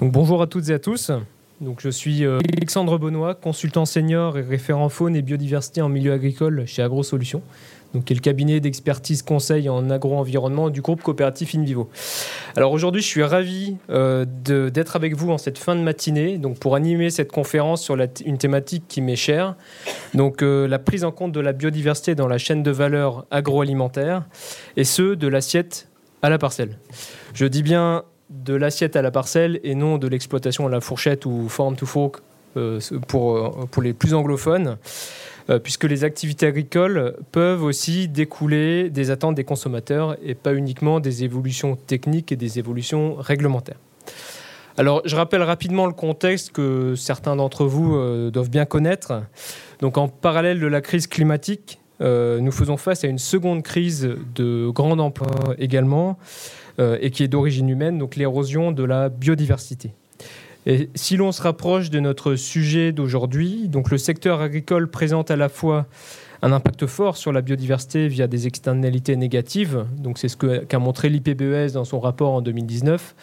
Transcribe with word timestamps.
Donc, 0.00 0.12
bonjour 0.12 0.40
à 0.40 0.46
toutes 0.46 0.70
et 0.70 0.72
à 0.72 0.78
tous. 0.78 1.10
Donc, 1.60 1.80
je 1.82 1.90
suis 1.90 2.24
euh, 2.24 2.38
Alexandre 2.56 2.96
Benoît, 2.96 3.34
consultant 3.34 3.84
senior 3.84 4.38
et 4.38 4.40
référent 4.40 4.88
faune 4.88 5.14
et 5.14 5.20
biodiversité 5.20 5.82
en 5.82 5.90
milieu 5.90 6.14
agricole 6.14 6.64
chez 6.64 6.80
AgroSolutions, 6.80 7.42
donc 7.92 8.06
qui 8.06 8.14
est 8.14 8.16
le 8.16 8.22
cabinet 8.22 8.60
d'expertise 8.60 9.20
conseil 9.20 9.68
en 9.68 9.90
agro-environnement 9.90 10.70
du 10.70 10.80
groupe 10.80 11.02
coopératif 11.02 11.54
InVivo. 11.54 11.90
Alors 12.56 12.72
aujourd'hui, 12.72 13.02
je 13.02 13.08
suis 13.08 13.22
ravi 13.22 13.76
euh, 13.90 14.24
d'être 14.70 14.96
avec 14.96 15.14
vous 15.14 15.32
en 15.32 15.36
cette 15.36 15.58
fin 15.58 15.76
de 15.76 15.82
matinée, 15.82 16.38
donc 16.38 16.58
pour 16.58 16.76
animer 16.76 17.10
cette 17.10 17.30
conférence 17.30 17.82
sur 17.82 17.98
une 18.24 18.38
thématique 18.38 18.84
qui 18.88 19.02
m'est 19.02 19.16
chère, 19.16 19.54
donc 20.14 20.42
euh, 20.42 20.66
la 20.66 20.78
prise 20.78 21.04
en 21.04 21.12
compte 21.12 21.32
de 21.32 21.40
la 21.40 21.52
biodiversité 21.52 22.14
dans 22.14 22.26
la 22.26 22.38
chaîne 22.38 22.62
de 22.62 22.70
valeur 22.70 23.26
agroalimentaire, 23.30 24.24
et 24.78 24.84
ce 24.84 25.14
de 25.14 25.28
l'assiette 25.28 25.88
à 26.22 26.30
la 26.30 26.38
parcelle. 26.38 26.78
Je 27.34 27.44
dis 27.44 27.62
bien 27.62 28.04
de 28.30 28.54
l'assiette 28.54 28.96
à 28.96 29.02
la 29.02 29.10
parcelle 29.10 29.60
et 29.64 29.74
non 29.74 29.98
de 29.98 30.06
l'exploitation 30.08 30.66
à 30.66 30.70
la 30.70 30.80
fourchette 30.80 31.26
ou 31.26 31.48
farm 31.48 31.76
to 31.76 31.86
fork 31.86 32.22
euh, 32.56 32.80
pour, 33.06 33.36
euh, 33.36 33.50
pour 33.70 33.80
les 33.80 33.92
plus 33.92 34.12
anglophones, 34.12 34.76
euh, 35.50 35.60
puisque 35.60 35.84
les 35.84 36.02
activités 36.02 36.46
agricoles 36.46 37.14
peuvent 37.30 37.62
aussi 37.62 38.08
découler 38.08 38.90
des 38.90 39.12
attentes 39.12 39.36
des 39.36 39.44
consommateurs 39.44 40.16
et 40.20 40.34
pas 40.34 40.54
uniquement 40.54 40.98
des 40.98 41.22
évolutions 41.22 41.76
techniques 41.76 42.32
et 42.32 42.36
des 42.36 42.58
évolutions 42.58 43.14
réglementaires. 43.14 43.78
Alors, 44.78 45.02
je 45.04 45.14
rappelle 45.14 45.42
rapidement 45.42 45.86
le 45.86 45.92
contexte 45.92 46.50
que 46.50 46.94
certains 46.96 47.36
d'entre 47.36 47.66
vous 47.66 48.30
doivent 48.30 48.50
bien 48.50 48.64
connaître. 48.64 49.22
Donc, 49.80 49.98
en 49.98 50.08
parallèle 50.08 50.58
de 50.58 50.66
la 50.66 50.80
crise 50.80 51.06
climatique, 51.06 51.80
nous 52.00 52.52
faisons 52.52 52.78
face 52.78 53.04
à 53.04 53.08
une 53.08 53.18
seconde 53.18 53.62
crise 53.62 54.08
de 54.34 54.70
grand 54.70 54.98
emploi 54.98 55.28
également, 55.58 56.16
et 56.80 57.10
qui 57.10 57.22
est 57.22 57.28
d'origine 57.28 57.68
humaine, 57.68 57.98
donc 57.98 58.16
l'érosion 58.16 58.72
de 58.72 58.84
la 58.84 59.08
biodiversité. 59.08 59.92
Si 60.94 61.16
l'on 61.16 61.32
se 61.32 61.42
rapproche 61.42 61.90
de 61.90 62.00
notre 62.00 62.34
sujet 62.34 62.92
d'aujourd'hui, 62.92 63.68
donc 63.68 63.90
le 63.90 63.98
secteur 63.98 64.40
agricole 64.40 64.90
présente 64.90 65.30
à 65.30 65.36
la 65.36 65.48
fois 65.48 65.86
un 66.42 66.52
impact 66.52 66.86
fort 66.86 67.16
sur 67.16 67.32
la 67.32 67.42
biodiversité 67.42 68.08
via 68.08 68.26
des 68.26 68.46
externalités 68.46 69.16
négatives. 69.16 69.84
Donc 69.98 70.18
c'est 70.18 70.28
ce 70.28 70.36
qu'a 70.36 70.78
montré 70.78 71.08
l'IPBES 71.08 71.72
dans 71.72 71.84
son 71.84 72.00
rapport 72.00 72.32
en 72.32 72.42
2019. 72.42 73.14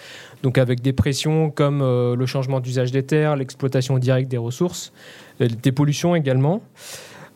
Donc 0.44 0.58
avec 0.58 0.82
des 0.82 0.94
pressions 0.94 1.50
comme 1.50 1.82
euh, 1.82 2.16
le 2.16 2.26
changement 2.26 2.60
d'usage 2.60 2.92
des 2.92 3.04
terres, 3.04 3.36
l'exploitation 3.36 3.98
directe 3.98 4.30
des 4.30 4.38
ressources, 4.38 4.94
des 5.40 5.72
pollutions 5.72 6.16
également. 6.16 6.62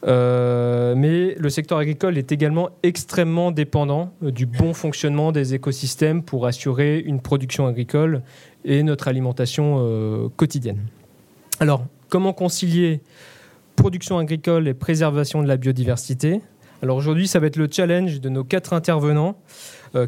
Euh, 0.07 0.95
mais 0.95 1.35
le 1.35 1.49
secteur 1.49 1.77
agricole 1.77 2.17
est 2.17 2.31
également 2.31 2.69
extrêmement 2.81 3.51
dépendant 3.51 4.13
euh, 4.23 4.31
du 4.31 4.45
bon 4.47 4.73
fonctionnement 4.73 5.31
des 5.31 5.53
écosystèmes 5.53 6.23
pour 6.23 6.47
assurer 6.47 6.99
une 6.99 7.21
production 7.21 7.67
agricole 7.67 8.23
et 8.65 8.81
notre 8.81 9.07
alimentation 9.07 9.77
euh, 9.79 10.27
quotidienne. 10.35 10.79
Alors, 11.59 11.85
comment 12.09 12.33
concilier 12.33 13.01
production 13.75 14.17
agricole 14.17 14.67
et 14.67 14.73
préservation 14.73 15.43
de 15.43 15.47
la 15.47 15.57
biodiversité? 15.57 16.41
Alors 16.81 16.97
aujourd'hui, 16.97 17.27
ça 17.27 17.39
va 17.39 17.45
être 17.45 17.57
le 17.57 17.67
challenge 17.71 18.21
de 18.21 18.29
nos 18.29 18.43
quatre 18.43 18.73
intervenants 18.73 19.37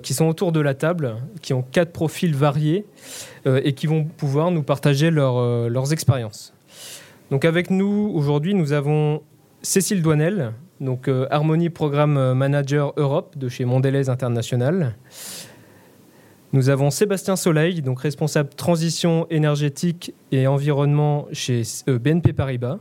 qui 0.02 0.14
sont 0.14 0.26
autour 0.26 0.54
de 0.54 0.60
la 0.60 0.74
table, 0.74 1.18
qui 1.42 1.54
ont 1.54 1.62
quatre 1.62 1.92
profils 1.92 2.34
variés 2.34 2.86
et 3.46 3.74
qui 3.74 3.86
vont 3.86 4.06
pouvoir 4.06 4.50
nous 4.50 4.64
partager 4.64 5.12
leurs 5.12 5.94
expériences. 5.94 6.52
Donc 7.30 7.46
avec 7.46 7.70
nous 7.70 8.12
aujourd'hui, 8.16 8.56
nous 8.56 8.74
avons 8.74 9.22
Cécile 9.66 10.02
Douanel, 10.02 10.52
donc 10.82 11.08
euh, 11.08 11.26
Harmonie 11.32 11.70
Programme 11.70 12.34
Manager 12.34 12.92
Europe 12.98 13.38
de 13.38 13.48
chez 13.48 13.64
Mondelez 13.64 14.10
International. 14.10 14.94
Nous 16.52 16.68
avons 16.68 16.92
Sébastien 16.92 17.38
Soleil, 17.38 17.82
donc 17.82 18.02
responsable 18.02 18.50
transition 18.50 19.26
énergétique 19.30 20.14
et 20.34 20.48
environnement 20.48 21.28
chez 21.32 21.62
euh, 21.88 21.98
BNP 21.98 22.34
Paribas. 22.34 22.80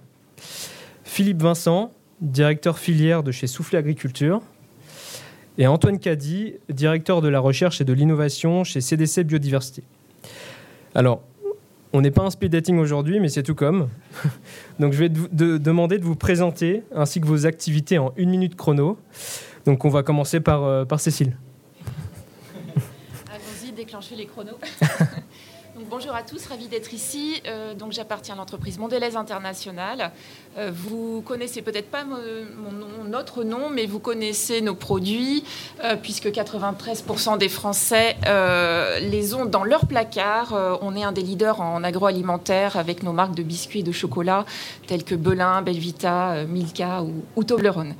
Philippe 1.05 1.41
Vincent, 1.41 1.93
directeur 2.21 2.81
filière 2.81 3.23
de 3.23 3.31
chez 3.31 3.47
Soufflé 3.47 3.79
Agriculture. 3.79 4.42
Et 5.59 5.69
Antoine 5.69 6.01
Caddy, 6.01 6.55
directeur 6.69 7.23
de 7.23 7.29
la 7.29 7.39
recherche 7.39 7.81
et 7.81 7.85
de 7.85 7.92
l'innovation 7.92 8.65
chez 8.65 8.81
CDC 8.81 9.23
Biodiversité. 9.23 9.85
Alors, 10.97 11.23
on 11.92 12.01
n'est 12.01 12.11
pas 12.11 12.23
un 12.23 12.30
speed 12.30 12.53
dating 12.53 12.79
aujourd'hui, 12.79 13.20
mais 13.20 13.29
c'est 13.29 13.42
tout 13.42 13.55
comme. 13.55 13.89
Donc 14.80 14.92
je 14.92 14.98
vais 14.98 15.08
demander 15.08 15.98
de 15.98 16.05
vous 16.05 16.17
présenter 16.17 16.83
ainsi 16.95 17.20
que 17.20 17.27
vos 17.27 17.47
activités 17.47 17.98
en 17.98 18.13
une 18.17 18.30
minute 18.30 18.57
chrono. 18.57 18.98
Donc 19.64 19.85
on 19.85 19.89
va 19.89 20.03
commencer 20.03 20.41
par, 20.41 20.64
euh, 20.64 20.85
par 20.85 21.01
Cécile. 21.01 21.36
Allons-y, 23.30 23.73
déclencher 23.73 24.17
les 24.17 24.27
chronos. 24.27 24.58
bonjour 25.92 26.14
à 26.14 26.23
tous, 26.23 26.47
ravi 26.47 26.69
d'être 26.69 26.95
ici. 26.95 27.42
Euh, 27.47 27.75
donc, 27.75 27.92
j'appartiens 27.92 28.35
à 28.35 28.39
l'entreprise 28.39 28.79
Mondelez 28.79 29.14
International. 29.14 30.11
Euh, 30.57 30.70
vous 30.75 31.20
connaissez 31.20 31.61
peut-être 31.61 31.91
pas 31.91 32.03
notre 33.11 33.45
nom, 33.45 33.69
mais 33.69 33.85
vous 33.85 33.98
connaissez 33.98 34.63
nos 34.63 34.75
produits, 34.75 35.45
euh, 35.85 35.97
puisque 35.97 36.29
93% 36.29 37.36
des 37.36 37.51
Français 37.51 38.17
les 39.03 39.35
ont 39.35 39.45
dans 39.45 39.64
leur 39.64 39.86
placard. 39.86 40.79
on 40.80 40.97
est 40.97 41.05
un 41.05 41.13
des 41.13 41.20
leaders 41.20 41.61
en 41.61 41.85
agroalimentaire 41.85 42.79
avec 42.79 43.03
nos 43.03 43.13
marques 43.13 43.35
de 43.35 43.42
biscuits 43.42 43.80
et 43.80 43.83
de 43.83 43.92
chocolat, 43.92 44.47
telles 44.86 45.05
que 45.05 45.14
Belin, 45.14 45.61
Belvita, 45.61 46.45
Milka 46.47 47.03
ou, 47.03 47.23
ou 47.36 47.45
Toblerone. 47.45 47.95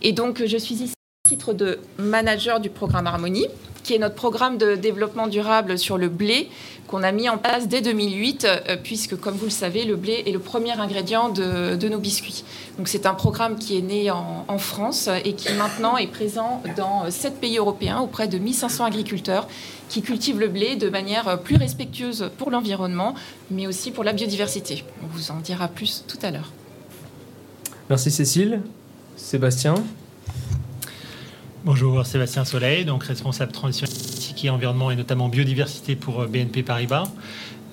Et 0.00 0.12
donc, 0.12 0.42
je 0.46 0.56
suis 0.56 0.76
ici 0.76 0.94
titre 1.28 1.52
de 1.52 1.78
manager 1.98 2.60
du 2.60 2.70
programme 2.70 3.06
Harmonie 3.06 3.48
qui 3.84 3.94
est 3.94 3.98
notre 3.98 4.16
programme 4.16 4.58
de 4.58 4.74
développement 4.74 5.28
durable 5.28 5.78
sur 5.78 5.96
le 5.98 6.08
blé 6.08 6.48
qu'on 6.88 7.02
a 7.02 7.12
mis 7.12 7.28
en 7.28 7.38
place 7.38 7.68
dès 7.68 7.80
2008, 7.80 8.44
euh, 8.44 8.76
puisque, 8.82 9.16
comme 9.16 9.34
vous 9.34 9.44
le 9.44 9.50
savez, 9.50 9.84
le 9.84 9.96
blé 9.96 10.24
est 10.26 10.32
le 10.32 10.38
premier 10.38 10.72
ingrédient 10.72 11.28
de, 11.28 11.88
nos 11.88 11.98
biscuits. 11.98 12.44
Donc 12.78 12.88
c'est 12.88 13.06
un 13.06 13.14
programme 13.14 13.56
qui 13.56 13.76
est 13.76 13.82
né 13.82 14.10
en, 14.10 14.58
France 14.58 15.08
et 15.24 15.34
qui 15.34 15.52
maintenant 15.52 15.96
est 15.96 16.06
présent 16.06 16.62
dans 16.76 17.10
sept 17.10 17.38
pays 17.40 17.58
européens 17.58 18.00
auprès 18.00 18.28
de 18.28 18.38
1500 18.38 18.84
agriculteurs 18.84 19.46
qui 19.88 20.00
cultivent 20.00 20.40
le 20.40 20.48
blé 20.48 20.76
de 20.76 20.88
manière 20.88 21.40
plus 21.40 21.56
respectueuse 21.56 22.30
pour 22.38 22.50
l'environnement, 22.50 23.14
mais 23.50 23.66
aussi 23.66 23.90
pour 23.90 24.04
la 24.04 24.12
biodiversité. 24.12 24.84
On 25.02 25.06
vous 25.06 25.30
en 25.30 25.40
dira 25.40 25.68
plus 25.68 26.04
tout 26.08 26.18
à 26.22 26.30
l'heure. 26.30 26.50
Merci 27.90 28.10
Cécile. 28.10 28.62
Sébastien 29.16 29.74
Bonjour, 31.66 32.04
Sébastien 32.04 32.44
Soleil, 32.44 32.84
donc 32.84 33.04
responsable 33.04 33.50
transition 33.50 33.86
et 34.44 34.50
environnement 34.50 34.90
et 34.90 34.96
notamment 34.96 35.30
biodiversité 35.30 35.96
pour 35.96 36.20
euh, 36.20 36.26
BNP 36.26 36.62
Paribas. 36.62 37.10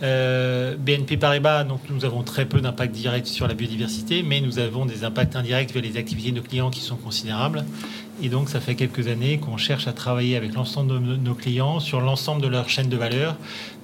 Euh, 0.02 0.78
BNP 0.78 1.18
Paribas, 1.18 1.66
nous 1.90 2.06
avons 2.06 2.24
très 2.24 2.46
peu 2.46 2.62
d'impact 2.62 2.96
direct 2.96 3.28
sur 3.28 3.50
la 3.50 3.54
biodiversité, 3.54 4.24
mais 4.24 4.40
nous 4.40 4.60
avons 4.60 4.86
des 4.86 5.04
impacts 5.04 5.36
indirects 5.36 5.74
via 5.74 5.82
les 5.82 5.98
activités 5.98 6.32
de 6.32 6.38
nos 6.38 6.42
clients 6.42 6.70
qui 6.70 6.80
sont 6.80 6.96
considérables. 6.96 7.66
Et 8.24 8.30
donc, 8.30 8.48
ça 8.48 8.62
fait 8.62 8.76
quelques 8.76 9.10
années 9.10 9.40
qu'on 9.40 9.58
cherche 9.58 9.88
à 9.88 9.92
travailler 9.92 10.38
avec 10.38 10.54
l'ensemble 10.54 10.94
de 10.94 11.18
nos 11.18 11.36
clients 11.36 11.82
sur 11.82 12.00
l'ensemble 12.00 12.42
de 12.42 12.48
leur 12.48 12.70
chaîne 12.70 12.88
de 12.88 12.96
valeur 12.96 13.36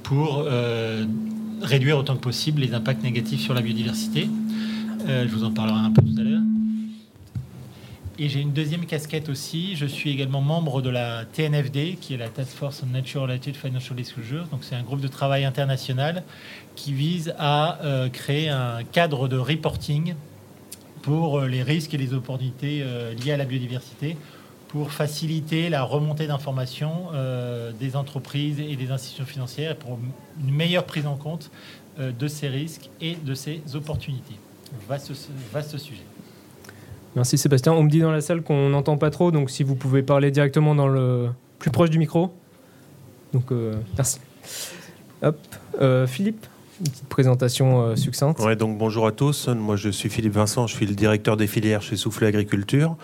pour 0.03 0.45
euh, 0.45 1.05
réduire 1.61 1.97
autant 1.97 2.15
que 2.15 2.21
possible 2.21 2.61
les 2.61 2.73
impacts 2.73 3.03
négatifs 3.03 3.41
sur 3.41 3.53
la 3.53 3.61
biodiversité. 3.61 4.29
je 5.05 5.27
vous 5.27 5.43
en 5.43 5.51
parlerai 5.51 5.79
un 5.79 5.91
peu 5.91 6.01
tout 6.01 6.17
à 6.17 6.23
l'heure. 6.23 6.46
Et 8.19 8.29
j'ai 8.29 8.41
une 8.41 8.51
deuxième 8.51 8.87
casquette 8.87 9.29
aussi. 9.29 9.75
Je 9.75 9.85
suis 9.85 10.09
également 10.09 10.41
membre 10.41 10.81
de 10.81 10.89
la 10.89 11.25
TNFD, 11.25 11.97
qui 12.01 12.15
est 12.15 12.17
la 12.17 12.29
Task 12.29 12.49
Force 12.49 12.81
on 12.83 12.91
Nature 12.91 13.21
Related 13.21 13.55
Financial 13.55 13.95
Disclosure. 13.95 14.45
Donc, 14.47 14.63
c'est 14.63 14.73
un 14.73 14.81
groupe 14.81 15.01
de 15.01 15.07
travail 15.07 15.45
international 15.45 16.23
qui 16.75 16.93
vise 16.93 17.35
à 17.37 17.79
euh, 17.83 18.09
créer 18.09 18.49
un 18.49 18.83
cadre 18.83 19.27
de 19.27 19.37
reporting 19.37 20.15
pour 21.03 21.41
euh, 21.41 21.47
les 21.47 21.61
risques 21.61 21.93
et 21.93 21.97
les 21.97 22.15
opportunités 22.15 22.81
euh, 22.81 23.13
liés 23.13 23.33
à 23.33 23.37
la 23.37 23.45
biodiversité, 23.45 24.17
pour 24.67 24.91
faciliter 24.91 25.69
la 25.69 25.83
remontée 25.83 26.25
d'informations 26.25 27.11
des 27.79 27.95
entreprises 27.95 28.59
et 28.59 28.75
des 28.75 28.91
institutions 28.91 29.25
financières, 29.25 29.77
pour 29.77 29.97
une 30.43 30.51
meilleure 30.53 30.83
prise 30.83 31.05
en 31.07 31.15
compte 31.15 31.51
de 31.97 32.27
ces 32.27 32.49
risques 32.49 32.89
et 32.99 33.15
de 33.15 33.33
ces 33.33 33.61
opportunités. 33.75 34.35
Vaste 34.89 35.77
sujet. 35.77 36.03
Merci 37.17 37.39
Sébastien. 37.39 37.73
On 37.73 37.81
me 37.81 37.89
dit 37.89 37.99
dans 37.99 38.11
la 38.11 38.21
salle 38.21 38.43
qu'on 38.43 38.69
n'entend 38.69 38.95
pas 38.97 39.09
trop, 39.09 39.31
donc 39.31 39.49
si 39.49 39.63
vous 39.63 39.73
pouvez 39.73 40.03
parler 40.03 40.29
directement 40.29 40.75
dans 40.75 40.87
le 40.87 41.29
plus 41.57 41.71
proche 41.71 41.89
du 41.89 41.97
micro. 41.97 42.31
Donc 43.33 43.51
euh, 43.51 43.73
merci. 43.95 44.19
Hop, 45.23 45.35
euh, 45.81 46.05
Philippe, 46.05 46.45
une 46.79 46.91
petite 46.91 47.09
présentation 47.09 47.81
euh, 47.81 47.95
succincte. 47.95 48.39
Donc 48.59 48.77
bonjour 48.77 49.07
à 49.07 49.11
tous. 49.11 49.47
Moi 49.47 49.77
je 49.77 49.89
suis 49.89 50.09
Philippe 50.09 50.33
Vincent, 50.33 50.67
je 50.67 50.75
suis 50.75 50.85
le 50.85 50.93
directeur 50.93 51.37
des 51.37 51.47
filières 51.47 51.81
chez 51.81 51.95
Soufflé 51.95 52.27
Agriculture. 52.27 52.95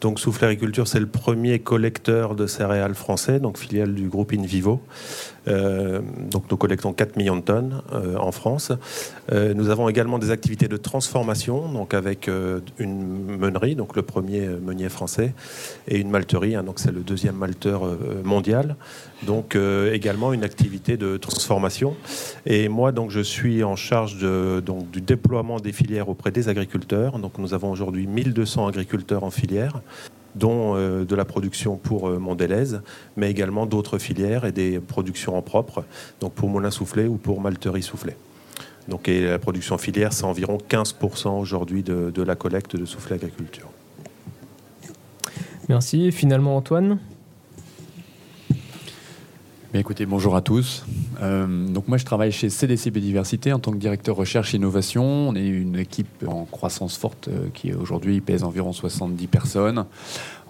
Donc 0.00 0.18
Souffle 0.18 0.46
Agriculture, 0.46 0.88
c'est 0.88 0.98
le 0.98 1.06
premier 1.06 1.60
collecteur 1.60 2.34
de 2.34 2.48
céréales 2.48 2.96
français, 2.96 3.38
donc 3.38 3.56
filiale 3.56 3.94
du 3.94 4.08
groupe 4.08 4.32
Invivo. 4.32 4.82
Euh, 5.48 6.00
donc 6.30 6.44
nous 6.50 6.56
collectons 6.56 6.92
4 6.92 7.16
millions 7.16 7.36
de 7.36 7.42
tonnes 7.42 7.82
euh, 7.92 8.16
en 8.16 8.32
France. 8.32 8.72
Euh, 9.32 9.54
nous 9.54 9.70
avons 9.70 9.88
également 9.88 10.18
des 10.18 10.30
activités 10.30 10.68
de 10.68 10.76
transformation, 10.76 11.68
donc 11.68 11.94
avec 11.94 12.30
une 12.78 13.36
meunerie, 13.38 13.74
donc 13.74 13.96
le 13.96 14.02
premier 14.02 14.46
meunier 14.46 14.88
français, 14.88 15.34
et 15.88 15.98
une 15.98 16.10
malterie, 16.10 16.54
hein, 16.54 16.62
donc 16.62 16.78
c'est 16.78 16.92
le 16.92 17.00
deuxième 17.00 17.36
malteur 17.36 17.82
mondial. 18.24 18.76
Donc 19.22 19.56
également 19.92 20.32
une 20.32 20.44
activité 20.44 20.96
de 20.96 21.16
transformation. 21.16 21.96
Et 22.46 22.68
moi, 22.68 22.92
donc 22.92 23.10
je 23.10 23.20
suis 23.20 23.64
en 23.64 23.76
charge 23.76 24.18
donc, 24.62 24.90
du 24.90 25.00
déploiement 25.00 25.60
des 25.60 25.72
filières 25.72 26.08
auprès 26.08 26.30
des 26.30 26.48
agriculteurs. 26.48 27.18
Donc 27.18 27.38
nous 27.38 27.54
avons 27.54 27.70
aujourd'hui 27.70 28.06
1200 28.06 28.66
agriculteurs 28.68 29.24
en 29.24 29.30
filière 29.30 29.80
dont 30.34 30.76
euh, 30.76 31.04
de 31.04 31.14
la 31.14 31.24
production 31.24 31.76
pour 31.76 32.08
euh, 32.08 32.18
Mondelez, 32.18 32.78
mais 33.16 33.30
également 33.30 33.66
d'autres 33.66 33.98
filières 33.98 34.44
et 34.44 34.52
des 34.52 34.80
productions 34.80 35.36
en 35.36 35.42
propre, 35.42 35.84
donc 36.20 36.32
pour 36.32 36.48
Moulin 36.48 36.70
Soufflé 36.70 37.06
ou 37.06 37.16
pour 37.16 37.40
Malterie 37.40 37.82
Soufflé. 37.82 38.16
Donc, 38.88 39.08
et 39.08 39.22
la 39.22 39.38
production 39.38 39.78
filière, 39.78 40.12
c'est 40.12 40.24
environ 40.24 40.58
15% 40.68 41.40
aujourd'hui 41.40 41.82
de, 41.82 42.10
de, 42.10 42.22
la 42.22 42.34
collecte 42.34 42.76
de 42.76 42.84
soufflé 42.84 43.14
agriculture. 43.14 43.68
Merci. 45.70 46.12
finalement, 46.12 46.56
Antoine? 46.56 46.98
Écoutez, 49.80 50.06
bonjour 50.06 50.36
à 50.36 50.40
tous. 50.40 50.84
Euh, 51.20 51.66
donc 51.68 51.88
moi, 51.88 51.98
je 51.98 52.04
travaille 52.04 52.30
chez 52.30 52.48
CDC 52.48 52.90
Biodiversité 52.90 53.52
en 53.52 53.58
tant 53.58 53.72
que 53.72 53.76
directeur 53.76 54.14
recherche 54.14 54.54
et 54.54 54.56
innovation. 54.56 55.02
On 55.04 55.34
est 55.34 55.46
une 55.46 55.76
équipe 55.76 56.24
en 56.26 56.44
croissance 56.44 56.96
forte 56.96 57.28
euh, 57.28 57.48
qui 57.52 57.72
aujourd'hui 57.72 58.20
pèse 58.20 58.44
environ 58.44 58.72
70 58.72 59.26
personnes. 59.26 59.84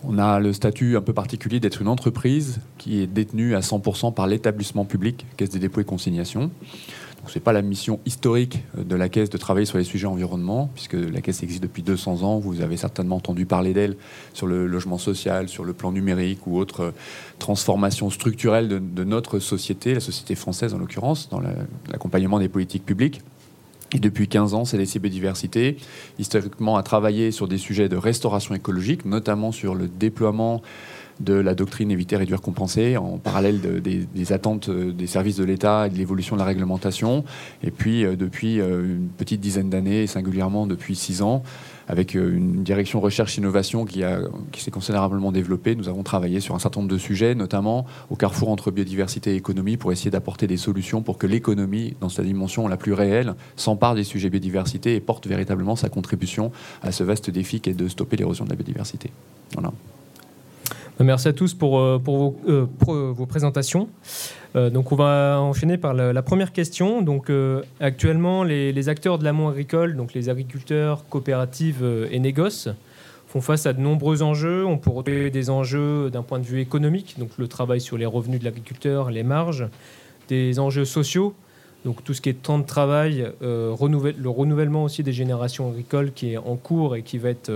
On 0.03 0.19
a 0.19 0.41
le 0.41 0.53
statut 0.53 0.99
un 0.99 1.01
peu 1.01 1.15
particulier 1.15 1.59
d'être 1.59 1.81
une 1.81 1.89
entreprise 1.89 2.61
qui 2.77 3.01
est 3.01 3.07
détenue 3.07 3.55
à 3.55 3.61
100% 3.61 4.13
par 4.13 4.27
l'établissement 4.27 4.85
public 4.85 5.25
Caisse 5.39 5.51
des 5.51 5.59
dépôts 5.59 5.81
et 5.81 5.85
consignations. 5.85 6.51
Ce 7.27 7.39
n'est 7.39 7.43
pas 7.43 7.53
la 7.53 7.63
mission 7.63 8.01
historique 8.07 8.65
de 8.77 8.97
la 8.97 9.09
Caisse 9.09 9.31
de 9.31 9.39
travailler 9.39 9.67
sur 9.67 9.79
les 9.79 9.85
sujets 9.85 10.07
environnement, 10.07 10.71
puisque 10.75 10.95
la 10.95 11.21
Caisse 11.21 11.43
existe 11.43 11.63
depuis 11.63 11.83
200 11.83 12.23
ans. 12.23 12.39
Vous 12.39 12.61
avez 12.61 12.77
certainement 12.77 13.17
entendu 13.17 13.47
parler 13.47 13.73
d'elle 13.73 13.97
sur 14.33 14.47
le 14.47 14.67
logement 14.67 14.99
social, 14.99 15.49
sur 15.49 15.65
le 15.65 15.73
plan 15.73 15.93
numérique 15.93 16.47
ou 16.47 16.59
autres 16.59 16.93
transformations 17.39 18.11
structurelles 18.11 18.69
de, 18.69 19.05
notre 19.05 19.39
société, 19.39 19.95
la 19.95 20.01
société 20.01 20.35
française 20.35 20.75
en 20.75 20.79
l'occurrence, 20.79 21.29
dans 21.29 21.41
l'accompagnement 21.91 22.39
des 22.39 22.49
politiques 22.49 22.85
publiques. 22.85 23.21
Et 23.95 24.01
depuis 24.01 24.27
15 24.27 24.55
ans, 24.55 24.65
CDC 24.65 24.99
Biodiversité, 24.99 25.77
historiquement, 26.19 26.77
a 26.77 26.83
travaillé 26.83 27.31
sur 27.31 27.47
des 27.47 27.59
sujets 27.59 27.89
de 27.89 27.97
restauration 27.97 28.55
écologique, 28.55 29.05
notamment 29.05 29.53
sur 29.53 29.77
le 29.77 29.87
déploiement 29.87 30.63
de 31.21 31.35
la 31.35 31.55
doctrine 31.55 31.91
éviter, 31.91 32.17
réduire, 32.17 32.41
compenser, 32.41 32.97
en 32.97 33.19
parallèle 33.19 33.61
des, 33.61 34.33
attentes 34.33 34.69
euh, 34.69 34.93
des 34.93 35.07
services 35.07 35.37
de 35.37 35.45
l'État 35.45 35.87
et 35.87 35.91
de 35.91 35.97
l'évolution 35.97 36.37
de 36.37 36.41
la 36.41 36.47
réglementation. 36.47 37.25
Et 37.63 37.71
puis, 37.71 38.05
euh, 38.05 38.17
depuis 38.17 38.61
euh, 38.61 38.85
une 38.85 39.09
petite 39.09 39.41
dizaine 39.41 39.71
d'années, 39.71 40.07
singulièrement 40.07 40.67
depuis 40.67 40.97
six 40.97 41.23
ans, 41.23 41.43
avec 41.87 42.15
une 42.15 42.63
direction 42.63 42.99
recherche-innovation 42.99 43.85
qui, 43.85 44.03
qui 44.53 44.63
s'est 44.63 44.71
considérablement 44.71 45.33
développée, 45.33 45.75
nous 45.75 45.91
avons 45.91 46.03
travaillé 46.03 46.41
sur 46.41 46.55
un 46.55 46.59
certain 46.59 46.81
nombre 46.81 46.91
de 46.91 46.97
sujets, 46.97 47.35
notamment 47.35 47.85
au 48.09 48.17
carrefour 48.17 48.49
entre 48.49 48.71
biodiversité 48.71 49.33
et 49.33 49.37
économie, 49.37 49.77
pour 49.77 49.93
essayer 49.93 50.11
d'apporter 50.11 50.47
des 50.47 50.57
solutions 50.57 51.03
pour 51.03 51.19
que 51.19 51.27
l'économie, 51.27 51.95
dans 52.01 52.09
sa 52.09 52.23
dimension 52.23 52.69
la 52.69 52.79
plus 52.79 52.95
réelle, 52.95 53.35
s'empare 53.57 53.95
des 53.95 54.05
sujets 54.05 54.31
biodiversité 54.31 54.95
et 54.95 55.01
porte 55.01 55.27
véritablement 55.27 55.77
sa 55.77 55.91
contribution 55.91 56.53
à 56.83 56.91
ce 56.91 57.05
vaste 57.05 57.29
défi 57.29 57.61
qui 57.61 57.69
est 57.69 57.75
de 57.75 57.89
stopper 57.89 58.17
l'érosion 58.17 58.47
de 58.47 58.51
la 58.51 58.57
biodiversité. 58.57 59.11
Voilà. 59.53 59.71
Merci 61.01 61.27
à 61.27 61.33
tous 61.33 61.55
pour, 61.55 61.81
euh, 61.81 62.01
euh, 62.07 62.67
euh, 62.89 63.13
vos, 63.13 63.27
présentations. 63.27 63.89
donc 64.55 64.93
on 64.93 64.97
va 64.97 65.41
enchaîner 65.41 65.77
par 65.77 65.93
la, 65.93 66.23
première 66.23 66.53
question. 66.53 67.03
Donc 67.03 67.33
actuellement, 67.81 68.45
les, 68.45 68.89
acteurs 68.89 69.19
de 69.19 69.25
l'amont 69.25 69.49
agricole, 69.49 69.97
donc 69.97 70.15
les 70.15 70.29
agriculteurs, 70.29 71.05
coopératives 71.09 71.85
et 72.11 72.21
négoces, 72.21 72.69
font 73.27 73.41
face 73.41 73.67
à 73.67 73.73
de 73.73 73.81
nombreux 73.81 74.23
enjeux. 74.23 74.65
On 74.65 74.79
peut 74.79 74.91
retrouver 74.91 75.31
des 75.31 75.51
enjeux 75.51 76.11
d'un 76.11 76.23
point 76.23 76.39
de 76.39 76.45
vue 76.45 76.61
économique, 76.61 77.17
donc 77.19 77.31
le 77.39 77.49
travail 77.49 77.81
sur 77.81 77.99
les 77.99 78.07
revenus 78.07 78.39
de 78.39 78.45
l'agriculteur, 78.45 79.11
les 79.11 79.25
marges, 79.25 79.67
des 80.29 80.61
enjeux 80.61 80.85
sociaux, 80.85 81.35
donc 81.85 82.05
tout 82.05 82.15
ce 82.15 82.21
qui 82.21 82.29
est 82.29 82.35
temps 82.35 82.61
de 82.61 82.67
travail, 82.67 83.33
le 83.41 84.29
renouvellement 84.29 84.85
aussi 84.85 85.03
des 85.03 85.13
générations 85.13 85.69
agricoles 85.71 86.13
qui 86.13 86.35
est 86.35 86.37
en 86.37 86.55
cours 86.55 86.95
et 86.95 87.03
qui 87.03 87.19
va 87.19 87.31
être 87.31 87.51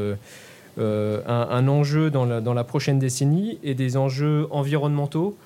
euh, 0.79 1.23
un, 1.27 1.67
enjeu 1.67 2.11
dans 2.11 2.25
la, 2.25 2.65
prochaine 2.65 2.99
décennie 2.99 3.59
et 3.65 3.75
des 3.75 3.97
enjeux 3.97 4.47
environnementaux, 4.51 5.37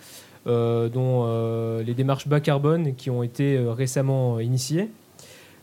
euh, 0.46 0.88
dont 0.88 1.25
euh, 1.25 1.82
les 1.82 1.94
démarches 1.94 2.29
bas 2.29 2.40
carbone 2.40 2.94
qui 2.94 3.08
ont 3.08 3.23
été 3.23 3.58
récemment 3.58 4.40
initiées. 4.40 4.90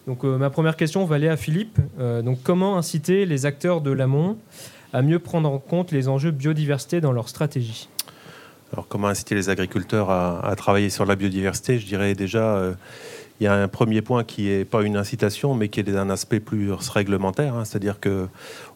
Donc 0.08 0.24
ma 0.24 0.50
première 0.50 0.76
question 0.76 1.06
va 1.06 1.18
aller 1.18 1.28
à 1.28 1.38
Philippe. 1.38 1.80
donc 2.00 2.40
comment 2.42 2.78
inciter 2.78 3.28
les 3.28 3.46
acteurs 3.46 3.82
de 3.82 3.92
l'amont 3.92 4.38
à 4.92 5.04
mieux 5.04 5.20
prendre 5.20 5.52
en 5.52 5.60
compte 5.60 5.92
les 5.92 6.08
enjeux 6.08 6.32
biodiversité 6.32 7.00
dans 7.00 7.12
leur 7.12 7.30
stratégie? 7.30 7.90
Alors 8.74 8.88
comment 8.88 9.08
inciter 9.08 9.36
les 9.36 9.50
agriculteurs 9.50 10.10
à 10.10 10.56
travailler 10.56 10.90
sur 10.90 11.06
la 11.06 11.16
biodiversité? 11.16 11.78
Je 11.78 11.86
dirais 11.86 12.16
déjà 12.16 12.74
il 13.40 13.46
y 13.46 13.48
a 13.48 13.54
un 13.54 13.68
premier 13.68 14.02
point 14.02 14.24
qui 14.24 14.48
n'est 14.48 14.66
pas 14.66 14.84
une 14.84 14.98
incitation, 14.98 15.54
mais 15.54 15.70
qui 15.70 15.80
est 15.80 15.90
un 15.96 16.10
aspect 16.10 16.40
plus 16.40 16.72
réglementaire, 16.72 17.56
hein. 17.56 17.66
c'est-à-dire 17.66 18.00
que 18.00 18.28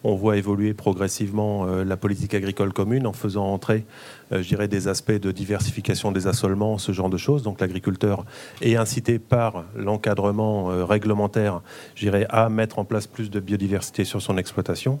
on 0.04 0.14
voit 0.14 0.36
évoluer 0.36 0.74
progressivement 0.74 1.66
euh, 1.66 1.84
la 1.84 1.96
politique 1.96 2.34
agricole 2.34 2.72
commune 2.72 3.06
en 3.06 3.12
faisant 3.12 3.46
entrer 3.46 3.84
euh, 4.32 4.42
je 4.42 4.48
dirais, 4.48 4.68
des 4.68 4.88
aspects 4.88 5.12
de 5.12 5.32
diversification 5.32 6.12
des 6.12 6.26
assolements, 6.26 6.78
ce 6.78 6.92
genre 6.92 7.10
de 7.10 7.16
choses. 7.16 7.42
Donc 7.42 7.60
l'agriculteur 7.60 8.24
est 8.62 8.76
incité 8.76 9.18
par 9.18 9.64
l'encadrement 9.76 10.70
euh, 10.70 10.84
réglementaire, 10.84 11.60
je 11.94 12.04
dirais, 12.04 12.26
à 12.30 12.48
mettre 12.48 12.78
en 12.78 12.84
place 12.84 13.06
plus 13.06 13.30
de 13.30 13.40
biodiversité 13.40 14.04
sur 14.04 14.22
son 14.22 14.36
exploitation. 14.38 15.00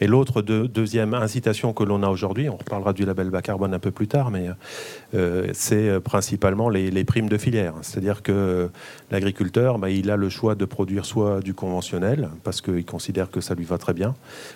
Et 0.00 0.06
l'autre 0.06 0.42
deuxième 0.42 1.14
incitation 1.14 1.72
que 1.72 1.84
l'on 1.84 2.02
a 2.02 2.08
aujourd'hui, 2.08 2.48
on 2.48 2.56
reparlera 2.56 2.92
du 2.92 3.04
label 3.04 3.30
bas 3.30 3.42
carbone 3.42 3.74
un 3.74 3.78
peu 3.78 3.92
plus 3.92 4.08
tard, 4.08 4.32
mais 4.32 4.48
c'est 5.52 6.00
principalement 6.00 6.68
les, 6.68 7.04
primes 7.04 7.28
de 7.28 7.38
filière. 7.38 7.74
C'est-à-dire 7.82 8.22
que 8.22 8.70
l'agriculteur, 9.10 9.78
bah, 9.78 9.90
il 9.90 10.10
a 10.10 10.16
le 10.16 10.28
choix 10.28 10.54
de 10.54 10.64
produire 10.64 11.04
soit 11.04 11.40
du 11.40 11.54
conventionnel, 11.54 12.30
parce 12.42 12.60
qu'il 12.60 12.84
considère 12.84 13.30
que 13.30 13.40
ça 13.40 13.54
lui 13.54 13.64
va 13.64 13.78
très 13.78 13.94
bien, 13.94 14.14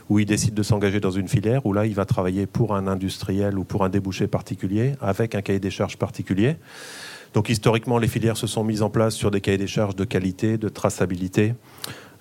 ou 0.08 0.18
il 0.18 0.26
décide 0.26 0.54
de 0.54 0.62
s'engager 0.62 1.00
dans 1.00 1.10
une 1.10 1.28
filière, 1.28 1.64
où 1.66 1.72
là, 1.72 1.86
il 1.86 1.94
va 1.94 2.04
travailler 2.04 2.46
pour 2.46 2.74
un 2.74 2.86
industriel 2.86 3.58
ou 3.58 3.64
pour 3.64 3.84
un 3.84 3.88
débouché 3.88 4.26
particulier, 4.26 4.94
avec 5.00 5.34
un 5.34 5.42
cahier 5.42 5.60
des 5.60 5.70
charges 5.70 5.96
particulier. 5.96 6.56
Donc 7.34 7.50
historiquement, 7.50 7.98
les 7.98 8.08
filières 8.08 8.36
se 8.36 8.46
sont 8.46 8.64
mises 8.64 8.82
en 8.82 8.90
place 8.90 9.14
sur 9.14 9.30
des 9.30 9.40
cahiers 9.40 9.58
des 9.58 9.66
charges 9.66 9.96
de 9.96 10.04
qualité, 10.04 10.56
de 10.56 10.68
traçabilité, 10.68 11.54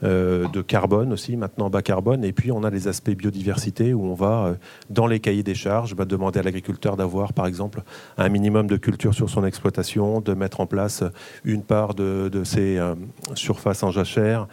euh, 0.03 0.47
de 0.49 0.61
carbone 0.61 1.11
aussi, 1.11 1.35
maintenant 1.37 1.71
bas 1.71 1.81
carbone. 1.81 2.23
Et 2.23 2.31
puis 2.31 2.51
on 2.51 2.63
a 2.63 2.69
les 2.69 2.87
aspects 2.87 3.11
biodiversité 3.11 3.93
où 3.95 4.05
on 4.05 4.13
va, 4.13 4.45
euh, 4.45 4.53
dans 4.91 5.07
les 5.07 5.19
cahiers 5.19 5.43
des 5.43 5.55
charges, 5.55 5.95
bah, 5.95 6.05
demander 6.05 6.39
à 6.39 6.43
l'agriculteur 6.43 6.97
d'avoir 6.97 7.33
par 7.33 7.47
exemple 7.47 7.81
un 8.17 8.29
minimum 8.29 8.67
de 8.67 8.77
culture 8.77 9.15
sur 9.15 9.29
son 9.29 9.43
exploitation, 9.43 10.21
de 10.21 10.33
mettre 10.33 10.61
en 10.61 10.67
place 10.67 11.03
une 11.43 11.63
part 11.63 11.95
de, 11.95 12.29
ses 12.43 12.77
euh, 12.77 12.93
surfaces 13.33 13.81
en 13.81 13.91
jachère, 13.91 14.47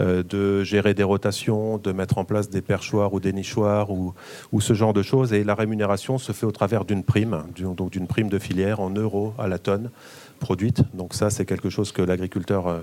de 0.00 0.62
gérer 0.62 0.94
des 0.94 1.02
rotations, 1.02 1.78
de 1.78 1.90
mettre 1.90 2.18
en 2.18 2.24
place 2.24 2.48
des 2.50 2.60
perchoirs 2.60 3.12
ou 3.14 3.20
des 3.20 3.32
nichoirs 3.32 3.90
ou, 3.90 4.14
ou 4.52 4.60
ce 4.60 4.72
genre 4.72 4.92
de 4.92 5.02
choses. 5.02 5.32
Et 5.32 5.42
la 5.42 5.54
rémunération 5.54 6.18
se 6.18 6.32
fait 6.32 6.46
au 6.46 6.52
travers 6.52 6.84
d'une 6.84 7.02
prime, 7.02 7.44
donc 7.56 7.90
d'une 7.90 8.06
prime 8.06 8.28
de 8.28 8.38
filière 8.38 8.80
en 8.80 8.90
euros 8.90 9.34
à 9.38 9.48
la 9.48 9.58
tonne 9.58 9.90
produite. 10.38 10.82
Donc 10.94 11.14
ça, 11.14 11.30
c'est 11.30 11.44
quelque 11.44 11.70
chose 11.70 11.92
que 11.92 12.02
l'agriculteur 12.02 12.66
euh, 12.66 12.80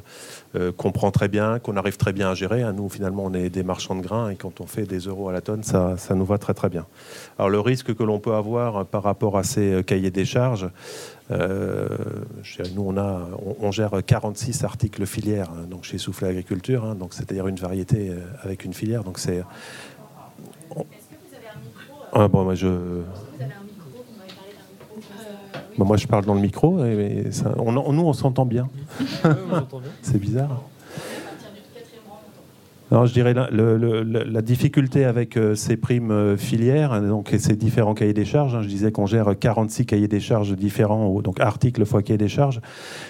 euh, 0.55 0.71
comprend 0.71 1.11
très 1.11 1.27
bien, 1.27 1.59
qu'on 1.59 1.77
arrive 1.77 1.97
très 1.97 2.13
bien 2.13 2.29
à 2.29 2.33
gérer. 2.33 2.61
Hein, 2.61 2.73
nous, 2.73 2.89
finalement, 2.89 3.23
on 3.25 3.33
est 3.33 3.49
des 3.49 3.63
marchands 3.63 3.95
de 3.95 4.01
grains 4.01 4.29
et 4.29 4.35
quand 4.35 4.61
on 4.61 4.67
fait 4.67 4.83
des 4.83 4.99
euros 4.99 5.29
à 5.29 5.33
la 5.33 5.41
tonne, 5.41 5.63
ça, 5.63 5.97
ça 5.97 6.15
nous 6.15 6.25
va 6.25 6.37
très 6.37 6.53
très 6.53 6.69
bien. 6.69 6.85
Alors 7.39 7.49
le 7.49 7.59
risque 7.59 7.95
que 7.95 8.03
l'on 8.03 8.19
peut 8.19 8.33
avoir 8.33 8.85
par 8.85 9.03
rapport 9.03 9.37
à 9.37 9.43
ces 9.43 9.73
euh, 9.73 9.81
cahiers 9.81 10.11
des 10.11 10.25
charges, 10.25 10.69
nous, 11.31 12.83
on, 12.85 12.97
a, 12.97 13.27
on, 13.59 13.71
gère 13.71 13.93
46 14.05 14.63
articles 14.63 15.07
filières 15.07 15.49
hein, 15.49 15.65
donc 15.67 15.83
chez 15.83 15.97
Soufflet 15.97 16.27
Agriculture, 16.27 16.85
hein, 16.85 16.93
donc 16.93 17.15
c'est-à-dire 17.15 17.47
une 17.47 17.55
variété 17.55 18.11
avec 18.43 18.63
une 18.63 18.75
filière. 18.75 19.03
Donc 19.03 19.17
c'est. 19.17 19.37
Est-ce 19.37 19.43
que 20.75 20.75
vous 20.75 21.35
avez 21.35 21.47
un 21.47 21.59
micro 21.59 21.95
ah, 22.13 22.27
bon, 22.27 22.43
moi, 22.43 22.53
je. 22.53 22.67
Bah, 25.77 25.85
moi, 25.85 25.97
je 25.97 26.07
parle 26.07 26.25
dans 26.25 26.33
le 26.33 26.41
micro, 26.41 26.83
et 26.85 27.23
on, 27.57 27.71
nous, 27.71 28.03
on 28.03 28.13
s'entend 28.13 28.45
bien. 28.45 28.69
c'est 30.01 30.19
bizarre. 30.19 30.61
Je 32.91 33.13
dirais 33.13 33.33
la, 33.33 34.41
difficulté 34.41 35.05
avec 35.05 35.37
euh, 35.37 35.55
ces 35.55 35.75
primes 35.75 36.11
euh, 36.11 36.37
filières 36.37 37.01
donc, 37.01 37.33
et 37.33 37.39
ces 37.39 37.55
différents 37.55 37.95
cahiers 37.95 38.13
des 38.13 38.25
charges, 38.25 38.55
hein, 38.55 38.61
je 38.61 38.67
disais 38.67 38.91
qu'on 38.91 39.07
gère 39.07 39.37
46 39.37 39.85
cahiers 39.87 40.07
des 40.07 40.19
charges 40.19 40.55
différents, 40.55 41.21
donc 41.21 41.39
articles 41.39 41.83
fois 41.85 42.03
cahier 42.03 42.17
des 42.17 42.27
charges, 42.27 42.61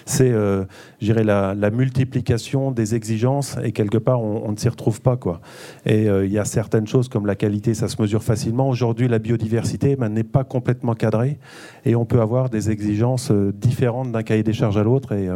c'est 0.06 0.32
euh, 0.32 0.64
la, 1.02 1.70
multiplication 1.72 2.72
des 2.72 2.96
exigences 2.96 3.58
et 3.64 3.74
quelque 3.74 3.98
part 3.98 4.22
on, 4.22 4.52
ne 4.52 4.58
s'y 4.58 4.70
retrouve 4.70 5.02
pas. 5.02 5.18
Quoi. 5.18 5.42
Et 5.86 6.06
il 6.06 6.32
y 6.32 6.40
a 6.40 6.46
certaines 6.46 6.88
choses 6.88 7.10
comme 7.10 7.26
la 7.26 7.36
qualité, 7.36 7.74
ça 7.74 7.88
se 7.88 8.02
mesure 8.02 8.24
facilement. 8.24 8.70
Aujourd'hui, 8.70 9.08
la 9.08 9.20
biodiversité 9.20 9.96
ben, 9.96 10.10
n'est 10.10 10.24
pas 10.24 10.44
complètement 10.44 10.94
cadrée 10.94 11.38
et 11.84 11.96
on 11.96 12.06
peut 12.06 12.22
avoir 12.22 12.50
des 12.50 12.70
exigences 12.70 13.32
différentes 13.32 14.12
d'un 14.12 14.24
cahier 14.24 14.44
des 14.44 14.54
charges 14.54 14.78
à 14.78 14.84
l'autre 14.84 15.12
et, 15.12 15.28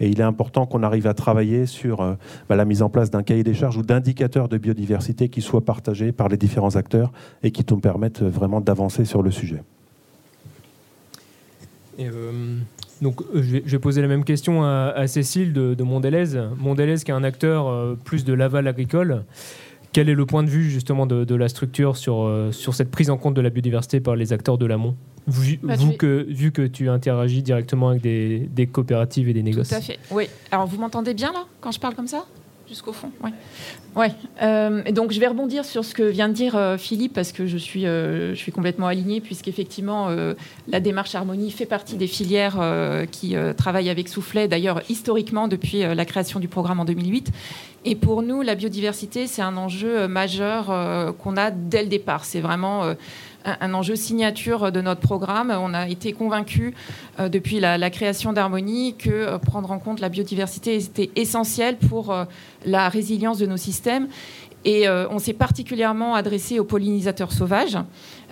et, 0.00 0.08
il 0.08 0.20
est 0.20 0.24
important 0.24 0.66
qu'on 0.66 0.82
arrive 0.82 1.06
à 1.06 1.14
travailler 1.14 1.66
sur 1.66 2.16
ben, 2.48 2.56
la 2.56 2.64
mise 2.64 2.82
en 2.82 2.88
place 2.88 3.10
d'un 3.10 3.22
cahier 3.22 3.44
des 3.44 3.54
charges 3.54 3.81
d'indicateurs 3.82 4.48
de 4.48 4.58
biodiversité 4.58 5.28
qui 5.28 5.40
soient 5.40 5.64
partagés 5.64 6.12
par 6.12 6.28
les 6.28 6.36
différents 6.36 6.76
acteurs 6.76 7.12
et 7.42 7.50
qui 7.50 7.64
nous 7.70 7.78
permettent 7.78 8.22
vraiment 8.22 8.60
d'avancer 8.60 9.04
sur 9.04 9.22
le 9.22 9.30
sujet. 9.30 9.62
Euh, 12.00 12.58
donc, 13.00 13.20
euh, 13.20 13.42
je 13.42 13.58
vais, 13.58 13.78
poser 13.78 14.00
la 14.00 14.08
même 14.08 14.24
question 14.24 14.64
à, 14.64 15.06
Cécile 15.06 15.52
de, 15.52 15.74
de 15.74 15.82
Mondelez. 15.82 16.40
Mondelez, 16.58 16.96
qui 16.96 17.10
est 17.10 17.14
un 17.14 17.24
acteur 17.24 17.68
euh, 17.68 17.96
plus 18.04 18.24
de 18.24 18.32
l'aval 18.32 18.66
agricole, 18.66 19.24
quel 19.92 20.08
est 20.08 20.14
le 20.14 20.24
point 20.24 20.42
de 20.42 20.48
vue 20.48 20.70
justement 20.70 21.06
de, 21.06 21.34
la 21.34 21.48
structure 21.48 21.96
sur, 21.96 22.48
sur 22.50 22.74
cette 22.74 22.90
prise 22.90 23.10
en 23.10 23.18
compte 23.18 23.34
de 23.34 23.42
la 23.42 23.50
biodiversité 23.50 24.00
par 24.00 24.16
les 24.16 24.32
acteurs 24.32 24.56
de 24.56 24.64
l'amont? 24.64 24.96
Vu, 25.28 25.60
bah, 25.62 25.74
que, 25.98 26.26
vu 26.28 26.50
que 26.50 26.62
tu 26.62 26.88
interagis 26.88 27.42
directement 27.42 27.90
avec 27.90 28.02
des, 28.02 28.48
des 28.50 28.66
coopératives 28.66 29.28
et 29.28 29.34
des 29.34 29.42
négociations. 29.42 29.94
Tout 29.94 30.00
à 30.00 30.06
fait, 30.08 30.14
oui. 30.14 30.28
Alors, 30.50 30.66
vous 30.66 30.78
m'entendez 30.78 31.14
bien 31.14 31.30
là, 31.32 31.44
quand 31.60 31.70
je 31.70 31.78
parle 31.78 31.94
comme 31.94 32.08
ça? 32.08 32.24
Jusqu'au 32.72 32.92
fond. 32.92 33.10
Ouais. 33.94 34.12
Euh, 34.42 34.82
je 35.10 35.20
vais 35.20 35.26
rebondir 35.26 35.66
sur 35.66 35.84
ce 35.84 35.94
que 35.94 36.02
vient 36.02 36.28
de 36.28 36.32
dire 36.32 36.56
euh, 36.56 36.78
Philippe 36.78 37.12
parce 37.12 37.30
que 37.30 37.46
je 37.46 37.58
suis, 37.58 37.86
euh, 37.86 38.34
je 38.34 38.38
suis 38.38 38.50
complètement 38.50 38.86
alignée 38.86 39.20
puisqu'effectivement 39.20 40.08
la 40.68 40.80
démarche 40.80 41.14
harmonie 41.14 41.50
fait 41.50 41.66
partie 41.66 41.96
des 41.96 42.06
filières 42.06 42.58
qui 43.10 43.34
travaillent 43.56 43.90
avec 43.90 44.08
Soufflet, 44.08 44.48
d'ailleurs 44.48 44.80
historiquement 44.88 45.48
depuis 45.48 45.80
la 45.80 46.04
création 46.04 46.40
du 46.40 46.48
programme 46.48 46.80
en 46.80 46.84
2008. 46.84 47.30
Et 47.84 47.96
pour 47.96 48.22
nous, 48.22 48.42
la 48.42 48.54
biodiversité, 48.54 49.26
c'est 49.26 49.42
un 49.42 49.56
enjeu 49.56 50.06
majeur 50.06 51.14
qu'on 51.18 51.36
a 51.36 51.50
dès 51.50 51.82
le 51.82 51.88
départ. 51.88 52.24
C'est 52.24 52.40
vraiment 52.40 52.94
un, 53.44 53.74
enjeu 53.74 53.96
signature 53.96 54.72
de 54.72 54.80
notre 54.80 55.00
programme. 55.00 55.50
On 55.50 55.74
a 55.74 55.88
été 55.88 56.12
convaincus 56.12 56.74
euh, 57.18 57.28
depuis 57.28 57.60
la, 57.60 57.90
création 57.90 58.32
d'Harmonie 58.32 58.94
que 58.96 59.10
euh, 59.10 59.38
prendre 59.38 59.70
en 59.70 59.78
compte 59.78 60.00
la 60.00 60.08
biodiversité 60.08 60.76
était 60.76 61.10
essentiel 61.16 61.76
pour 61.76 62.12
euh, 62.12 62.24
la 62.64 62.88
résilience 62.88 63.38
de 63.38 63.46
nos 63.46 63.56
systèmes. 63.56 64.08
Et 64.64 64.88
on 64.88 65.18
s'est 65.18 65.32
particulièrement 65.32 66.14
adressé 66.14 66.60
aux 66.60 66.64
pollinisateurs 66.64 67.32
sauvages. 67.32 67.76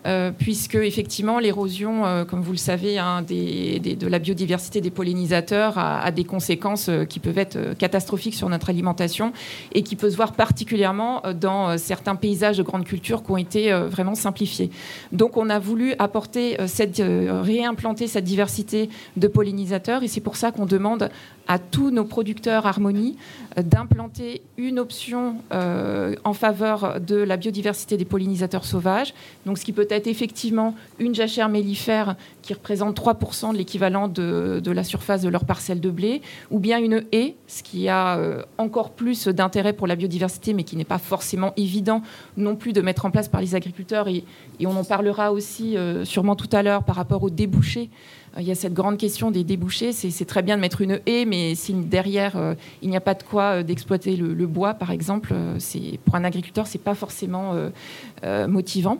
Euh, 0.06 0.30
puisque 0.36 0.76
effectivement 0.76 1.38
l'érosion, 1.38 2.06
euh, 2.06 2.24
comme 2.24 2.40
vous 2.40 2.52
le 2.52 2.58
savez, 2.58 2.98
hein, 2.98 3.22
de 3.22 4.06
la 4.06 4.18
biodiversité 4.18 4.80
des 4.80 4.90
pollinisateurs 4.90 5.76
a, 5.76 6.10
des 6.10 6.24
conséquences 6.24 6.88
euh, 6.88 7.04
qui 7.04 7.20
peuvent 7.20 7.38
être 7.38 7.76
catastrophiques 7.76 8.34
sur 8.34 8.48
notre 8.48 8.70
alimentation 8.70 9.32
et 9.74 9.82
qui 9.82 9.96
peut 9.96 10.08
se 10.08 10.16
voir 10.16 10.32
particulièrement 10.32 11.22
dans 11.38 11.76
certains 11.76 12.16
paysages 12.16 12.56
de 12.56 12.62
grande 12.62 12.84
culture 12.84 13.22
qui 13.22 13.30
ont 13.30 13.36
été 13.36 13.72
vraiment 13.72 14.14
simplifiés. 14.14 14.70
Donc 15.12 15.36
on 15.36 15.50
a 15.50 15.58
voulu 15.58 15.94
apporter 15.98 16.56
cette, 16.66 17.02
réimplanter 17.42 18.06
cette 18.06 18.24
diversité 18.24 18.88
de 19.16 19.28
pollinisateurs 19.28 20.02
et 20.02 20.08
c'est 20.08 20.20
pour 20.20 20.36
ça 20.36 20.50
qu'on 20.50 20.66
demande 20.66 21.10
à 21.50 21.58
tous 21.58 21.90
nos 21.90 22.04
producteurs 22.04 22.64
Harmonie 22.64 23.16
d'implanter 23.56 24.42
une 24.56 24.78
option 24.78 25.36
en 25.50 26.32
faveur 26.32 27.00
de 27.00 27.16
la 27.16 27.36
biodiversité 27.36 27.96
des 27.96 28.04
pollinisateurs 28.04 28.64
sauvages. 28.64 29.12
Donc 29.46 29.58
ce 29.58 29.64
qui 29.64 29.72
peut 29.72 29.88
être 29.90 30.06
effectivement 30.06 30.76
une 31.00 31.14
jachère 31.14 31.48
mellifère 31.48 32.14
qui 32.42 32.54
représente 32.54 32.98
3% 32.98 33.52
de 33.52 33.58
l'équivalent 33.58 34.08
de, 34.08 34.70
la 34.70 34.84
surface 34.84 35.22
de 35.22 35.28
leur 35.28 35.44
parcelle 35.44 35.80
de 35.80 35.90
blé, 35.90 36.22
ou 36.50 36.58
bien 36.58 36.78
une 36.78 37.04
haie, 37.12 37.34
ce 37.46 37.62
qui 37.62 37.88
a 37.88 38.18
euh, 38.18 38.42
encore 38.58 38.90
plus 38.90 39.28
d'intérêt 39.28 39.72
pour 39.72 39.86
la 39.86 39.96
biodiversité, 39.96 40.52
mais 40.52 40.64
qui 40.64 40.76
n'est 40.76 40.84
pas 40.84 40.98
forcément 40.98 41.52
évident 41.56 42.02
non 42.36 42.56
plus 42.56 42.72
de 42.72 42.80
mettre 42.80 43.06
en 43.06 43.10
place 43.10 43.28
par 43.28 43.40
les 43.40 43.54
agriculteurs. 43.54 44.08
Et, 44.08 44.24
on 44.64 44.76
en 44.76 44.84
parlera 44.84 45.32
aussi 45.32 45.76
euh, 45.76 46.04
sûrement 46.04 46.36
tout 46.36 46.48
à 46.52 46.62
l'heure 46.62 46.84
par 46.84 46.96
rapport 46.96 47.22
aux 47.22 47.30
débouchés. 47.30 47.90
Euh, 48.36 48.40
il 48.40 48.46
y 48.46 48.50
a 48.50 48.54
cette 48.54 48.74
grande 48.74 48.98
question 48.98 49.30
des 49.30 49.44
débouchés. 49.44 49.92
C'est 49.92 50.24
très 50.24 50.42
bien 50.42 50.56
de 50.56 50.60
mettre 50.60 50.80
une 50.80 51.00
haie, 51.06 51.24
mais 51.24 51.54
si 51.54 51.72
derrière 51.74 52.54
il 52.82 52.90
n'y 52.90 52.96
a 52.96 53.00
pas 53.00 53.14
de 53.14 53.22
quoi 53.22 53.62
d'exploiter 53.62 54.16
le, 54.16 54.46
bois, 54.46 54.74
par 54.74 54.90
exemple, 54.90 55.34
pour 56.04 56.14
un 56.14 56.24
agriculteur, 56.24 56.66
c'est 56.66 56.78
pas 56.78 56.94
forcément 56.94 57.54
motivant. 58.48 58.98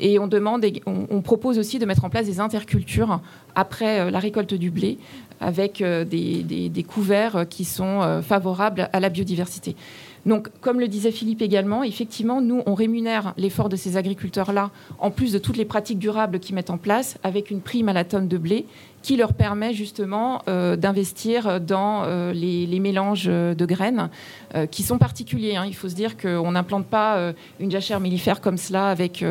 Et 0.00 0.18
on 0.18 0.26
demande, 0.26 0.64
on, 0.86 1.20
propose 1.22 1.58
aussi 1.58 1.78
de 1.78 1.86
mettre 1.86 2.04
en 2.04 2.10
place 2.10 2.26
des 2.26 2.40
intercultures 2.40 3.20
après 3.54 4.00
euh, 4.00 4.10
la 4.10 4.20
récolte 4.20 4.54
du 4.54 4.70
blé, 4.70 4.98
avec 5.40 5.80
euh, 5.80 6.04
des, 6.04 6.84
couverts 6.86 7.46
qui 7.48 7.64
sont 7.64 8.02
euh, 8.02 8.22
favorables 8.22 8.88
à 8.92 9.00
la 9.00 9.08
biodiversité. 9.08 9.74
Donc, 10.26 10.48
comme 10.60 10.80
le 10.80 10.88
disait 10.88 11.10
Philippe 11.10 11.42
également, 11.42 11.82
effectivement, 11.84 12.40
nous, 12.40 12.62
on 12.66 12.74
rémunère 12.74 13.34
l'effort 13.36 13.68
de 13.68 13.76
ces 13.76 13.96
agriculteurs-là, 13.96 14.70
en 14.98 15.10
plus 15.10 15.32
de 15.32 15.38
toutes 15.38 15.56
les 15.56 15.64
pratiques 15.64 15.98
durables 15.98 16.38
qu'ils 16.38 16.54
mettent 16.54 16.70
en 16.70 16.78
place, 16.78 17.18
avec 17.22 17.50
une 17.50 17.60
prime 17.60 17.88
à 17.88 17.92
la 17.92 18.04
tonne 18.04 18.28
de 18.28 18.38
blé 18.38 18.66
qui 19.02 19.16
leur 19.16 19.32
permet 19.32 19.72
justement 19.72 20.42
euh, 20.48 20.76
d'investir 20.76 21.60
dans 21.60 22.02
euh, 22.04 22.32
les, 22.32 22.80
mélanges 22.80 23.26
de 23.26 23.66
graines 23.66 24.08
euh, 24.54 24.66
qui 24.66 24.82
sont 24.82 24.98
particuliers. 24.98 25.56
Hein. 25.56 25.64
Il 25.66 25.74
faut 25.74 25.88
se 25.88 25.94
dire 25.94 26.16
qu'on 26.16 26.52
n'implante 26.52 26.86
pas 26.86 27.32
une 27.60 27.70
jachère 27.70 28.00
mellifère 28.00 28.40
comme 28.40 28.56
cela 28.56 28.88
avec 28.88 29.24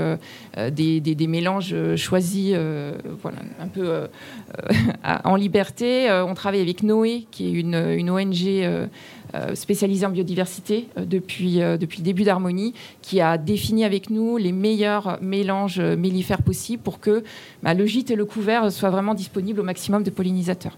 des, 0.71 1.27
mélanges 1.27 1.75
choisis 1.95 2.55
voilà, 3.21 3.37
un 3.59 3.67
peu 3.67 4.07
en 5.23 5.35
liberté. 5.35 6.09
on 6.11 6.33
travaille 6.33 6.61
avec 6.61 6.83
Noé, 6.83 7.25
qui 7.31 7.47
est 7.47 7.51
une, 7.51 7.75
une 7.75 8.09
ONG 8.09 8.89
euh, 9.37 9.55
spécialisé 9.55 10.05
en 10.05 10.09
biodiversité 10.09 10.87
euh, 10.97 11.05
depuis, 11.05 11.61
euh, 11.61 11.77
depuis 11.77 11.99
le 11.99 12.03
début 12.03 12.23
d'Harmonie, 12.23 12.73
qui 13.01 13.21
a 13.21 13.37
défini 13.37 13.85
avec 13.85 14.09
nous 14.09 14.37
les 14.37 14.51
meilleurs 14.51 15.19
mélanges 15.21 15.79
mellifères 15.79 16.41
possibles 16.41 16.81
pour 16.81 16.99
que 16.99 17.23
bah, 17.63 17.73
le 17.73 17.85
gîte 17.85 18.11
et 18.11 18.15
le 18.15 18.25
couvert 18.25 18.71
soient 18.71 18.89
vraiment 18.89 19.13
disponibles 19.13 19.59
au 19.59 19.63
maximum 19.63 20.03
de 20.03 20.09
pollinisateurs. 20.09 20.77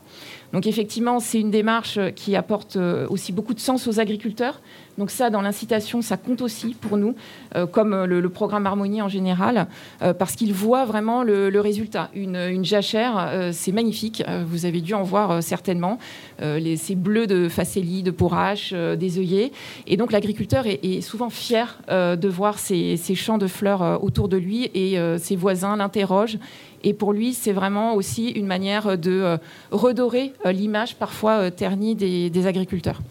Donc 0.54 0.66
effectivement, 0.68 1.20
c'est 1.20 1.40
une 1.40 1.52
démarche 1.52 2.00
qui 2.16 2.36
apporte 2.36 2.78
aussi 3.10 3.32
beaucoup 3.32 3.54
de 3.54 3.60
sens 3.60 3.88
aux 3.88 4.00
agriculteurs, 4.00 4.62
donc 5.00 5.12
ça, 5.12 5.30
dans 5.30 5.42
l'incitation, 5.42 6.02
ça 6.02 6.18
compte 6.18 6.42
aussi 6.42 6.76
pour 6.80 6.98
nous, 6.98 7.16
euh, 7.56 7.66
comme 7.66 7.94
euh, 7.94 8.06
le, 8.06 8.30
programme 8.30 8.66
Harmonie 8.66 9.02
en 9.02 9.08
général, 9.08 9.68
euh, 10.02 10.14
parce 10.14 10.36
qu'ils 10.36 10.54
voient 10.54 10.84
vraiment 10.84 11.24
le, 11.24 11.58
résultat. 11.62 12.10
Une, 12.14 12.66
jachère, 12.66 13.50
c'est 13.54 13.72
magnifique. 13.72 14.24
vous 14.46 14.66
avez 14.66 14.82
dû 14.82 14.94
en 14.94 15.04
voir 15.04 15.42
certainement. 15.42 15.98
Les, 16.42 16.78
ces 16.78 16.96
bleus 16.96 17.28
de 17.28 17.48
facélie, 17.48 18.04
de 18.04 18.12
pourrache, 18.12 18.74
des 18.74 19.20
œillets. 19.20 19.52
Et 19.88 19.98
donc 19.98 20.12
l'agriculteur 20.12 20.66
est, 20.68 21.02
souvent 21.02 21.30
fier 21.30 21.80
de 21.90 22.28
voir 22.28 22.60
ces, 22.60 22.98
champs 23.16 23.38
de 23.38 23.48
fleurs 23.48 24.04
autour 24.04 24.30
de 24.30 24.38
lui 24.38 24.70
et 24.74 24.98
ses 25.18 25.36
voisins 25.36 25.76
l'interrogent. 25.76 26.38
Et 26.84 26.94
pour 26.94 27.14
lui, 27.14 27.34
c'est 27.34 27.54
vraiment 27.54 27.96
aussi 27.96 28.30
une 28.30 28.48
manière 28.48 28.98
de 28.98 29.38
redorer 29.72 30.34
l'image 30.46 30.96
parfois 30.96 31.52
ternie 31.52 31.96
des 31.96 32.48
agriculteurs 32.48 33.02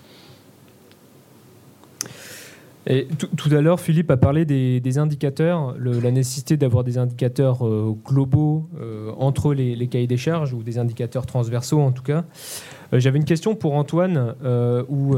tout, 3.18 3.54
à 3.54 3.61
l'heure, 3.61 3.80
Philippe 3.80 4.11
a 4.11 4.16
parlé 4.16 4.44
des, 4.44 4.99
indicateurs, 4.99 5.75
la 5.78 6.11
nécessité 6.11 6.56
d'avoir 6.56 6.85
des 6.85 6.97
indicateurs 6.97 7.66
euh, 7.66 7.94
globaux 8.04 8.68
euh, 8.80 9.12
entre 9.18 9.52
les, 9.52 9.87
cahiers 9.88 10.06
des 10.06 10.16
charges, 10.16 10.54
ou 10.54 10.62
des 10.62 10.78
indicateurs 10.78 11.26
transversaux 11.26 11.80
en 11.80 11.92
tout 11.92 12.02
cas. 12.02 12.25
Euh, 12.92 13.00
j'avais 13.00 13.18
une 13.18 13.26
question 13.26 13.54
pour 13.54 13.75
Antoine, 13.75 14.35
où 14.88 15.14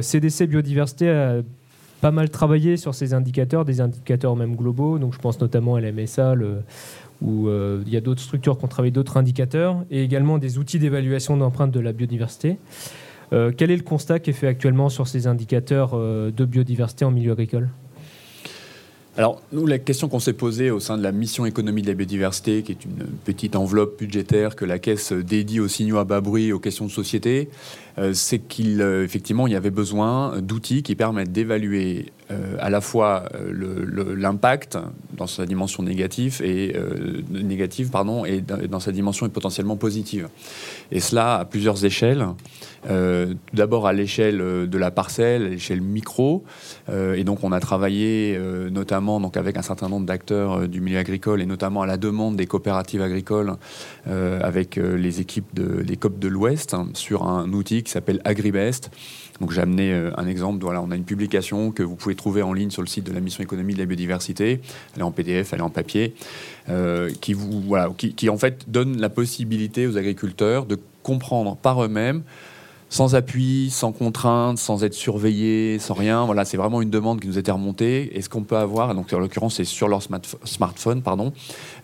CDC 0.00 0.46
Biodiversité 0.46 1.10
a 1.10 1.42
pas 2.00 2.12
mal 2.12 2.30
travaillé 2.30 2.76
sur 2.76 2.94
ces 2.94 3.14
indicateurs, 3.14 3.64
des 3.64 3.80
indicateurs 3.80 4.36
même 4.36 4.54
globaux, 4.54 4.98
donc 4.98 5.14
je 5.14 5.18
pense 5.18 5.40
notamment 5.40 5.74
à 5.74 5.80
la 5.80 5.90
MSA, 5.90 6.34
où 7.20 7.48
il 7.48 7.92
y 7.92 7.96
a 7.96 8.00
d'autres 8.00 8.22
structures 8.22 8.56
qui 8.58 8.64
ont 8.64 8.68
travaillé 8.68 8.92
d'autres 8.92 9.16
indicateurs, 9.16 9.84
et 9.90 10.04
également 10.04 10.38
des 10.38 10.58
outils 10.58 10.78
d'évaluation 10.78 11.36
d'empreinte 11.36 11.72
de 11.72 11.80
la 11.80 11.92
biodiversité. 11.92 12.58
Euh, 13.32 13.52
quel 13.56 13.70
est 13.70 13.76
le 13.76 13.82
constat 13.82 14.18
qui 14.20 14.30
est 14.30 14.34
fait 14.34 14.46
actuellement 14.46 14.88
sur 14.88 15.06
ces 15.06 15.26
indicateurs 15.26 15.92
euh, 15.94 16.30
de 16.30 16.44
biodiversité 16.44 17.04
en 17.04 17.10
milieu 17.10 17.32
agricole? 17.32 17.68
Alors, 19.18 19.42
nous, 19.50 19.66
la 19.66 19.80
question 19.80 20.08
qu'on 20.08 20.20
s'est 20.20 20.32
posée 20.32 20.70
au 20.70 20.78
sein 20.78 20.96
de 20.96 21.02
la 21.02 21.10
mission 21.10 21.44
économie 21.44 21.82
de 21.82 21.88
la 21.88 21.94
biodiversité, 21.94 22.62
qui 22.62 22.70
est 22.70 22.84
une 22.84 23.04
petite 23.24 23.56
enveloppe 23.56 23.98
budgétaire 23.98 24.54
que 24.54 24.64
la 24.64 24.78
Caisse 24.78 25.12
dédie 25.12 25.58
aux 25.58 25.66
signaux 25.66 25.98
à 25.98 26.04
bas 26.04 26.20
bruit 26.20 26.52
aux 26.52 26.60
questions 26.60 26.86
de 26.86 26.90
société, 26.92 27.48
c'est 28.12 28.38
qu'il 28.38 28.80
effectivement 28.80 29.46
il 29.46 29.52
y 29.52 29.56
avait 29.56 29.70
besoin 29.70 30.40
d'outils 30.40 30.82
qui 30.82 30.94
permettent 30.94 31.32
d'évaluer 31.32 32.12
à 32.58 32.68
la 32.68 32.80
fois 32.80 33.24
l'impact 34.16 34.78
dans 35.16 35.26
sa 35.26 35.46
dimension 35.46 35.82
négative 35.82 36.42
et 36.42 36.74
négative 37.30 37.90
et 38.26 38.40
dans 38.40 38.80
sa 38.80 38.92
dimension 38.92 39.28
potentiellement 39.28 39.76
positive. 39.76 40.28
Et 40.92 41.00
cela 41.00 41.36
à 41.36 41.44
plusieurs 41.44 41.84
échelles. 41.84 42.26
D'abord 43.54 43.86
à 43.86 43.92
l'échelle 43.92 44.38
de 44.38 44.78
la 44.78 44.90
parcelle, 44.90 45.42
à 45.42 45.48
l'échelle 45.48 45.80
micro, 45.80 46.44
et 46.92 47.24
donc 47.24 47.44
on 47.44 47.52
a 47.52 47.60
travaillé 47.60 48.38
notamment 48.70 49.18
avec 49.34 49.56
un 49.56 49.62
certain 49.62 49.88
nombre 49.88 50.06
d'acteurs 50.06 50.68
du 50.68 50.80
milieu 50.80 50.98
agricole 50.98 51.40
et 51.40 51.46
notamment 51.46 51.82
à 51.82 51.86
la 51.86 51.96
demande 51.96 52.36
des 52.36 52.46
coopératives 52.46 53.02
agricoles 53.02 53.54
avec 54.06 54.76
les 54.76 55.20
équipes 55.20 55.54
de 55.54 55.78
les 55.80 55.96
COP 55.96 56.18
de 56.18 56.28
l'Ouest 56.28 56.74
hein, 56.74 56.88
sur 56.94 57.26
un 57.26 57.50
outil 57.52 57.82
qui 57.88 57.92
s'appelle 57.92 58.20
AgriBest 58.24 58.90
donc 59.40 59.52
j'ai 59.52 59.60
amené 59.60 59.92
euh, 59.92 60.10
un 60.16 60.26
exemple. 60.26 60.62
Voilà, 60.62 60.82
on 60.82 60.90
a 60.90 60.96
une 60.96 61.04
publication 61.04 61.70
que 61.70 61.82
vous 61.82 61.94
pouvez 61.94 62.14
trouver 62.14 62.42
en 62.42 62.52
ligne 62.52 62.70
sur 62.70 62.82
le 62.82 62.88
site 62.88 63.04
de 63.04 63.12
la 63.12 63.20
mission 63.20 63.42
économie 63.42 63.74
de 63.74 63.78
la 63.78 63.86
biodiversité. 63.86 64.60
Elle 64.94 65.00
est 65.00 65.04
en 65.04 65.12
PDF, 65.12 65.52
elle 65.52 65.60
est 65.60 65.62
en 65.62 65.70
papier, 65.70 66.14
euh, 66.68 67.10
qui, 67.20 67.34
vous, 67.34 67.60
voilà, 67.62 67.90
qui, 67.96 68.28
en 68.28 68.36
fait 68.36 68.68
donne 68.68 69.00
la 69.00 69.08
possibilité 69.08 69.86
aux 69.86 69.96
agriculteurs 69.96 70.66
de 70.66 70.78
comprendre 71.02 71.56
par 71.56 71.82
eux-mêmes 71.82 72.22
sans 72.90 73.14
appui, 73.14 73.68
sans 73.70 73.92
contrainte, 73.92 74.56
sans 74.56 74.82
être 74.82 74.94
surveillés, 74.94 75.78
sans 75.78 75.92
rien. 75.92 76.24
Voilà, 76.24 76.46
c'est 76.46 76.56
vraiment 76.56 76.80
une 76.80 76.88
demande 76.88 77.20
qui 77.20 77.28
nous 77.28 77.38
était 77.38 77.52
remontée. 77.52 78.16
Est-ce 78.16 78.30
qu'on 78.30 78.44
peut 78.44 78.56
avoir, 78.56 78.94
donc 78.94 79.12
en 79.12 79.18
l'occurrence 79.18 79.56
c'est 79.56 79.64
sur 79.64 79.88
leur 79.88 80.02
smartphone, 80.02 81.02
pardon, 81.02 81.32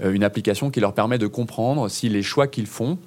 euh, 0.02 0.12
une 0.12 0.24
application 0.24 0.70
qui 0.70 0.80
leur 0.80 0.94
permet 0.94 1.18
de 1.18 1.26
comprendre 1.26 1.88
si 1.88 2.08
les 2.08 2.22
choix 2.22 2.46
qu'ils 2.46 2.66
font 2.66 2.98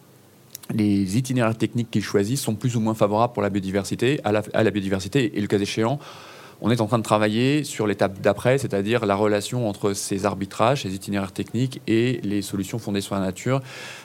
les 0.74 1.18
itinéraires 1.18 1.58
techniques 1.58 1.92
qu'ils 1.92 2.04
choisissent 2.04 2.42
sont 2.42 2.56
plus 2.56 2.76
ou 2.76 2.80
moins 2.80 2.94
favorables 2.94 3.34
pour 3.34 3.44
la 3.44 3.50
biodiversité, 3.50 4.20
à 4.24 4.32
la, 4.32 4.72
biodiversité. 4.72 5.38
Et 5.38 5.42
le 5.42 5.48
cas 5.48 5.60
échéant, 5.60 6.00
on 6.62 6.72
est 6.72 6.82
en 6.82 6.88
train 6.88 6.98
de 6.98 7.04
travailler 7.04 7.64
sur 7.64 7.88
l'étape 7.88 8.20
d'après, 8.22 8.58
c'est-à-dire 8.58 9.06
la 9.06 9.16
relation 9.16 9.70
entre 9.70 9.94
ces 9.94 10.26
arbitrages, 10.26 10.84
ces 10.84 10.94
itinéraires 10.94 11.32
techniques 11.32 11.82
et 11.88 12.20
les 12.24 12.42
solutions 12.42 12.80
fondées 12.80 13.02
sur 13.02 13.16
la 13.16 13.22
nature, 13.22 13.62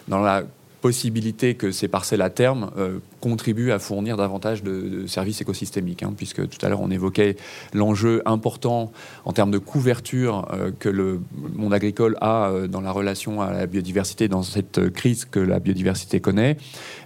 dans 0.09 0.21
la 0.21 0.45
que 0.83 1.71
ces 1.71 1.89
parcelles 1.89 2.23
à 2.23 2.31
terme 2.31 2.71
euh, 2.77 2.99
contribue 3.21 3.71
à 3.71 3.79
fournir 3.79 4.17
davantage 4.17 4.63
de, 4.63 5.07
services 5.07 5.41
écosystémiques, 5.41 6.03
hein, 6.03 6.13
puisque 6.17 6.49
tout 6.49 6.65
à 6.65 6.69
l'heure 6.69 6.81
on 6.81 6.91
évoquait 6.91 7.37
l'enjeu 7.73 8.21
important 8.27 8.93
en 9.25 9.33
termes 9.33 9.51
de 9.51 9.59
couverture 9.59 10.49
euh, 10.53 10.71
que 10.77 10.89
le 10.89 11.21
monde 11.55 11.73
agricole 11.73 12.17
a 12.21 12.51
euh, 12.51 12.67
dans 12.67 12.81
la 12.81 12.91
relation 12.91 13.41
à 13.41 13.53
la 13.53 13.67
biodiversité, 13.67 14.29
dans 14.29 14.43
cette 14.43 14.91
crise 14.91 15.25
que 15.25 15.39
la 15.39 15.61
biodiversité 15.61 16.21
connaît. 16.21 16.57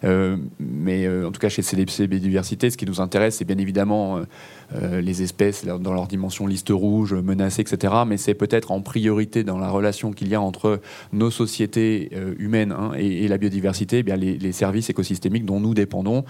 Mais 0.03 1.09
en 1.09 1.33
tout 1.33 1.41
cas 1.41 1.49
chez 1.49 1.63
CDPC 1.63 2.07
Biodiversité, 2.07 2.71
ce 2.71 2.77
qui 2.77 2.87
nous 2.87 3.01
intéresse, 3.01 3.37
c'est 3.37 3.45
bien 3.45 3.59
évidemment 3.59 4.21
les 4.81 5.23
espèces 5.23 5.65
dans 5.65 5.93
leur 5.93 6.07
dimension 6.07 6.47
liste 6.47 6.71
rouge, 6.71 7.15
menacées, 7.15 7.63
etc. 7.63 7.95
Mais 8.07 8.17
c'est 8.17 8.35
peut-être 8.35 8.71
en 8.71 8.81
priorité 8.81 9.43
dans 9.43 9.59
la 9.59 9.69
relation 9.69 10.13
qu'il 10.13 10.29
y 10.29 10.35
a 10.35 10.41
entre 10.41 10.81
nos 11.13 11.31
sociétés 11.31 12.11
humaines 12.39 12.73
hein, 12.73 12.93
et, 12.97 13.27
la 13.27 13.39
biodiversité, 13.39 13.66
eh 13.93 14.17
les, 14.17 14.53
services 14.53 14.91
écosystémiques 14.91 15.45
dont 15.45 15.61
nous 15.61 15.75
dépendons 15.75 16.25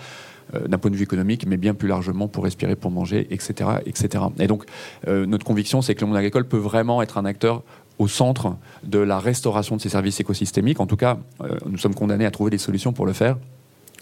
euh, 0.54 0.66
d'un 0.68 0.78
point 0.78 0.90
de 0.90 0.96
vue 0.96 1.02
économique, 1.02 1.46
mais 1.46 1.56
bien 1.56 1.74
plus 1.74 1.88
largement 1.88 2.28
pour 2.28 2.44
respirer, 2.44 2.76
pour 2.76 2.90
manger, 2.90 3.26
etc. 3.30 3.70
etc. 3.86 4.24
Et 4.38 4.46
donc, 4.46 4.64
euh, 5.08 5.26
notre 5.26 5.44
conviction, 5.44 5.82
c'est 5.82 5.94
que 5.94 6.00
le 6.00 6.06
monde 6.06 6.16
agricole 6.16 6.46
peut 6.46 6.56
vraiment 6.56 7.02
être 7.02 7.18
un 7.18 7.24
acteur 7.24 7.62
au 7.98 8.08
centre 8.08 8.56
de 8.84 8.98
la 8.98 9.18
restauration 9.18 9.76
de 9.76 9.80
ces 9.80 9.88
services 9.88 10.20
écosystémiques. 10.20 10.80
En 10.80 10.86
tout 10.86 10.96
cas, 10.96 11.18
euh, 11.40 11.56
nous 11.66 11.78
sommes 11.78 11.94
condamnés 11.94 12.26
à 12.26 12.30
trouver 12.30 12.50
des 12.50 12.58
solutions 12.58 12.92
pour 12.92 13.06
le 13.06 13.12
faire 13.12 13.38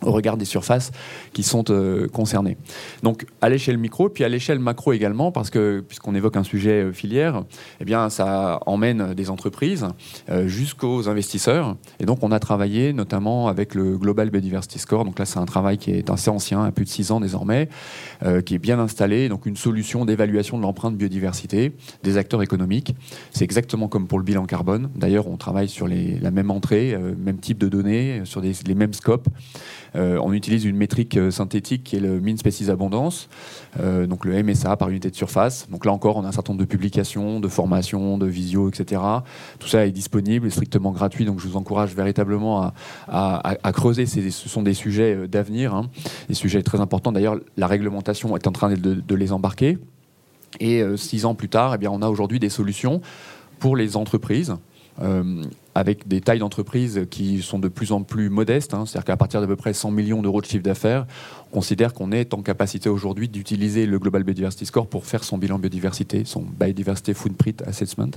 au 0.03 0.13
regard 0.13 0.37
des 0.37 0.45
surfaces 0.45 0.91
qui 1.33 1.43
sont 1.43 1.65
euh, 1.71 2.09
concernées. 2.09 2.57
Donc 3.03 3.27
à 3.41 3.49
l'échelle 3.49 3.79
micro, 3.79 4.09
puis 4.09 4.25
à 4.25 4.29
l'échelle 4.29 4.59
macro 4.59 4.93
également, 4.93 5.33
parce 5.33 5.51
que 5.51 5.85
puisqu'on 5.87 6.15
évoque 6.15 6.37
un 6.37 6.45
sujet 6.45 6.85
euh, 6.85 6.93
filière, 6.93 7.45
eh 7.81 7.85
bien 7.85 8.11
ça 8.11 8.61
emmène 8.67 9.15
des 9.15 9.31
entreprises 9.31 9.87
euh, 10.29 10.47
jusqu'aux 10.47 11.09
investisseurs. 11.09 11.77
Et 12.01 12.07
donc 12.07 12.19
on 12.23 12.33
a 12.33 12.39
travaillé 12.39 12.93
notamment 12.93 13.49
avec 13.49 13.75
le 13.75 13.97
Global 13.97 14.31
Biodiversity 14.31 14.79
Score. 14.79 15.05
Donc 15.05 15.19
là 15.19 15.25
c'est 15.25 15.39
un 15.39 15.47
travail 15.47 15.79
qui 15.79 15.93
est 15.93 16.11
assez 16.11 16.31
ancien, 16.31 16.65
à 16.65 16.73
plus 16.73 16.85
de 16.85 16.91
six 16.91 17.11
ans 17.11 17.21
désormais, 17.21 17.69
qui 18.45 18.55
est 18.55 18.59
bien 18.59 18.79
installé. 18.79 19.29
Donc 19.29 19.47
une 19.47 19.57
solution 19.57 20.05
d'évaluation 20.05 20.57
de 20.59 20.63
l'empreinte 20.63 20.97
biodiversité 20.97 21.73
des 22.03 22.17
acteurs 22.17 22.43
économiques. 22.43 22.95
C'est 23.31 23.45
exactement 23.45 23.89
comme 23.89 24.07
pour 24.07 24.19
le 24.19 24.25
bilan 24.25 24.47
carbone. 24.47 24.91
D'ailleurs 24.95 25.29
on 25.29 25.37
travaille 25.37 25.69
sur 25.69 25.87
la 25.89 26.31
même 26.31 26.51
entrée, 26.51 26.97
même 27.19 27.39
type 27.39 27.59
de 27.59 27.69
données, 27.69 28.23
sur 28.25 28.41
les 28.41 28.75
mêmes 28.75 28.95
scopes. 28.95 29.29
Euh, 29.97 30.19
on 30.23 30.33
utilise 30.33 30.65
une 30.65 30.77
métrique 30.77 31.17
euh, 31.17 31.31
synthétique 31.31 31.85
qui 31.85 31.97
est 31.97 32.01
le 32.01 32.21
Mean 32.21 32.37
Species 32.37 32.71
Abondance, 32.71 33.29
euh, 33.81 34.07
donc 34.07 34.25
le 34.25 34.43
MSA 34.43 34.77
par 34.77 34.89
unité 34.91 35.11
de 35.11 35.15
surface. 35.15 35.69
Donc 35.71 35.85
là 35.85 35.93
encore, 35.93 36.17
on 36.17 36.25
a 36.25 36.29
un 36.29 36.33
certain 36.33 36.53
nombre 36.53 36.65
de 36.65 36.69
publications, 36.69 37.41
de 37.41 37.49
formations, 37.49 38.19
de 38.19 38.27
visio, 38.27 38.69
etc. 38.69 39.01
Tout 39.59 39.69
ça 39.69 39.87
est 39.87 39.93
disponible, 39.93 40.47
est 40.47 40.51
strictement 40.51 40.91
gratuit, 40.91 41.25
donc 41.25 41.41
je 41.41 41.47
vous 41.47 41.57
encourage 41.57 41.95
véritablement 41.95 42.73
à, 43.09 43.73
creuser. 43.73 44.07
ce 44.07 44.49
sont 44.49 44.63
des 44.63 44.75
sujets 44.75 45.29
d'avenir, 45.29 45.75
hein. 45.75 45.91
des 46.29 46.35
sujets 46.35 46.63
très 46.63 46.81
importants. 46.81 47.13
D'ailleurs, 47.13 47.39
la 47.57 47.67
réglementation 47.67 48.37
est 48.37 48.47
en 48.47 48.53
train 48.53 48.73
de, 48.73 49.15
les 49.15 49.33
embarquer. 49.33 49.79
Et 50.61 50.83
six 50.97 51.25
ans 51.25 51.35
plus 51.35 51.49
tard, 51.49 51.75
eh 51.75 51.79
bien, 51.79 51.91
on 51.91 52.03
a 52.03 52.09
aujourd'hui 52.09 52.39
des 52.39 52.49
solutions 52.49 53.01
pour 53.59 53.77
les 53.77 53.97
entreprises 53.97 54.55
avec 55.75 56.07
des 56.07 56.21
tailles 56.21 56.39
d'entreprise 56.39 57.07
qui 57.11 57.43
sont 57.43 57.59
de 57.59 57.69
plus 57.69 57.93
en 57.93 58.03
plus 58.03 58.31
modestes. 58.31 58.75
Hein. 58.75 58.85
C'est-à-dire 58.87 59.05
qu'à 59.05 59.17
partir 59.17 59.41
d'à 59.41 59.47
peu 59.47 59.57
près 59.57 59.73
100 59.73 59.91
millions 59.91 60.23
d'euros 60.23 60.41
de 60.41 60.47
chiffre 60.47 60.63
d'affaires, 60.63 61.07
on 61.51 61.55
considère 61.55 61.93
qu'on 61.93 62.13
est 62.13 62.33
en 62.33 62.43
capacité 62.43 62.89
aujourd'hui 62.89 63.29
d'utiliser 63.29 63.87
le 63.87 63.99
Global 63.99 64.23
Biodiversity 64.23 64.67
Score 64.67 64.87
pour 64.87 65.05
faire 65.07 65.25
son 65.25 65.37
bilan 65.37 65.59
biodiversité, 65.59 66.25
son 66.25 66.43
Biodiversity 66.43 67.15
Footprint 67.15 67.63
Assessment. 67.67 68.11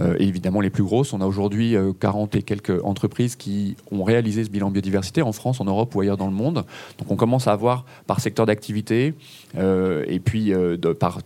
Euh, 0.00 0.16
évidemment, 0.18 0.62
les 0.62 0.70
plus 0.70 0.82
grosses, 0.82 1.12
on 1.12 1.20
a 1.20 1.26
aujourd'hui 1.26 1.76
40 2.00 2.34
euh, 2.34 2.38
et 2.38 2.42
quelques 2.42 2.82
entreprises 2.82 3.36
qui 3.36 3.76
ont 3.90 4.04
réalisé 4.04 4.42
ce 4.42 4.48
bilan 4.48 4.70
biodiversité 4.70 5.20
en 5.20 5.32
France, 5.32 5.60
en 5.60 5.66
Europe 5.66 5.94
ou 5.94 6.00
ailleurs 6.00 6.16
dans 6.16 6.26
le 6.26 6.32
monde. 6.32 6.64
Donc 6.98 7.10
on 7.10 7.16
commence 7.16 7.46
à 7.46 7.52
avoir 7.52 7.84
par 8.06 8.20
secteur 8.20 8.46
d'activité 8.46 9.14
et 9.54 10.20
puis 10.20 10.54
par 10.98 11.18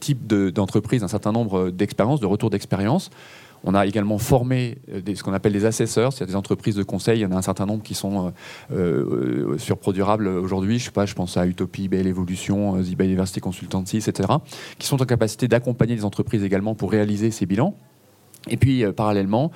type 0.00 0.26
d'entreprise 0.26 1.04
un 1.04 1.08
certain 1.08 1.30
nombre 1.30 1.70
d'expériences, 1.70 2.18
de 2.18 2.26
retours 2.26 2.50
d'expérience. 2.50 3.10
On 3.64 3.74
a 3.74 3.86
également 3.86 4.18
formé 4.18 4.78
euh, 4.90 5.00
ce 5.14 5.22
qu'on 5.22 5.32
appelle 5.32 5.52
des 5.52 5.64
assesseurs, 5.64 6.12
c'est-à-dire 6.12 6.32
des 6.32 6.38
entreprises 6.38 6.76
de 6.76 6.82
conseil. 6.82 7.18
Il 7.18 7.22
y 7.22 7.26
en 7.26 7.32
a 7.32 7.36
un 7.36 7.42
certain 7.42 7.66
nombre 7.66 7.82
qui 7.82 7.94
sont 7.94 8.32
euh, 8.72 9.56
euh, 9.56 10.40
aujourd'hui. 10.40 10.78
Je 10.78 10.86
sais 10.86 10.90
pas, 10.90 11.06
je 11.06 11.14
pense 11.14 11.36
à 11.36 11.46
Utopie, 11.46 11.88
Belle 11.88 12.06
Evolution, 12.06 12.80
The 12.82 12.96
Biodiversity 12.96 13.40
Consultancy, 13.40 13.98
etc., 13.98 14.28
qui 14.78 14.86
sont 14.86 15.00
en 15.02 15.06
capacité 15.06 15.48
d'accompagner 15.48 15.94
les 15.94 16.04
entreprises 16.04 16.44
également 16.44 16.74
pour 16.74 16.90
réaliser 16.90 17.30
ces 17.30 17.46
bilans. 17.46 17.74
Et 18.48 18.56
puis, 18.56 18.84
parallèlement, 18.96 19.50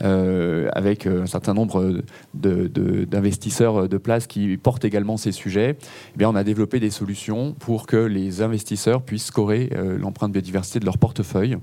avec 0.00 1.06
un 1.06 1.26
certain 1.26 1.52
nombre 1.52 2.00
d'investisseurs 2.32 3.82
de, 3.82 3.86
de, 3.86 3.98
place 3.98 4.26
qui 4.26 4.56
portent 4.56 4.86
également 4.86 5.18
ces 5.18 5.30
sujets, 5.30 5.76
eh 6.14 6.18
bien, 6.18 6.30
on 6.30 6.34
a 6.34 6.42
développé 6.42 6.80
des 6.80 6.88
solutions 6.88 7.52
pour 7.52 7.86
que 7.86 7.98
les 7.98 8.40
investisseurs 8.40 9.02
puissent 9.02 9.26
scorer 9.26 9.68
l'empreinte 9.98 10.32
biodiversité 10.32 10.80
de 10.80 10.86
leur 10.86 10.96
portefeuille 10.96 11.58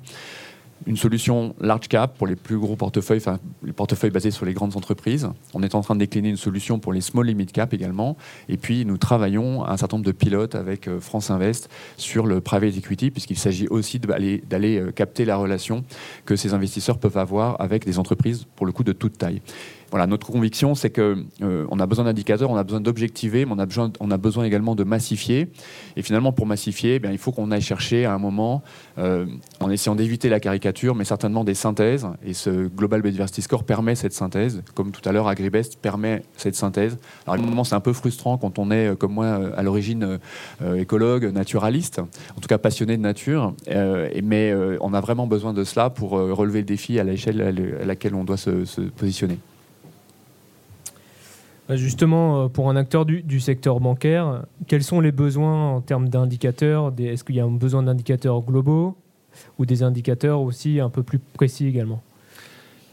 une 0.86 0.98
solution 0.98 1.56
large 1.60 1.88
cap 1.88 2.18
pour 2.18 2.28
les 2.28 2.36
plus 2.36 2.58
gros 2.58 2.76
portefeuilles, 2.76 3.18
enfin 3.18 3.40
les 3.64 3.74
portefeuilles 3.74 4.12
basés 4.12 4.32
sur 4.32 4.46
les 4.46 4.54
grandes 4.54 4.76
entreprises. 4.76 5.30
On 5.54 5.64
est 5.64 5.76
en 5.76 5.82
train 5.82 5.96
de 5.96 6.00
décliner 6.00 6.30
une 6.30 6.38
solution 6.38 6.80
pour 6.80 6.94
les 6.94 7.02
small 7.02 7.26
limit 7.26 7.48
cap 7.48 7.74
également. 7.74 8.18
Et 8.50 8.58
puis 8.58 8.86
nous 8.86 8.98
travaillons 8.98 9.66
un 9.66 9.78
certain 9.78 9.98
nombre 9.98 10.06
de 10.06 10.12
pilotes 10.12 10.56
avec 10.56 10.88
euh, 10.88 11.00
France 11.00 11.32
Invest 11.32 11.70
sur 11.98 12.28
le 12.28 12.42
private 12.42 12.78
equity, 12.78 13.12
puisqu'il 13.12 13.38
s'agit 13.38 13.68
aussi 13.68 14.00
d'aller 14.00 14.42
euh, 14.80 14.92
capter 14.92 15.26
la 15.26 15.38
relation 15.38 15.84
que 16.26 16.36
ces 16.36 16.54
investisseurs 16.54 17.00
peuvent 17.00 17.18
avoir 17.18 17.60
avec 17.62 17.86
des 17.86 18.00
entreprises 18.00 18.46
pour 18.56 18.66
le 18.66 18.72
coup 18.72 18.84
de 18.84 18.94
toute 18.94 19.18
taille 19.18 19.42
voilà, 19.90 20.08
notre 20.08 20.28
conviction, 20.28 20.76
c'est 20.76 20.90
qu'on 20.90 21.26
euh, 21.42 21.80
a 21.80 21.86
besoin 21.86 22.06
d'indicateurs, 22.06 22.50
on 22.50 22.58
a 22.58 22.64
besoin 22.64 22.82
d'objectiver, 22.82 23.46
mais 23.46 23.54
on 23.56 23.60
a, 23.60 23.66
besoin, 23.66 23.92
on 24.00 24.44
également 24.44 24.76
de 24.76 24.84
massifier. 24.84 25.50
Et 25.96 26.02
finalement, 26.02 26.34
pour 26.34 26.46
massifier, 26.46 27.00
eh 27.04 27.08
il 27.10 27.18
faut 27.18 27.32
qu'on 27.32 27.52
aille 27.52 27.62
chercher 27.62 28.06
à 28.06 28.14
un 28.14 28.18
moment, 28.18 28.64
euh, 28.98 29.26
en 29.60 29.70
essayant 29.70 29.96
d'éviter 29.96 30.30
la 30.30 30.40
caricature, 30.40 30.94
mais 30.96 31.06
certainement 31.06 31.44
des 31.44 31.54
synthèses. 31.54 32.08
Et 32.26 32.34
ce 32.34 32.68
Global 32.68 33.02
Biodiversity 33.02 33.42
Score 33.42 33.64
permet 33.64 33.96
cette 33.96 34.14
synthèse. 34.14 34.62
Comme 34.76 34.92
tout 34.92 35.08
à 35.08 35.12
l'heure, 35.12 35.28
Agribest 35.28 35.78
permet 35.82 36.24
cette 36.36 36.56
synthèse. 36.56 36.98
Alors, 37.26 37.36
à 37.36 37.44
un 37.44 37.50
moment, 37.50 37.64
c'est 37.64 37.76
un 37.76 37.80
peu 37.80 37.94
frustrant 37.94 38.38
quand 38.38 38.60
on 38.60 38.72
est, 38.72 38.90
euh, 38.90 38.96
comme 38.96 39.14
moi, 39.14 39.40
à 39.56 39.64
l'origine 39.64 40.20
écologue, 40.76 41.32
naturaliste, 41.32 42.00
en 42.00 42.42
tout 42.42 42.48
cas 42.48 42.58
passionné 42.58 42.98
de 42.98 43.02
nature. 43.02 43.54
mais 44.24 44.54
on 44.82 44.94
a 44.94 45.02
vraiment 45.02 45.28
besoin 45.28 45.54
de 45.54 45.64
cela 45.64 45.90
pour 45.90 46.12
relever 46.12 46.60
le 46.60 46.66
défi 46.66 47.00
à 47.00 47.04
l'échelle 47.04 47.42
à 47.82 47.86
laquelle 47.86 48.16
on 48.16 48.24
doit 48.24 48.38
se 48.38 48.82
positionner. 48.98 49.38
Bah, 51.68 51.76
justement, 51.76 52.44
euh, 52.44 52.48
pour 52.48 52.70
un 52.70 52.76
acteur 52.78 53.06
du, 53.06 53.40
secteur 53.42 53.80
bancaire, 53.80 54.44
quels 54.68 54.84
sont 54.84 55.02
les 55.02 55.12
besoins 55.12 55.76
en 55.76 55.82
termes 55.82 56.08
d'indicateurs 56.08 56.94
Est-ce 56.98 57.24
qu'il 57.24 57.36
y 57.36 57.40
a 57.42 57.44
un 57.44 57.52
besoin 57.52 57.84
d'indicateurs 57.84 58.42
globaux 58.42 58.96
ou 59.60 59.66
des 59.66 59.84
indicateurs 59.84 60.42
aussi 60.42 60.80
un 60.80 60.90
peu 60.90 61.04
plus 61.04 61.20
précis 61.20 61.68
également? 61.68 62.02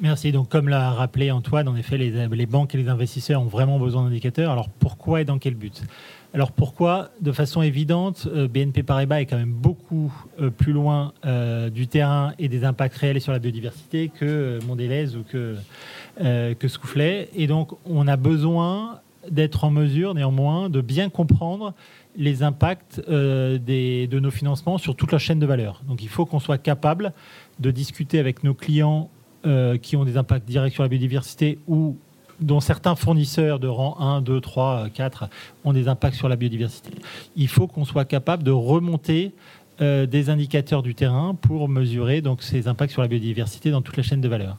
Merci. 0.01 0.33
Donc, 0.33 0.49
comme 0.49 0.69
l'a 0.69 0.91
rappelé 0.91 1.31
Antoine, 1.31 1.69
en 1.69 1.77
effet, 1.77 1.97
les, 1.97 2.27
les, 2.27 2.47
banques 2.47 2.75
et 2.75 2.79
les 2.79 2.89
investisseurs 2.89 3.41
ont 3.41 3.47
vraiment 3.47 3.79
besoin 3.79 4.03
d'indicateurs. 4.03 4.51
Alors, 4.51 4.69
pourquoi 4.69 5.21
et 5.21 5.25
dans 5.25 5.39
quel 5.39 5.55
but? 5.55 5.83
Alors 6.33 6.51
pourquoi? 6.51 7.11
De 7.21 7.31
façon 7.31 7.63
évidente, 7.63 8.27
euh, 8.27 8.49
BNP 8.49 8.83
Paribas 8.83 9.21
est 9.21 9.27
quand 9.27 9.37
même 9.37 9.53
beaucoup 9.53 10.13
euh, 10.41 10.51
plus 10.51 10.73
loin 10.73 11.13
du 11.73 11.87
terrain 11.87 12.33
et 12.41 12.49
des 12.49 12.65
impacts 12.65 12.97
réels 12.97 13.21
sur 13.21 13.31
la 13.31 13.39
biodiversité 13.39 14.09
que 14.09 14.59
Mondelez 14.67 15.15
ou 15.15 15.23
que, 15.23 15.55
que 16.19 16.69
Soufflet. 16.69 17.29
Et 17.35 17.47
donc 17.47 17.73
on 17.85 18.07
a 18.07 18.17
besoin 18.17 19.01
d'être 19.31 19.65
en 19.65 19.71
mesure 19.71 20.15
néanmoins 20.15 20.69
de 20.69 20.81
bien 20.81 21.09
comprendre 21.09 21.75
les 22.17 22.43
impacts 22.43 23.01
des, 23.09 24.07
de 24.07 24.21
nos 24.21 24.31
financements 24.31 24.79
sur 24.79 24.95
toute 24.95 25.13
la 25.13 25.19
chaîne 25.19 25.39
de 25.39 25.47
valeur. 25.47 25.83
Donc 25.89 26.03
il 26.03 26.09
faut 26.09 26.27
qu'on 26.27 26.41
soit 26.41 26.59
capable 26.59 27.13
de 27.59 27.71
discuter 27.71 28.19
avec 28.19 28.45
nos 28.45 28.55
clients 28.55 29.11
qui 29.83 29.97
ont 29.97 30.05
des 30.05 30.17
impacts 30.17 30.47
directs 30.47 30.75
sur 30.75 30.83
la 30.83 30.89
biodiversité 30.89 31.59
ou 31.67 31.97
dont 32.41 32.61
certains 32.61 32.95
fournisseurs 32.95 33.59
de 33.59 33.69
rang 33.69 33.97
1, 34.01 34.23
2, 34.23 34.41
3, 34.41 34.89
4 34.93 35.29
ont 35.65 35.73
des 35.73 35.89
impacts 35.89 36.17
sur 36.17 36.29
la 36.29 36.37
biodiversité. 36.37 36.91
Il 37.37 37.49
faut 37.49 37.67
qu'on 37.67 37.85
soit 37.85 38.05
capable 38.05 38.43
de 38.43 38.51
remonter 38.51 39.33
euh, 39.81 40.07
des 40.07 40.31
indicateurs 40.31 40.83
du 40.83 40.95
terrain 40.95 41.35
pour 41.35 41.69
mesurer 41.69 42.21
donc, 42.21 42.43
ces 42.43 42.69
impacts 42.69 42.93
sur 42.93 43.03
la 43.03 43.09
biodiversité 43.09 43.71
dans 43.71 43.83
toute 43.83 43.97
la 43.97 44.03
chaîne 44.03 44.21
de 44.21 44.29
valeur. 44.29 44.57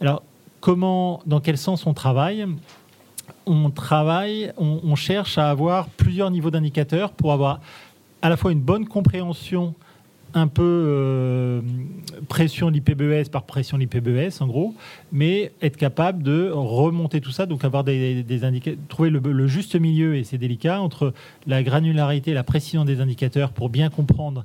Alors, 0.00 0.22
comment, 0.66 1.20
dans 1.26 1.38
quel 1.38 1.58
sens 1.58 1.86
on 1.86 1.94
travaille. 1.94 2.44
On 3.46 3.70
travaille, 3.70 4.50
on 4.58 4.96
cherche 4.96 5.38
à 5.38 5.48
avoir 5.48 5.86
plusieurs 5.86 6.32
niveaux 6.32 6.50
d'indicateurs 6.50 7.12
pour 7.12 7.32
avoir 7.32 7.60
à 8.20 8.28
la 8.28 8.36
fois 8.36 8.50
une 8.50 8.60
bonne 8.60 8.88
compréhension 8.88 9.74
un 10.34 10.48
peu 10.48 10.64
euh, 10.64 11.60
pression 12.28 12.68
l'IPBES 12.68 13.30
par 13.30 13.44
pression 13.44 13.76
l'IPBES, 13.76 14.40
en 14.40 14.48
gros, 14.48 14.74
mais 15.12 15.52
être 15.62 15.76
capable 15.76 16.24
de 16.24 16.50
remonter 16.52 17.20
tout 17.20 17.30
ça, 17.30 17.46
donc 17.46 17.64
avoir 17.64 17.84
des, 17.84 18.24
indicateurs, 18.42 18.82
trouver 18.88 19.10
le, 19.10 19.46
juste 19.46 19.76
milieu, 19.76 20.16
et 20.16 20.24
c'est 20.24 20.36
délicat, 20.36 20.80
entre 20.80 21.14
la 21.46 21.62
granularité 21.62 22.34
la 22.34 22.42
précision 22.42 22.84
des 22.84 23.00
indicateurs 23.00 23.52
pour 23.52 23.68
bien 23.68 23.88
comprendre 23.88 24.44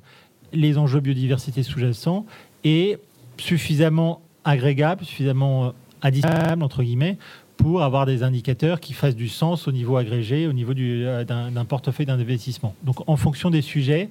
les 0.53 0.77
enjeux 0.77 0.99
biodiversité 0.99 1.63
sous-jacents 1.63 2.27
et 2.63 2.99
suffisamment 3.37 4.21
agrégables, 4.45 5.03
suffisamment 5.03 5.65
euh, 5.65 5.69
additionnable 6.01 6.63
entre 6.63 6.83
guillemets, 6.83 7.17
pour 7.57 7.83
avoir 7.83 8.05
des 8.05 8.23
indicateurs 8.23 8.79
qui 8.79 8.93
fassent 8.93 9.15
du 9.15 9.29
sens 9.29 9.67
au 9.67 9.71
niveau 9.71 9.97
agrégé, 9.97 10.47
au 10.47 10.53
niveau 10.53 10.73
euh, 10.77 11.23
d'un 11.23 11.65
portefeuille 11.65 12.07
d'investissement. 12.07 12.73
Donc 12.83 13.07
en 13.07 13.17
fonction 13.17 13.49
des 13.49 13.61
sujets, 13.61 14.09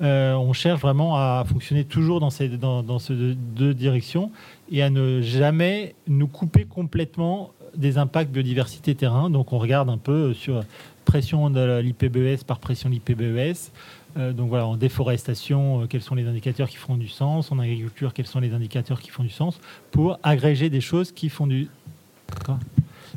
euh, 0.00 0.34
on 0.34 0.52
cherche 0.52 0.80
vraiment 0.80 1.16
à 1.16 1.44
fonctionner 1.46 1.84
toujours 1.84 2.20
dans 2.20 2.30
ces, 2.30 2.48
dans, 2.48 2.98
ces 2.98 3.14
deux, 3.14 3.74
directions 3.74 4.30
et 4.70 4.82
à 4.82 4.90
ne 4.90 5.20
jamais 5.20 5.94
nous 6.06 6.28
couper 6.28 6.64
complètement 6.64 7.50
des 7.76 7.98
impacts 7.98 8.30
biodiversité 8.30 8.94
terrain. 8.94 9.28
Donc 9.28 9.52
on 9.52 9.58
regarde 9.58 9.90
un 9.90 9.98
peu 9.98 10.34
sur 10.34 10.62
pression 11.04 11.50
de 11.50 11.80
l'IPBES 11.80 12.44
par 12.46 12.58
pression 12.58 12.88
de 12.88 12.94
l'IPBES. 12.94 13.70
Euh, 14.16 14.32
donc 14.32 14.48
voilà, 14.48 14.66
en 14.66 14.76
déforestation, 14.76 15.82
euh, 15.82 15.86
quels 15.86 16.02
sont 16.02 16.14
les 16.14 16.26
indicateurs 16.26 16.68
qui 16.68 16.76
font 16.76 16.96
du 16.96 17.08
sens? 17.08 17.52
En 17.52 17.58
agriculture, 17.58 18.14
quels 18.14 18.26
sont 18.26 18.40
les 18.40 18.52
indicateurs 18.52 19.00
qui 19.00 19.10
font 19.10 19.22
du 19.22 19.30
sens? 19.30 19.60
Pour 19.90 20.18
agréger 20.22 20.70
des 20.70 20.80
choses 20.80 21.12
qui 21.12 21.28
font 21.28 21.46
du 21.46 21.68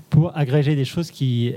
pour 0.10 0.36
agréger 0.38 0.76
des 0.76 0.86
choses 0.86 1.12
qui, 1.12 1.54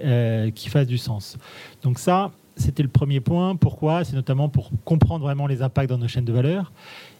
qui 0.55 0.68
fassent 0.68 0.87
du 0.87 0.99
sens. 0.99 1.38
Donc 1.83 1.99
ça, 1.99 2.31
c'était 2.57 2.83
le 2.83 2.88
premier 2.88 3.20
point. 3.20 3.57
Pourquoi? 3.57 4.05
C'est 4.05 4.14
notamment 4.14 4.49
pour 4.49 4.70
comprendre 4.85 5.25
vraiment 5.25 5.47
les 5.47 5.62
impacts 5.62 5.90
dans 5.90 5.99
nos 5.99 6.09
chaînes 6.09 6.25
de 6.25 6.33
valeur. 6.33 6.73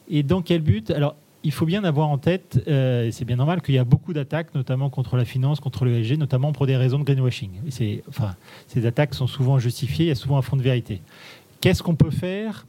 Et 0.09 0.23
dans 0.23 0.43
quel 0.43 0.61
but? 0.61 0.91
Alors, 0.91 1.17
il 1.45 1.53
faut 1.53 1.67
bien 1.67 1.85
avoir 1.85 2.09
en 2.09 2.17
tête, 2.17 2.63
euh, 2.69 3.07
et 3.07 3.13
c'est 3.13 3.27
bien 3.27 3.37
normal, 3.37 3.61
qu'il 3.61 3.75
y 3.75 3.79
a 3.79 3.85
beaucoup 3.85 4.15
d'attaques, 4.15 4.55
notamment 4.55 4.89
contre 4.89 5.17
la 5.17 5.27
finance, 5.27 5.61
contre 5.61 5.85
le 5.85 6.03
SG, 6.03 6.17
notamment 6.17 6.53
pour 6.53 6.67
des 6.67 6.77
raisons 6.77 6.99
de 6.99 7.05
greenwashing. 7.05 7.51
Enfin, 8.09 8.35
ces 8.67 8.87
attaques 8.87 9.15
sont 9.15 9.27
souvent 9.27 9.59
justifiées, 9.59 10.07
il 10.07 10.09
y 10.09 10.13
a 10.13 10.15
souvent 10.15 10.39
un 10.39 10.43
fond 10.43 10.57
de 10.57 10.63
vérité. 10.63 11.03
Qu'est-ce 11.65 11.83
qu'on 11.83 11.95
peut 11.95 12.11
faire 12.11 12.67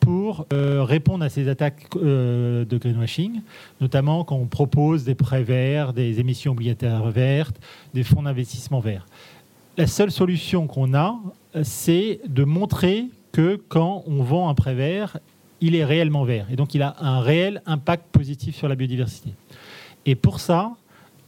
pour 0.00 0.44
euh, 0.52 0.84
répondre 0.84 1.24
à 1.24 1.30
ces 1.30 1.48
attaques 1.48 1.86
euh, 1.96 2.66
de 2.66 2.76
greenwashing, 2.76 3.40
notamment 3.80 4.22
quand 4.22 4.36
on 4.36 4.44
propose 4.44 5.04
des 5.04 5.14
prêts 5.14 5.42
verts, 5.42 5.94
des 5.94 6.20
émissions 6.20 6.52
obligataires 6.52 7.06
vertes, 7.06 7.58
des 7.94 8.02
fonds 8.02 8.24
d'investissement 8.24 8.80
verts? 8.80 9.06
La 9.78 9.86
seule 9.86 10.10
solution 10.10 10.66
qu'on 10.66 10.92
a, 10.92 11.18
c'est 11.62 12.20
de 12.28 12.44
montrer 12.44 13.06
que 13.32 13.58
quand 13.70 14.04
on 14.06 14.22
vend 14.22 14.50
un 14.50 14.54
prêt 14.54 14.74
vert, 14.74 15.16
il 15.62 15.74
est 15.74 15.86
réellement 15.86 16.24
vert. 16.24 16.46
Et 16.50 16.56
donc, 16.56 16.74
il 16.74 16.82
a 16.82 16.96
un 17.00 17.20
réel 17.20 17.62
impact 17.64 18.04
positif 18.12 18.56
sur 18.56 18.68
la 18.68 18.74
biodiversité. 18.74 19.30
Et 20.04 20.16
pour 20.16 20.38
ça, 20.38 20.72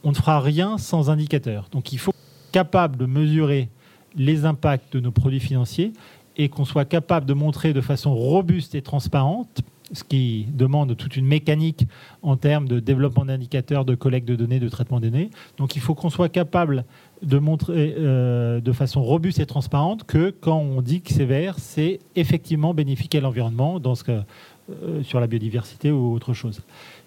on 0.03 0.11
ne 0.11 0.15
fera 0.15 0.39
rien 0.39 0.77
sans 0.77 1.09
indicateur. 1.09 1.69
Donc, 1.71 1.93
il 1.93 1.97
faut 1.97 2.11
être 2.11 2.51
capable 2.51 2.95
de 2.95 3.07
mesurer 3.07 3.69
les 4.15 4.45
impacts 4.45 4.93
de 4.93 4.99
nos 4.99 5.11
produits 5.11 5.39
financiers 5.39 5.93
et 6.37 6.49
qu'on 6.49 6.65
soit 6.65 6.85
capable 6.85 7.25
de 7.25 7.33
montrer 7.33 7.73
de 7.73 7.81
façon 7.81 8.13
robuste 8.13 8.75
et 8.75 8.81
transparente, 8.81 9.61
ce 9.91 10.03
qui 10.03 10.45
demande 10.53 10.95
toute 10.95 11.15
une 11.15 11.25
mécanique 11.25 11.87
en 12.21 12.35
termes 12.35 12.67
de 12.67 12.79
développement 12.79 13.25
d'indicateurs, 13.25 13.85
de 13.85 13.95
collecte 13.95 14.27
de 14.27 14.35
données, 14.35 14.59
de 14.59 14.69
traitement 14.69 14.99
des 14.99 15.09
données. 15.09 15.29
Donc 15.57 15.75
il 15.75 15.81
faut 15.81 15.95
qu'on 15.95 16.09
soit 16.09 16.29
capable 16.29 16.85
de 17.21 17.37
montrer 17.39 17.95
euh, 17.97 18.59
de 18.59 18.71
façon 18.71 19.01
robuste 19.01 19.39
et 19.39 19.45
transparente 19.45 20.03
que 20.03 20.29
quand 20.29 20.59
on 20.59 20.81
dit 20.81 21.01
que 21.01 21.13
c'est 21.13 21.25
vert, 21.25 21.55
c'est 21.57 21.99
effectivement 22.15 22.73
bénéfique 22.73 23.15
à 23.15 23.21
l'environnement, 23.21 23.79
dans 23.79 23.95
ce 23.95 24.03
euh, 24.11 25.01
sur 25.01 25.21
la 25.21 25.27
biodiversité 25.27 25.91
ou 25.91 26.13
autre 26.13 26.33
chose. 26.33 26.61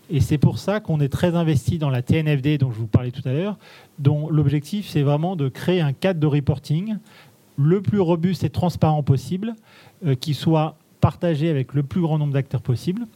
Et 0.09 0.21
c'est 0.21 0.39
pour 0.39 0.59
ça 0.59 0.81
qu'on 0.81 0.99
est 1.01 1.11
très 1.11 1.37
investi 1.37 1.79
dans 1.79 1.91
la 1.91 2.03
TNFD 2.03 2.59
dont 2.59 2.73
je 2.73 2.79
vous 2.79 2.87
parlais 2.87 3.11
tout 3.11 3.27
à 3.29 3.33
l'heure, 3.33 3.59
dont 3.99 4.29
l'objectif 4.29 4.89
c'est 4.89 5.03
vraiment 5.03 5.37
de 5.37 5.49
créer 5.49 5.81
un 5.81 5.93
cadre 5.93 6.19
de 6.19 6.27
reporting 6.27 6.97
le 7.57 7.83
plus 7.83 8.01
robuste 8.01 8.45
et 8.45 8.51
transparent 8.51 9.03
possible, 9.03 9.55
euh, 10.05 10.15
qui 10.15 10.35
soit 10.35 10.77
partagé 11.01 11.49
avec 11.49 11.75
le 11.75 11.83
plus 11.83 12.01
grand 12.01 12.19
nombre 12.19 12.33
d'acteurs 12.33 12.63
possible, 12.63 13.07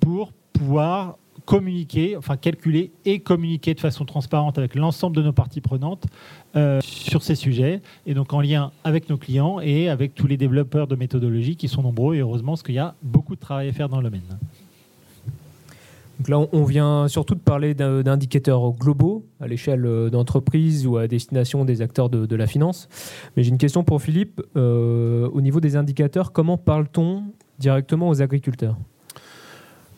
pour 0.00 0.32
pouvoir 0.52 1.16
communiquer, 1.44 2.16
enfin 2.16 2.36
calculer 2.36 2.92
et 3.04 3.20
communiquer 3.20 3.74
de 3.74 3.80
façon 3.80 4.04
transparente 4.04 4.58
avec 4.58 4.74
l'ensemble 4.74 5.16
de 5.16 5.22
nos 5.22 5.32
parties 5.32 5.60
prenantes 5.60 6.06
euh, 6.56 6.80
sur 6.82 7.22
ces 7.22 7.34
sujets, 7.34 7.80
et 8.06 8.14
donc 8.14 8.32
en 8.32 8.40
lien 8.40 8.70
avec 8.84 9.08
nos 9.08 9.16
clients 9.16 9.60
et 9.60 9.88
avec 9.88 10.14
tous 10.14 10.26
les 10.26 10.36
développeurs 10.36 10.86
de 10.86 10.96
méthodologie 10.96 11.56
qui 11.56 11.68
sont 11.68 11.82
nombreux, 11.82 12.14
et 12.14 12.20
heureusement, 12.20 12.52
parce 12.52 12.62
qu'il 12.62 12.74
y 12.74 12.78
a 12.78 12.94
beaucoup 13.02 13.34
de 13.34 13.40
travail 13.40 13.68
à 13.68 13.72
faire 13.72 13.88
dans 13.88 13.98
le 13.98 14.04
domaine. 14.04 14.22
Donc 16.22 16.28
là, 16.28 16.38
on 16.52 16.62
vient 16.62 17.08
surtout 17.08 17.34
de 17.34 17.40
parler 17.40 17.74
d'indicateurs 17.74 18.70
globaux 18.74 19.26
à 19.40 19.48
l'échelle 19.48 19.84
euh, 19.84 20.08
d'entreprise 20.08 20.86
ou 20.86 20.96
à 20.96 21.08
destination 21.08 21.64
des 21.64 21.82
acteurs 21.82 22.10
de, 22.10 22.36
la 22.36 22.46
finance. 22.46 22.88
Mais 23.36 23.42
j'ai 23.42 23.48
une 23.48 23.58
question 23.58 23.82
pour 23.82 24.00
Philippe. 24.00 24.40
Euh, 24.56 25.28
au 25.32 25.40
niveau 25.40 25.58
des 25.58 25.74
indicateurs, 25.74 26.30
comment 26.30 26.56
parle-t-on 26.56 27.24
directement 27.58 28.08
aux 28.08 28.22
agriculteurs? 28.22 28.76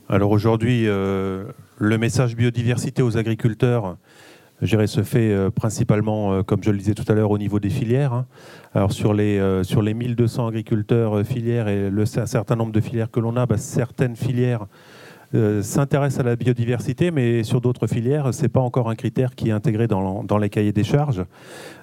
Alors 0.08 0.30
aujourd'hui, 0.30 0.88
euh, 0.88 1.44
le 1.76 1.98
message 1.98 2.36
biodiversité 2.36 3.02
aux 3.02 3.18
agriculteurs, 3.18 3.98
je 4.62 4.86
se 4.86 5.02
fait 5.02 5.50
principalement, 5.50 6.42
comme 6.42 6.64
je 6.64 6.70
le 6.70 6.78
disais 6.78 6.94
tout 6.94 7.04
à 7.06 7.12
l'heure, 7.12 7.32
au 7.32 7.38
niveau 7.38 7.60
des 7.60 7.68
filières. 7.68 8.14
Hein. 8.14 8.26
Alors 8.72 8.92
sur 8.92 9.12
les, 9.12 9.62
sur 9.62 9.82
les 9.82 9.92
1200 9.92 10.46
agriculteurs 10.46 11.22
filières 11.26 11.68
et 11.68 11.90
le 11.90 12.06
certain 12.06 12.56
nombre 12.56 12.72
de 12.72 12.80
filières 12.80 13.10
que 13.10 13.20
l'on 13.20 13.36
a, 13.36 13.44
bah, 13.44 13.58
certaines 13.58 14.16
filières 14.16 14.66
s'intéressent 15.62 16.20
à 16.20 16.22
la 16.22 16.36
biodiversité, 16.36 17.10
mais 17.10 17.42
sur 17.42 17.60
d'autres 17.60 17.86
filières, 17.86 18.32
ce 18.32 18.42
n'est 18.42 18.48
pas 18.48 18.60
encore 18.60 18.88
un 18.88 18.94
critère 18.94 19.34
qui 19.34 19.48
est 19.48 19.52
intégré 19.52 19.86
dans, 19.88 20.38
les 20.38 20.50
cahiers 20.50 20.72
des 20.72 20.84
charges. 20.84 21.24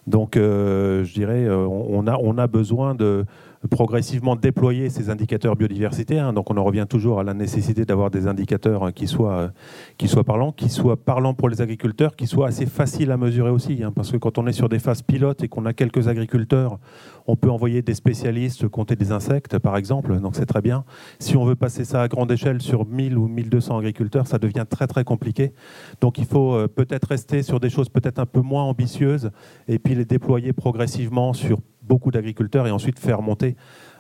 Donc 0.08 0.32
je 0.36 1.14
dirais, 1.14 1.50
on, 1.50 2.08
a, 2.08 2.18
on 2.22 2.38
a 2.38 2.48
besoin 2.48 2.96
de 2.96 3.26
progressivement 3.70 4.36
déployer 4.36 4.90
ces 4.90 5.10
indicateurs 5.10 5.56
biodiversité. 5.56 6.20
Hein. 6.20 6.34
donc 6.34 6.50
on 6.50 6.58
en 6.58 6.64
revient 6.64 6.86
toujours 6.90 7.20
à 7.20 7.24
la 7.24 7.34
nécessité 7.34 7.86
d'avoir 7.86 8.10
des 8.10 8.28
indicateurs 8.28 8.84
hein, 8.84 8.92
qui, 8.92 9.08
soient, 9.08 9.34
euh, 9.34 9.50
qui 9.98 10.08
soient 10.08 10.24
parlants, 10.24 10.52
qui 10.52 10.70
soient 10.70 10.98
parlants 10.98 11.34
pour 11.34 11.50
les 11.50 11.62
agriculteurs, 11.62 12.16
qui 12.16 12.28
soient 12.28 12.48
assez 12.48 12.66
faciles 12.66 13.12
à 13.12 13.18
mesurer 13.18 13.52
aussi. 13.52 13.84
Hein. 13.84 13.92
parce 13.96 14.12
que 14.12 14.18
quand 14.18 14.38
on 14.38 14.48
est 14.48 14.54
sur 14.54 14.70
des 14.70 14.80
phases 14.80 15.02
pilotes 15.02 15.44
et 15.44 15.48
qu'on 15.48 15.66
a 15.66 15.74
quelques 15.74 16.08
agriculteurs, 16.08 16.80
on 17.28 17.36
peut 17.36 17.50
envoyer 17.50 17.82
des 17.82 17.94
spécialistes 17.94 18.68
compter 18.68 18.96
des 18.96 19.12
insectes, 19.12 19.60
par 19.60 19.78
exemple, 19.78 20.20
donc 20.20 20.36
c'est 20.36 20.46
très 20.46 20.62
bien. 20.62 20.84
Si 21.20 21.38
on 21.38 21.46
veut 21.46 21.56
passer 21.56 21.86
ça 21.86 22.02
à 22.02 22.08
grande 22.08 22.32
échelle 22.32 22.62
sur 22.62 22.86
1000 22.86 23.18
ou 23.18 23.28
1200 23.28 23.78
agriculteurs, 23.78 24.28
ça 24.28 24.40
devient 24.40 24.66
très 24.70 24.88
très 24.88 25.04
compliqué. 25.04 25.54
Donc 26.02 26.18
il 26.18 26.26
faut 26.26 26.56
euh, 26.56 26.68
peut-être 26.68 27.10
rester 27.10 27.44
sur 27.44 27.60
des 27.60 27.70
choses 27.70 27.90
peut-être 27.90 28.20
un 28.20 28.26
peu 28.26 28.42
moins 28.42 28.64
ambitieuses 28.64 29.32
et 29.68 29.80
puis 29.80 29.96
les 29.96 30.06
déployer 30.06 30.54
progressivement 30.54 31.34
sur 31.34 31.60
beaucoup 31.92 32.10
d'agriculteurs 32.10 32.68
et 32.68 32.72
ensuite 32.72 33.00
faire 33.00 33.22
monter, 33.22 33.58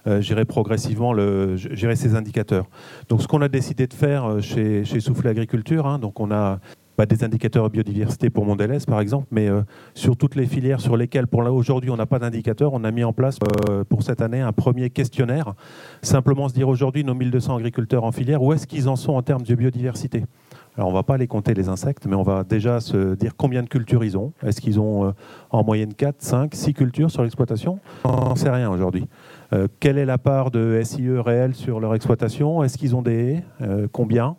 euh, 0.08 0.22
gérer 0.22 0.46
progressivement 0.46 1.12
le, 1.12 1.58
gérer 1.58 1.98
ces 1.98 2.16
indicateurs. 2.16 2.68
Donc 3.10 3.22
ce 3.22 3.28
qu'on 3.28 3.42
a 3.42 3.50
décidé 3.50 3.86
de 3.86 3.94
faire 3.94 4.24
euh, 4.24 4.40
chez, 4.40 4.86
chez 4.86 5.00
Agriculture, 5.26 5.86
hein, 5.86 6.00
donc 6.00 6.22
on 6.22 6.32
a 6.32 6.60
pas 6.96 7.06
des 7.06 7.22
indicateurs 7.26 7.70
biodiversité 7.70 8.30
pour 8.30 8.46
Mondelez 8.46 8.78
par 8.88 9.02
exemple, 9.02 9.28
mais 9.30 9.50
euh, 9.50 9.64
sur 9.94 10.16
toutes 10.16 10.36
les 10.36 10.46
filières 10.46 10.80
sur 10.80 10.96
lesquelles 10.96 11.28
pour 11.28 11.42
aujourd'hui 11.42 11.90
on 11.90 11.98
n'a 11.98 12.06
pas 12.06 12.20
d'indicateurs, 12.20 12.72
on 12.72 12.86
a 12.86 12.92
mis 12.92 13.04
en 13.04 13.12
place 13.12 13.38
pour 13.90 14.04
cette 14.04 14.22
année 14.22 14.40
un 14.40 14.54
premier 14.54 14.90
questionnaire. 14.90 15.54
Simplement 16.02 16.48
se 16.48 16.54
dire 16.54 16.70
aujourd'hui 16.70 17.04
nos 17.04 17.14
1200 17.14 17.58
agriculteurs 17.58 18.06
en 18.06 18.14
filière, 18.14 18.42
où 18.42 18.54
est-ce 18.54 18.68
qu'ils 18.68 18.88
en 18.88 18.96
sont 18.96 19.14
en 19.14 19.22
termes 19.22 19.44
de 19.44 19.56
biodiversité? 19.56 20.24
Alors 20.78 20.90
on 20.90 20.94
va 20.94 21.04
pas 21.04 21.18
les 21.18 21.28
compter 21.28 21.54
les 21.54 21.68
insectes, 21.68 22.06
mais 22.06 22.16
on 22.16 22.24
va 22.24 22.44
déjà 22.44 22.80
se 22.80 23.16
dire 23.16 23.36
combien 23.36 23.62
de 23.62 23.68
cultures 23.68 24.06
ils 24.06 24.18
ont. 24.18 24.32
Est-ce 24.42 24.62
qu'ils 24.62 24.80
ont 24.80 25.06
euh, 25.06 25.12
en 25.50 25.66
moyenne 25.66 25.94
4, 25.94 26.16
5, 26.20 26.56
6 26.56 26.74
cultures 26.74 27.12
sur 27.12 27.24
l'exploitation? 27.24 27.80
On 28.06 28.12
n'en 28.12 28.36
sait 28.36 28.50
rien 28.50 28.70
aujourd'hui. 28.70 29.06
Euh, 29.52 29.68
quelle 29.82 29.98
est 29.98 30.06
la 30.06 30.18
part 30.18 30.50
de 30.50 30.80
SIE 30.82 31.10
réelle 31.10 31.56
sur 31.56 31.82
leur 31.82 31.94
exploitation? 31.94 32.64
Est-ce 32.64 32.78
qu'ils 32.78 32.96
ont 32.96 33.02
des 33.02 33.14
haies 33.14 33.44
euh, 33.62 33.88
Combien? 33.92 34.38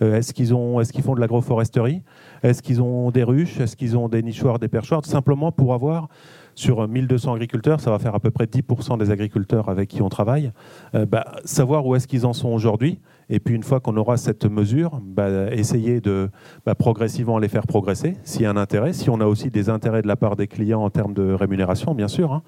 Est-ce 0.00 0.34
qu'ils 0.34 0.54
ont, 0.54 0.80
est-ce 0.80 0.92
qu'ils 0.92 1.04
font 1.04 1.14
de 1.14 1.20
l'agroforesterie? 1.20 2.02
Est-ce 2.42 2.62
qu'ils 2.62 2.82
ont 2.82 3.10
des 3.10 3.22
ruches? 3.22 3.60
Est-ce 3.60 3.76
qu'ils 3.76 3.96
ont 3.96 4.08
des 4.08 4.22
nichoirs, 4.22 4.58
des 4.58 4.68
perchoirs? 4.68 5.02
Tout 5.02 5.10
simplement 5.10 5.52
pour 5.52 5.72
avoir 5.72 6.08
sur 6.54 6.86
1200 6.86 7.34
agriculteurs, 7.34 7.80
ça 7.80 7.90
va 7.90 7.98
faire 7.98 8.14
à 8.14 8.20
peu 8.20 8.30
près 8.30 8.44
10% 8.44 8.98
des 8.98 9.10
agriculteurs 9.10 9.68
avec 9.68 9.88
qui 9.88 10.02
on 10.02 10.08
travaille, 10.08 10.52
bah, 10.92 11.24
savoir 11.44 11.86
où 11.86 11.94
est-ce 11.96 12.06
qu'ils 12.06 12.26
en 12.26 12.32
sont 12.32 12.48
aujourd'hui 12.48 13.00
et 13.30 13.40
puis 13.40 13.54
une 13.54 13.62
fois 13.62 13.80
qu'on 13.80 13.96
aura 13.96 14.16
cette 14.16 14.44
mesure, 14.44 15.00
bah, 15.02 15.52
essayer 15.52 16.00
de 16.00 16.30
bah, 16.66 16.74
progressivement 16.74 17.38
les 17.38 17.48
faire 17.48 17.66
progresser, 17.66 18.16
s'il 18.24 18.42
y 18.42 18.46
a 18.46 18.50
un 18.50 18.56
intérêt, 18.56 18.92
si 18.92 19.08
on 19.10 19.20
a 19.20 19.26
aussi 19.26 19.50
des 19.50 19.70
intérêts 19.70 20.02
de 20.02 20.06
la 20.06 20.16
part 20.16 20.36
des 20.36 20.46
clients 20.46 20.82
en 20.82 20.90
termes 20.90 21.14
de 21.14 21.32
rémunération, 21.32 21.94
bien 21.94 22.08
sûr. 22.08 22.32
Hein. 22.32 22.42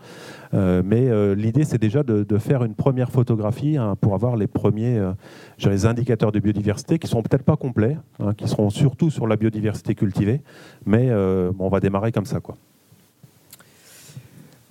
Euh, 0.55 0.83
mais 0.85 1.09
euh, 1.09 1.35
l'idée, 1.35 1.65
c'est 1.65 1.81
déjà 1.81 2.03
de, 2.03 2.25
faire 2.39 2.65
une 2.65 2.75
première 2.75 3.11
photographie 3.11 3.79
hein, 3.79 3.97
pour 3.99 4.15
avoir 4.15 4.37
les 4.37 4.47
premiers 4.47 4.99
euh, 4.99 5.13
les 5.65 5.87
indicateurs 5.87 6.33
de 6.33 6.39
biodiversité 6.39 6.99
qui 6.99 7.07
sont 7.07 7.23
peut-être 7.23 7.45
pas 7.45 7.57
complets, 7.57 7.97
hein, 8.21 8.35
qui 8.35 8.47
seront 8.47 8.69
surtout 8.69 9.11
sur 9.11 9.27
la 9.27 9.37
biodiversité 9.37 9.95
cultivée, 9.95 10.43
mais 10.85 11.11
on 11.59 11.69
va 11.69 11.81
démarrer 11.81 12.13
comme 12.13 12.27
ça. 12.27 12.41
Quoi. 12.41 12.57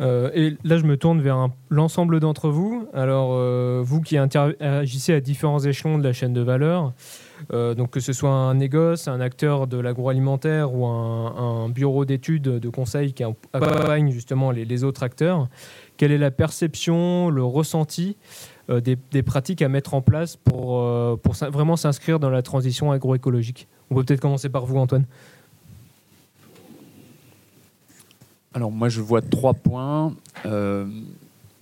Euh, 0.01 0.29
et 0.33 0.57
là, 0.63 0.77
je 0.77 0.83
me 0.83 0.97
tourne 0.97 1.21
vers 1.21 1.49
l'ensemble 1.69 2.19
d'entre 2.19 2.49
vous. 2.49 2.87
Alors, 2.93 3.29
euh, 3.31 3.81
vous 3.83 4.01
qui 4.01 4.17
interagissez 4.17 5.13
à 5.13 5.21
différents 5.21 5.59
échelons 5.59 5.97
de 5.97 6.03
la 6.03 6.11
chaîne 6.11 6.33
de 6.33 6.41
valeur, 6.41 6.93
euh, 7.53 7.73
donc 7.73 7.91
que 7.91 7.99
ce 7.99 8.11
soit 8.11 8.31
un 8.31 8.55
négoce, 8.55 9.07
un 9.07 9.21
acteur 9.21 9.67
de 9.67 9.77
l'agroalimentaire 9.77 10.73
ou 10.73 10.85
un, 10.85 11.69
bureau 11.69 12.05
d'études 12.05 12.43
de 12.43 12.69
conseil 12.69 13.13
qui 13.13 13.23
accompagne 13.23 14.11
justement 14.11 14.51
les, 14.51 14.83
autres 14.83 15.03
acteurs, 15.03 15.47
quelle 15.97 16.11
est 16.11 16.17
la 16.17 16.31
perception, 16.31 17.29
le 17.29 17.43
ressenti 17.43 18.17
des, 18.69 19.23
pratiques 19.23 19.61
à 19.61 19.67
mettre 19.67 19.93
en 19.93 20.01
place 20.01 20.35
pour 20.35 20.79
vraiment 21.51 21.75
s'inscrire 21.75 22.19
dans 22.19 22.29
la 22.29 22.41
transition 22.41 22.91
agroécologique? 22.91 23.67
On 23.89 23.95
peut 23.95 24.03
peut-être 24.03 24.21
commencer 24.21 24.49
par 24.49 24.65
vous, 24.65 24.77
Antoine. 24.77 25.05
Alors 28.55 28.71
moi 28.71 28.87
je 28.87 29.01
vois 29.01 29.21
trois 29.21 29.53
points. 29.53 30.13
Euh, 30.45 30.87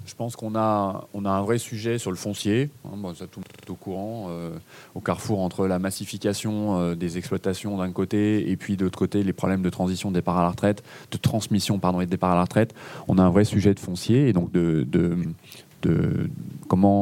je 0.05 0.13
pense 0.13 0.35
qu'on 0.35 0.55
a, 0.55 1.07
on 1.13 1.25
a 1.25 1.31
un 1.31 1.41
vrai 1.41 1.57
sujet 1.57 1.97
sur 1.97 2.11
le 2.11 2.17
foncier, 2.17 2.69
hein, 2.85 3.13
ça 3.17 3.25
tout 3.25 3.39
est 3.39 3.69
au 3.69 3.75
courant, 3.75 4.27
euh, 4.29 4.51
au 4.93 4.99
carrefour 4.99 5.39
entre 5.39 5.65
la 5.65 5.79
massification 5.79 6.77
euh, 6.77 6.93
des 6.93 7.17
exploitations 7.17 7.77
d'un 7.77 7.91
côté 7.91 8.51
et 8.51 8.57
puis 8.57 8.77
de 8.77 8.83
l'autre 8.83 8.99
côté 8.99 9.23
les 9.23 9.33
problèmes 9.33 9.63
de 9.63 9.69
transition 9.69 10.09
de 10.09 10.15
départ 10.15 10.37
à 10.37 10.43
la 10.43 10.49
retraite, 10.49 10.83
de 11.09 11.17
transmission 11.17 11.79
pardon, 11.79 11.99
et 11.99 12.05
de 12.05 12.11
départ 12.11 12.31
à 12.31 12.35
la 12.35 12.41
retraite. 12.41 12.75
On 13.07 13.17
a 13.17 13.23
un 13.23 13.29
vrai 13.29 13.45
sujet 13.45 13.73
de 13.73 13.79
foncier 13.79 14.27
et 14.27 14.33
donc 14.33 14.51
de, 14.51 14.85
de, 14.85 16.29
comment 16.67 16.99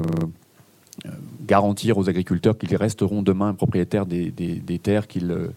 garantir 1.47 1.97
aux 1.97 2.08
agriculteurs 2.08 2.58
qu'ils 2.58 2.75
resteront 2.75 3.23
demain 3.23 3.54
propriétaires 3.54 4.06
des 4.06 4.80
terres 4.82 5.08
qu'ils 5.08 5.51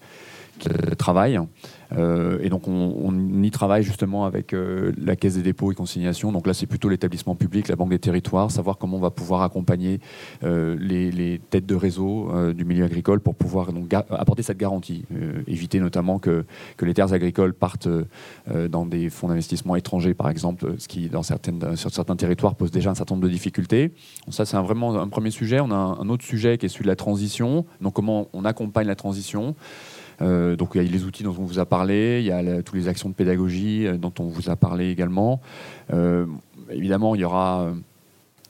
travaillent. 0.98 1.40
Euh, 1.96 2.38
et 2.40 2.48
donc 2.48 2.66
on, 2.68 3.42
y 3.42 3.50
travaille 3.50 3.82
justement 3.82 4.24
avec 4.24 4.52
euh, 4.52 4.92
la 4.98 5.16
Caisse 5.16 5.34
des 5.36 5.42
dépôts 5.42 5.70
et 5.72 5.74
consignations. 5.74 6.32
Donc 6.32 6.46
là 6.46 6.54
c'est 6.54 6.66
plutôt 6.66 6.88
l'établissement 6.88 7.34
public, 7.34 7.68
la 7.68 7.76
Banque 7.76 7.90
des 7.90 7.98
territoires, 7.98 8.50
savoir 8.50 8.78
comment 8.78 8.96
on 8.96 9.00
va 9.00 9.10
pouvoir 9.10 9.42
accompagner 9.42 10.00
euh, 10.42 10.76
les, 10.80 11.40
têtes 11.50 11.66
de 11.66 11.74
réseau 11.74 12.30
du 12.52 12.64
milieu 12.64 12.84
agricole 12.84 13.20
pour 13.20 13.34
pouvoir 13.34 13.72
donc, 13.72 13.92
apporter 13.92 14.42
cette 14.42 14.58
garantie, 14.58 15.04
éviter 15.46 15.80
notamment 15.80 16.18
que, 16.18 16.44
que, 16.76 16.84
les 16.84 16.94
terres 16.94 17.12
agricoles 17.12 17.54
partent 17.54 17.88
dans 18.68 18.86
des 18.86 19.10
fonds 19.10 19.28
d'investissement 19.28 19.76
étrangers 19.76 20.14
par 20.14 20.28
exemple, 20.28 20.74
ce 20.78 20.88
qui 20.88 21.08
dans 21.08 21.22
certaines, 21.22 21.76
sur 21.76 21.90
certains 21.90 22.16
territoires 22.16 22.54
pose 22.54 22.70
déjà 22.70 22.90
un 22.90 22.94
certain 22.94 23.14
nombre 23.14 23.26
de 23.26 23.32
difficultés. 23.32 23.88
Donc 24.26 24.34
ça 24.34 24.44
c'est 24.44 24.56
vraiment 24.56 24.94
un 24.94 25.08
premier 25.08 25.30
sujet. 25.30 25.60
On 25.60 25.70
a 25.70 25.74
un 25.74 26.08
autre 26.08 26.24
sujet 26.24 26.58
qui 26.58 26.66
est 26.66 26.68
celui 26.68 26.84
de 26.84 26.88
la 26.88 26.96
transition, 26.96 27.64
donc 27.80 27.94
comment 27.94 28.28
on 28.32 28.44
accompagne 28.44 28.86
la 28.86 28.96
transition. 28.96 29.54
Euh, 30.22 30.56
donc 30.56 30.70
il 30.74 30.82
y 30.82 30.86
a 30.86 30.90
les 30.90 31.04
outils 31.04 31.22
dont 31.22 31.34
on 31.38 31.44
vous 31.44 31.58
a 31.58 31.66
parlé, 31.66 32.20
il 32.20 32.26
y 32.26 32.32
a 32.32 32.62
toutes 32.62 32.76
les 32.76 32.88
actions 32.88 33.08
de 33.08 33.14
pédagogie 33.14 33.86
euh, 33.86 33.96
dont 33.96 34.12
on 34.18 34.24
vous 34.24 34.50
a 34.50 34.56
parlé 34.56 34.90
également. 34.90 35.40
Euh, 35.92 36.26
évidemment, 36.70 37.14
il 37.14 37.20
y 37.20 37.24
aura 37.24 37.72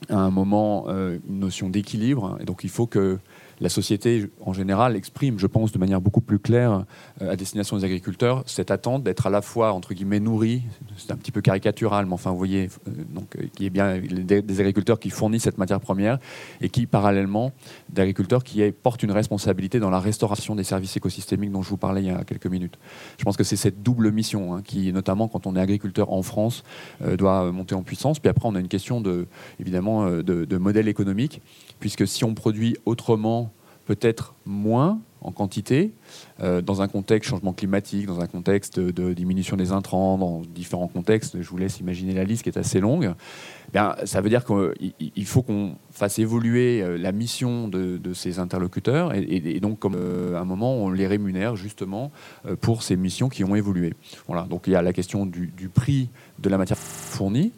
à 0.09 0.17
un 0.17 0.29
moment 0.29 0.87
une 0.89 1.39
notion 1.39 1.69
d'équilibre, 1.69 2.37
et 2.39 2.45
donc 2.45 2.63
il 2.63 2.69
faut 2.69 2.85
que 2.85 3.17
la 3.59 3.69
société 3.69 4.29
en 4.41 4.53
général 4.53 4.95
exprime, 4.95 5.39
je 5.39 5.47
pense, 5.47 5.71
de 5.71 5.77
manière 5.77 6.01
beaucoup 6.01 6.21
plus 6.21 6.39
claire 6.39 6.85
euh, 7.21 7.31
à 7.31 7.35
destination 7.35 7.77
des 7.77 7.85
agriculteurs 7.85 8.43
cette 8.45 8.71
attente 8.71 9.03
d'être 9.03 9.27
à 9.27 9.29
la 9.29 9.41
fois 9.41 9.73
entre 9.73 9.93
guillemets 9.93 10.19
nourris, 10.19 10.63
c'est 10.97 11.11
un 11.11 11.15
petit 11.15 11.31
peu 11.31 11.41
caricatural, 11.41 12.05
mais 12.05 12.13
enfin 12.13 12.31
vous 12.31 12.37
voyez, 12.37 12.69
euh, 12.87 12.91
donc 13.13 13.35
euh, 13.35 13.47
qui 13.55 13.65
est 13.65 13.69
bien 13.69 13.99
des, 13.99 14.59
agriculteurs 14.59 14.99
qui 14.99 15.09
fournissent 15.09 15.43
cette 15.43 15.57
matière 15.57 15.79
première 15.79 16.17
et 16.61 16.69
qui 16.69 16.85
parallèlement 16.85 17.51
d'agriculteurs 17.89 18.43
qui 18.43 18.61
portent 18.71 19.03
une 19.03 19.11
responsabilité 19.11 19.79
dans 19.79 19.89
la 19.89 19.99
restauration 19.99 20.55
des 20.55 20.63
services 20.63 20.95
écosystémiques 20.97 21.51
dont 21.51 21.61
je 21.61 21.69
vous 21.69 21.77
parlais 21.77 22.01
il 22.01 22.07
y 22.07 22.11
a 22.11 22.23
quelques 22.23 22.47
minutes. 22.47 22.77
Je 23.17 23.23
pense 23.23 23.37
que 23.37 23.43
c'est 23.43 23.55
cette 23.55 23.83
double 23.83 24.11
mission 24.11 24.55
hein, 24.55 24.61
qui, 24.63 24.91
notamment 24.91 25.27
quand 25.27 25.47
on 25.47 25.55
est 25.55 25.59
agriculteur 25.59 26.11
en 26.11 26.21
France, 26.21 26.63
doit 27.17 27.51
monter 27.51 27.75
en 27.75 27.83
puissance. 27.83 28.19
Puis 28.19 28.29
après, 28.29 28.47
on 28.47 28.55
a 28.55 28.59
une 28.59 28.67
question 28.67 29.01
de 29.01 29.27
évidemment 29.59 30.09
de, 30.09 30.45
de 30.45 30.57
modèle 30.57 30.87
économique, 30.87 31.41
puisque 31.79 32.07
si 32.07 32.23
on 32.23 32.33
produit 32.33 32.77
autrement 32.85 33.51
peut-être 33.85 34.33
moins 34.45 34.99
en 35.25 35.31
quantité, 35.31 35.91
euh, 36.39 36.61
dans 36.61 36.83
un 36.83 36.87
contexte 36.87 37.31
changement 37.31 37.51
climatique, 37.51 38.05
dans 38.05 38.19
un 38.19 38.27
contexte 38.27 38.79
de 38.79 39.13
diminution 39.13 39.57
des 39.57 39.71
intrants, 39.71 40.19
dans 40.19 40.41
différents 40.41 40.87
contextes, 40.87 41.41
je 41.41 41.49
vous 41.49 41.57
laisse 41.57 41.79
imaginer 41.79 42.13
la 42.13 42.23
liste 42.23 42.43
qui 42.43 42.49
est 42.49 42.57
assez 42.57 42.79
longue, 42.79 43.15
eh 43.67 43.71
bien, 43.71 43.95
ça 44.05 44.21
veut 44.21 44.29
dire 44.29 44.45
qu'il 44.45 45.25
faut 45.25 45.41
qu'on 45.41 45.77
fasse 45.89 46.19
évoluer 46.19 46.83
euh, 46.83 46.97
la 46.97 47.11
mission 47.11 47.67
de, 47.67 47.99
ces 48.13 48.37
interlocuteurs 48.37 49.13
et, 49.15 49.59
donc 49.59 49.79
comme 49.79 49.95
euh, 49.95 50.35
à 50.35 50.41
un 50.41 50.45
moment 50.45 50.75
on 50.75 50.89
les 50.89 51.07
rémunère 51.07 51.55
justement 51.55 52.11
pour 52.61 52.83
ces 52.83 52.95
missions 52.95 53.27
qui 53.29 53.43
ont 53.43 53.55
évolué. 53.55 53.93
Voilà, 54.27 54.43
donc 54.43 54.67
il 54.67 54.73
y 54.73 54.75
a 54.75 54.81
la 54.81 54.93
question 54.93 55.25
du, 55.25 55.69
prix 55.73 56.09
de 56.39 56.49
la 56.49 56.57
matière 56.57 56.77
fournie, 56.77 57.51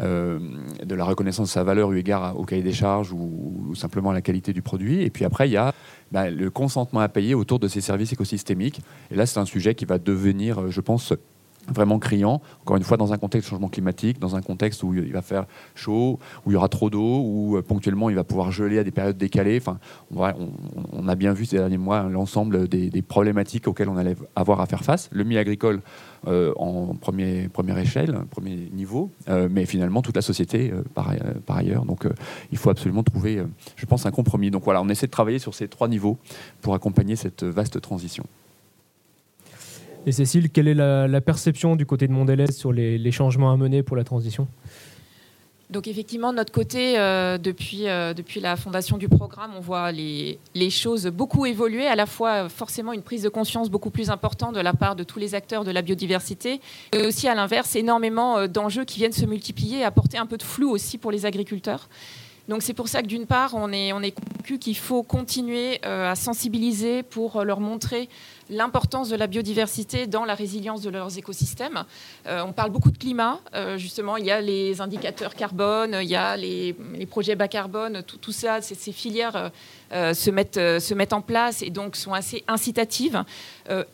de 0.00 0.94
la 0.94 1.04
reconnaissance 1.04 1.48
de 1.48 1.52
sa 1.52 1.62
valeur 1.62 1.92
eu 1.92 1.98
égard 1.98 2.38
au 2.38 2.44
cahier 2.44 2.62
des 2.62 2.72
charges 2.72 3.12
ou, 3.12 3.74
simplement 3.74 4.10
à 4.10 4.14
la 4.14 4.22
qualité 4.22 4.52
du 4.52 4.62
produit, 4.62 5.02
et 5.02 5.10
puis 5.10 5.24
après 5.24 5.48
il 5.48 5.52
y 5.52 5.56
a 5.56 5.74
bah, 6.10 6.28
le 6.30 6.50
consentement 6.50 7.00
à 7.00 7.08
payer 7.08 7.34
autour 7.34 7.58
de 7.58 7.68
ces 7.68 7.80
services 7.80 8.12
écosystémiques. 8.12 8.80
Et 9.10 9.14
là, 9.14 9.26
c'est 9.26 9.38
un 9.38 9.44
sujet 9.44 9.74
qui 9.74 9.84
va 9.84 9.98
devenir, 9.98 10.60
euh, 10.60 10.70
je 10.70 10.80
pense, 10.80 11.12
vraiment 11.68 11.98
criant, 11.98 12.40
encore 12.62 12.76
une 12.76 12.82
fois 12.82 12.96
dans 12.96 13.12
un 13.12 13.18
contexte 13.18 13.48
de 13.48 13.50
changement 13.50 13.68
climatique, 13.68 14.18
dans 14.18 14.36
un 14.36 14.42
contexte 14.42 14.82
où 14.82 14.94
il 14.94 15.12
va 15.12 15.22
faire 15.22 15.46
chaud, 15.74 16.18
où 16.44 16.50
il 16.50 16.54
y 16.54 16.56
aura 16.56 16.68
trop 16.68 16.90
d'eau, 16.90 17.22
où 17.24 17.56
euh, 17.56 17.62
ponctuellement 17.62 18.10
il 18.10 18.16
va 18.16 18.24
pouvoir 18.24 18.50
geler 18.50 18.78
à 18.78 18.84
des 18.84 18.90
périodes 18.90 19.16
décalées. 19.16 19.60
On, 20.14 21.08
a 21.08 21.14
bien 21.14 21.32
vu 21.32 21.44
ces 21.44 21.56
derniers 21.56 21.78
mois 21.78 22.02
l'ensemble 22.04 22.68
des, 22.68 23.02
problématiques 23.02 23.66
auxquelles 23.66 23.88
on 23.88 23.96
allait 23.96 24.16
avoir 24.36 24.60
à 24.60 24.66
faire 24.66 24.84
face. 24.84 25.08
Le 25.12 25.24
milieu 25.24 25.40
agricole 25.40 25.80
euh, 26.26 26.52
en 26.56 26.94
premier, 26.94 27.48
première 27.48 27.78
échelle, 27.78 28.16
premier 28.30 28.70
niveau, 28.72 29.10
euh, 29.28 29.48
mais 29.50 29.64
finalement 29.64 30.02
toute 30.02 30.16
la 30.16 30.22
société 30.22 30.72
par, 30.94 31.12
par, 31.46 31.58
ailleurs. 31.58 31.84
Donc 31.84 32.06
il 32.52 32.58
faut 32.58 32.70
absolument 32.70 33.02
trouver, 33.02 33.42
je 33.76 33.86
pense, 33.86 34.06
un 34.06 34.10
compromis. 34.10 34.50
Donc 34.50 34.64
voilà, 34.64 34.82
on 34.82 34.88
essaie 34.88 35.06
de 35.06 35.12
travailler 35.12 35.38
sur 35.38 35.54
ces 35.54 35.68
trois 35.68 35.88
niveaux 35.88 36.18
pour 36.60 36.74
accompagner 36.74 37.16
cette 37.16 37.42
vaste 37.42 37.80
transition. 37.80 38.24
Et 40.06 40.12
Cécile, 40.12 40.50
quelle 40.50 40.68
est 40.68 40.74
la, 40.74 41.20
perception 41.20 41.76
du 41.76 41.84
côté 41.84 42.06
de 42.08 42.12
Mondelez 42.12 42.52
sur 42.52 42.72
les, 42.72 43.12
changements 43.12 43.52
à 43.52 43.56
mener 43.56 43.82
pour 43.82 43.96
la 43.96 44.04
transition? 44.04 44.48
Donc 45.68 45.86
effectivement, 45.86 46.32
notre 46.32 46.52
côté, 46.52 46.98
euh, 46.98 47.38
depuis, 47.38 47.86
euh, 47.86 48.12
depuis 48.12 48.40
la 48.40 48.56
fondation 48.56 48.98
du 48.98 49.08
programme, 49.08 49.52
on 49.56 49.60
voit 49.60 49.92
les, 49.92 50.38
choses 50.70 51.06
beaucoup 51.06 51.46
évoluer, 51.46 51.86
à 51.86 51.94
la 51.94 52.06
fois 52.06 52.48
forcément 52.48 52.92
une 52.92 53.02
prise 53.02 53.22
de 53.22 53.28
conscience 53.28 53.70
beaucoup 53.70 53.90
plus 53.90 54.10
importante 54.10 54.56
de 54.56 54.60
la 54.60 54.72
part 54.72 54.96
de 54.96 55.04
tous 55.04 55.20
les 55.20 55.36
acteurs 55.36 55.62
de 55.62 55.70
la 55.70 55.82
biodiversité, 55.82 56.60
et 56.92 57.06
aussi 57.06 57.28
à 57.28 57.36
l'inverse, 57.36 57.76
énormément 57.76 58.38
euh, 58.38 58.46
d'enjeux 58.48 58.84
qui 58.84 58.98
viennent 58.98 59.12
se 59.12 59.26
multiplier, 59.26 59.84
apporter 59.84 60.18
un 60.18 60.26
peu 60.26 60.38
de 60.38 60.42
flou 60.42 60.70
aussi 60.70 60.98
pour 60.98 61.12
les 61.12 61.24
agriculteurs. 61.24 61.88
Donc 62.48 62.62
c'est 62.62 62.74
pour 62.74 62.88
ça 62.88 63.02
que 63.02 63.06
d'une 63.06 63.26
part, 63.26 63.54
on 63.54 63.70
est, 63.70 63.92
on 63.92 64.02
est 64.02 64.10
convaincu 64.10 64.58
qu'il 64.58 64.76
faut 64.76 65.04
continuer 65.04 65.80
à 65.84 66.16
sensibiliser 66.16 67.04
pour 67.04 67.44
leur 67.44 67.60
montrer 67.60 68.08
l'importance 68.50 69.08
de 69.08 69.16
la 69.16 69.26
biodiversité 69.26 70.06
dans 70.06 70.24
la 70.24 70.34
résilience 70.34 70.82
de 70.82 70.90
leurs 70.90 71.16
écosystèmes. 71.16 71.84
Euh, 72.26 72.42
on 72.42 72.52
parle 72.52 72.70
beaucoup 72.70 72.90
de 72.90 72.98
climat, 72.98 73.40
euh, 73.54 73.78
justement, 73.78 74.16
il 74.16 74.26
y 74.26 74.30
a 74.30 74.40
les 74.40 74.80
indicateurs 74.80 75.34
carbone, 75.34 75.96
il 76.02 76.08
y 76.08 76.16
a 76.16 76.36
les, 76.36 76.74
projets 77.08 77.36
bas 77.36 77.48
carbone, 77.48 78.02
tout, 78.02 78.32
ça, 78.32 78.60
ces 78.60 78.92
filières 78.92 79.50
euh, 79.92 80.14
se, 80.14 80.30
mettent, 80.30 81.12
en 81.12 81.22
place 81.22 81.62
et 81.62 81.70
donc 81.70 81.96
sont 81.96 82.12
assez 82.12 82.44
incitatives. 82.46 83.24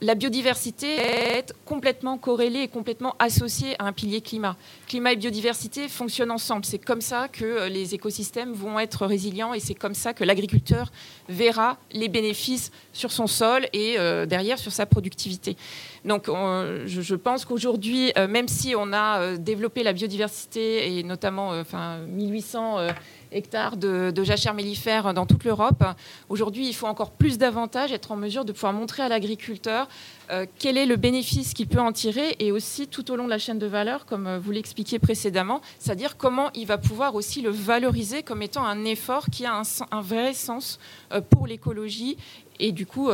la 0.00 0.14
biodiversité 0.14 0.96
est 0.96 1.54
complètement 1.64 2.18
corrélée 2.18 2.60
et 2.60 2.68
complètement 2.68 3.14
associée 3.18 3.76
à 3.78 3.86
un 3.86 3.92
pilier 3.92 4.20
climat. 4.20 4.56
Climat 4.86 5.12
et 5.12 5.16
biodiversité 5.16 5.88
fonctionnent 5.88 6.30
ensemble. 6.30 6.64
C'est 6.64 6.78
comme 6.78 7.00
ça 7.00 7.28
que 7.28 7.68
les 7.68 7.94
écosystèmes 7.94 8.52
vont 8.52 8.78
être 8.78 9.06
résilients 9.06 9.54
et 9.54 9.60
c'est 9.60 9.74
comme 9.74 9.94
ça 9.94 10.12
que 10.14 10.24
l'agriculteur 10.24 10.90
verra 11.28 11.78
les 11.92 12.08
bénéfices 12.08 12.70
sur 12.92 13.12
son 13.12 13.26
sol 13.26 13.66
et 13.72 13.96
derrière 14.26 14.45
sur 14.54 14.72
sa 14.72 14.86
productivité. 14.86 15.56
Donc 16.04 16.26
je, 16.28 17.14
pense 17.14 17.44
qu'aujourd'hui, 17.44 18.12
même 18.28 18.48
si 18.48 18.74
on 18.76 18.92
a 18.92 19.36
développé 19.36 19.82
la 19.82 19.92
biodiversité 19.92 20.98
et 20.98 21.02
notamment 21.02 21.48
enfin, 21.50 21.98
1800 22.06 22.88
hectares 23.32 23.76
de, 23.76 24.12
jachères 24.24 24.54
mellifères 24.54 25.14
dans 25.14 25.26
toute 25.26 25.44
l'Europe. 25.44 25.84
Aujourd'hui, 26.28 26.68
il 26.68 26.74
faut 26.74 26.86
encore 26.86 27.12
plus 27.12 27.38
d'avantages, 27.38 27.92
être 27.92 28.12
en 28.12 28.16
mesure 28.16 28.44
de 28.44 28.52
pouvoir 28.52 28.72
montrer 28.72 29.02
à 29.02 29.08
l'agriculteur 29.08 29.88
euh, 30.30 30.46
quel 30.58 30.76
est 30.76 30.86
le 30.86 30.96
bénéfice 30.96 31.54
qu'il 31.54 31.68
peut 31.68 31.80
en 31.80 31.92
tirer 31.92 32.34
et 32.40 32.50
aussi 32.50 32.88
tout 32.88 33.12
au 33.12 33.16
long 33.16 33.24
de 33.24 33.30
la 33.30 33.38
chaîne 33.38 33.60
de 33.60 33.66
valeur, 33.66 34.06
comme 34.06 34.26
euh, 34.26 34.38
vous 34.38 34.50
l'expliquiez 34.50 34.98
précédemment, 34.98 35.60
c'est-à-dire 35.78 36.16
comment 36.16 36.50
il 36.54 36.66
va 36.66 36.78
pouvoir 36.78 37.14
aussi 37.14 37.42
le 37.42 37.50
valoriser 37.50 38.22
comme 38.24 38.42
étant 38.42 38.64
un 38.64 38.84
effort 38.84 39.26
qui 39.30 39.46
a 39.46 39.62
un, 39.92 40.00
vrai 40.00 40.34
sens 40.34 40.80
euh, 41.12 41.20
pour 41.20 41.46
l'écologie 41.46 42.16
et 42.58 42.72
du 42.72 42.86
coup 42.86 43.10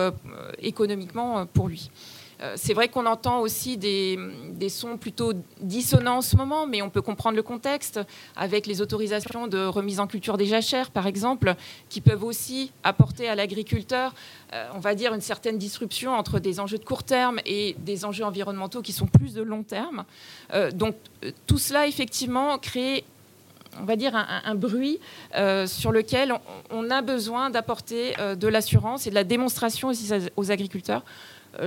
économiquement 0.61 1.47
pour 1.47 1.69
lui. 1.69 1.91
Euh, 2.43 2.55
c'est 2.57 2.75
vrai 2.75 2.89
qu'on 2.89 3.07
entend 3.07 3.41
aussi 3.41 3.77
des, 3.77 4.19
sons 4.69 4.97
plutôt 4.97 5.33
dissonants 5.61 6.19
en 6.19 6.21
ce 6.21 6.37
moment, 6.37 6.67
mais 6.67 6.83
on 6.83 6.91
peut 6.91 7.03
comprendre 7.03 7.37
le 7.37 7.43
contexte 7.43 8.01
avec 8.37 8.67
les 8.67 8.81
autorisations 8.81 9.47
de 9.47 9.65
remise 9.65 10.01
en 10.01 10.07
culture 10.07 10.37
des 10.37 10.47
jachères, 10.47 10.91
par 10.91 11.07
exemple, 11.07 11.55
qui 11.89 12.01
peuvent 12.01 12.25
aussi 12.25 12.73
apporter 12.83 13.29
à 13.29 13.35
l'agriculteur, 13.35 14.15
euh, 14.53 14.69
on 14.75 14.81
va 14.81 14.95
dire, 14.95 15.15
une 15.15 15.21
certaine 15.21 15.59
disruption 15.59 16.13
entre 16.13 16.39
des 16.39 16.59
enjeux 16.59 16.79
de 16.79 16.85
court 16.85 17.03
terme 17.05 17.39
et 17.45 17.77
des 17.79 18.05
enjeux 18.05 18.25
environnementaux 18.25 18.83
qui 18.83 18.93
sont 18.93 19.07
plus 19.07 19.35
de 19.35 19.43
long 19.43 19.63
terme. 19.63 20.05
Euh, 20.53 20.71
donc 20.71 20.97
tout 21.47 21.59
cela, 21.59 21.87
effectivement, 21.87 22.59
crée 22.59 23.05
on 23.81 23.85
va 23.85 23.97
dire, 23.97 24.15
un, 24.15 24.55
bruit 24.55 25.01
sur 25.67 25.93
lequel 25.93 26.35
on, 26.71 26.91
a 26.91 27.03
besoin 27.03 27.51
d'apporter 27.51 28.15
de 28.19 28.49
l'assurance 28.49 29.07
et 29.07 29.11
de 29.11 29.15
la 29.15 29.25
démonstration 29.25 29.89
aussi 29.89 30.11
aux 30.37 30.51
agriculteurs 30.51 31.05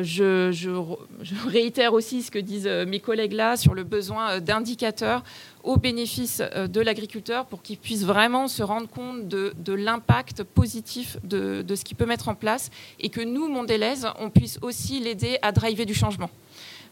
je, 0.01 1.47
réitère 1.47 1.93
aussi 1.93 2.23
ce 2.23 2.31
que 2.31 2.39
disent 2.39 2.67
euh, 2.67 2.85
mes 2.85 2.99
collègues 2.99 3.33
là 3.33 3.55
sur 3.57 3.73
le 3.73 3.83
besoin 3.83 4.31
euh, 4.31 4.39
d'indicateurs 4.39 5.23
au 5.63 5.77
bénéfice 5.77 6.41
euh, 6.41 6.67
de 6.67 6.81
l'agriculteur 6.81 7.45
pour 7.45 7.61
qu'il 7.61 7.77
puisse 7.77 8.03
vraiment 8.03 8.47
se 8.47 8.63
rendre 8.63 8.87
compte 8.87 9.27
de, 9.27 9.73
l'impact 9.73 10.43
positif 10.43 11.17
de, 11.23 11.63
ce 11.75 11.83
qu'il 11.83 11.97
peut 11.97 12.05
mettre 12.05 12.29
en 12.29 12.35
place 12.35 12.71
et 12.99 13.09
que 13.09 13.21
nous, 13.21 13.47
Mondelez, 13.47 14.05
on 14.19 14.29
puisse 14.29 14.57
aussi 14.61 14.99
l'aider 14.99 15.37
à 15.41 15.51
driver 15.51 15.85
du 15.85 15.93
changement. 15.93 16.29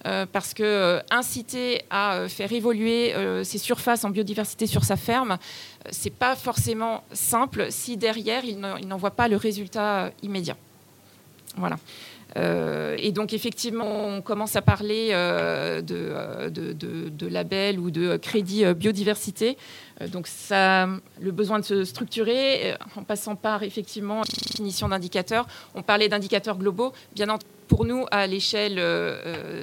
Parce 0.04 0.54
que 0.54 1.02
inciter 1.10 1.84
à 1.90 2.28
faire 2.28 2.52
évoluer 2.52 3.14
ses 3.44 3.58
surfaces 3.58 4.04
en 4.04 4.10
biodiversité 4.10 4.68
sur 4.68 4.84
sa 4.84 4.98
ferme, 4.98 5.38
c'est 5.92 6.14
pas 6.14 6.36
forcément 6.36 7.04
simple 7.14 7.68
si 7.70 7.98
derrière 7.98 8.44
il 8.46 8.60
n'en 8.60 8.98
voit 8.98 9.12
pas 9.12 9.28
le 9.28 9.38
résultat 9.38 10.12
immédiat. 10.22 10.58
Voilà. 11.56 11.78
Euh, 12.36 12.96
et 13.00 13.12
donc 13.12 13.34
effectivement, 13.34 14.08
on 14.08 14.22
commence 14.22 14.56
à 14.56 14.62
parler 14.62 15.10
euh, 15.12 15.82
euh, 15.92 16.50
de, 16.50 16.74
de, 16.74 17.28
labels 17.28 17.80
ou 17.80 17.92
de 17.92 18.18
crédits 18.18 18.66
biodiversité. 18.74 19.58
donc 20.12 20.28
ça, 20.28 20.88
le 21.22 21.32
besoin 21.32 21.60
de 21.60 21.66
se 21.66 21.84
structurer, 21.84 22.76
en 22.96 23.04
passant 23.04 23.36
par 23.36 23.64
effectivement 23.64 24.20
la 24.20 24.48
définition 24.48 24.90
d'indicateurs. 24.90 25.48
On 25.76 25.82
parlait 25.82 26.10
d'indicateurs 26.10 26.58
globaux. 26.58 26.94
Bien 27.16 27.30
entendu, 27.30 27.46
pour 27.68 27.86
nous, 27.86 28.06
à 28.12 28.28
l'échelle 28.28 28.76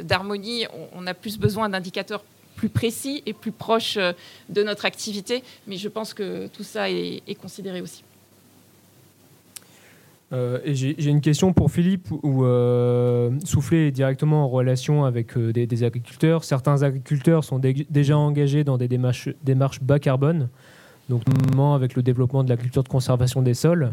d'harmonie, 0.05 0.67
on, 0.95 1.07
a 1.07 1.15
plus 1.15 1.39
besoin 1.39 1.69
d'indicateurs 1.69 2.25
plus 2.57 2.71
précis 2.71 3.23
et 3.27 3.33
plus 3.33 3.53
proches 3.53 3.99
de 4.49 4.63
notre 4.63 4.85
activité. 4.85 5.45
Mais 5.67 5.77
je 5.77 5.89
pense 5.89 6.15
que 6.15 6.49
tout 6.49 6.65
ça 6.65 6.91
est 6.91 7.39
considéré 7.41 7.81
aussi. 7.81 8.03
Euh, 10.33 10.61
j'ai 10.65 11.11
une 11.11 11.21
question 11.21 11.53
pour 11.53 11.73
Philippe, 11.73 12.09
où 12.23 12.45
euh, 12.45 13.31
Souffler 13.45 13.89
est 13.89 13.91
directement 13.91 14.45
en 14.45 14.49
relation 14.49 15.05
avec 15.05 15.37
euh, 15.37 15.53
des, 15.53 15.85
agriculteurs. 15.85 16.45
Certains 16.45 16.83
agriculteurs 16.83 17.43
sont 17.43 17.59
déjà 17.59 18.17
engagés 18.17 18.63
dans 18.63 18.79
des 18.79 18.87
démarches, 18.87 19.81
bas 19.83 19.99
carbone, 19.99 20.49
donc 21.09 21.23
notamment 21.27 21.75
avec 21.75 21.97
le 21.97 22.03
développement 22.03 22.45
de 22.45 22.49
la 22.49 22.57
culture 22.57 22.85
de 22.85 22.89
conservation 22.89 23.43
des 23.43 23.55
sols. 23.55 23.93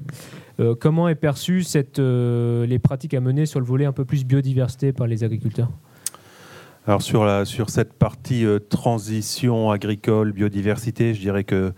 comment 0.79 1.09
est 1.09 1.15
perçue 1.15 1.63
cette, 1.63 1.97
les 1.97 2.79
pratiques 2.79 3.15
à 3.15 3.21
mener 3.21 3.47
sur 3.47 3.59
le 3.59 3.65
volet 3.65 3.85
un 3.85 3.91
peu 3.91 4.05
plus 4.05 4.23
biodiversité 4.23 4.93
par 4.93 5.07
les 5.07 5.23
agriculteurs? 5.23 5.69
Alors 6.85 7.01
sur, 7.01 7.25
la, 7.25 7.43
sur 7.43 7.69
cette 7.69 7.93
partie 7.93 8.45
transition 8.69 9.71
agricole, 9.71 10.31
biodiversité, 10.31 11.15
je 11.15 11.19
dirais 11.19 11.43
que 11.43 11.73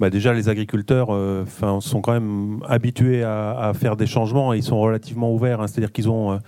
bah, 0.00 0.10
déjà 0.10 0.32
les 0.32 0.48
agriculteurs 0.48 1.08
euh, 1.10 1.44
sont 1.80 2.00
quand 2.00 2.12
même 2.12 2.60
habitués 2.66 3.22
à, 3.22 3.72
faire 3.78 3.96
des 3.96 4.06
changements 4.06 4.54
et 4.54 4.58
ils 4.58 4.62
sont 4.62 4.80
relativement 4.80 5.32
ouverts. 5.32 5.60
Hein. 5.60 5.66
C'est-à-dire 5.66 5.92
qu'ils 5.92 6.08
ont, 6.08 6.40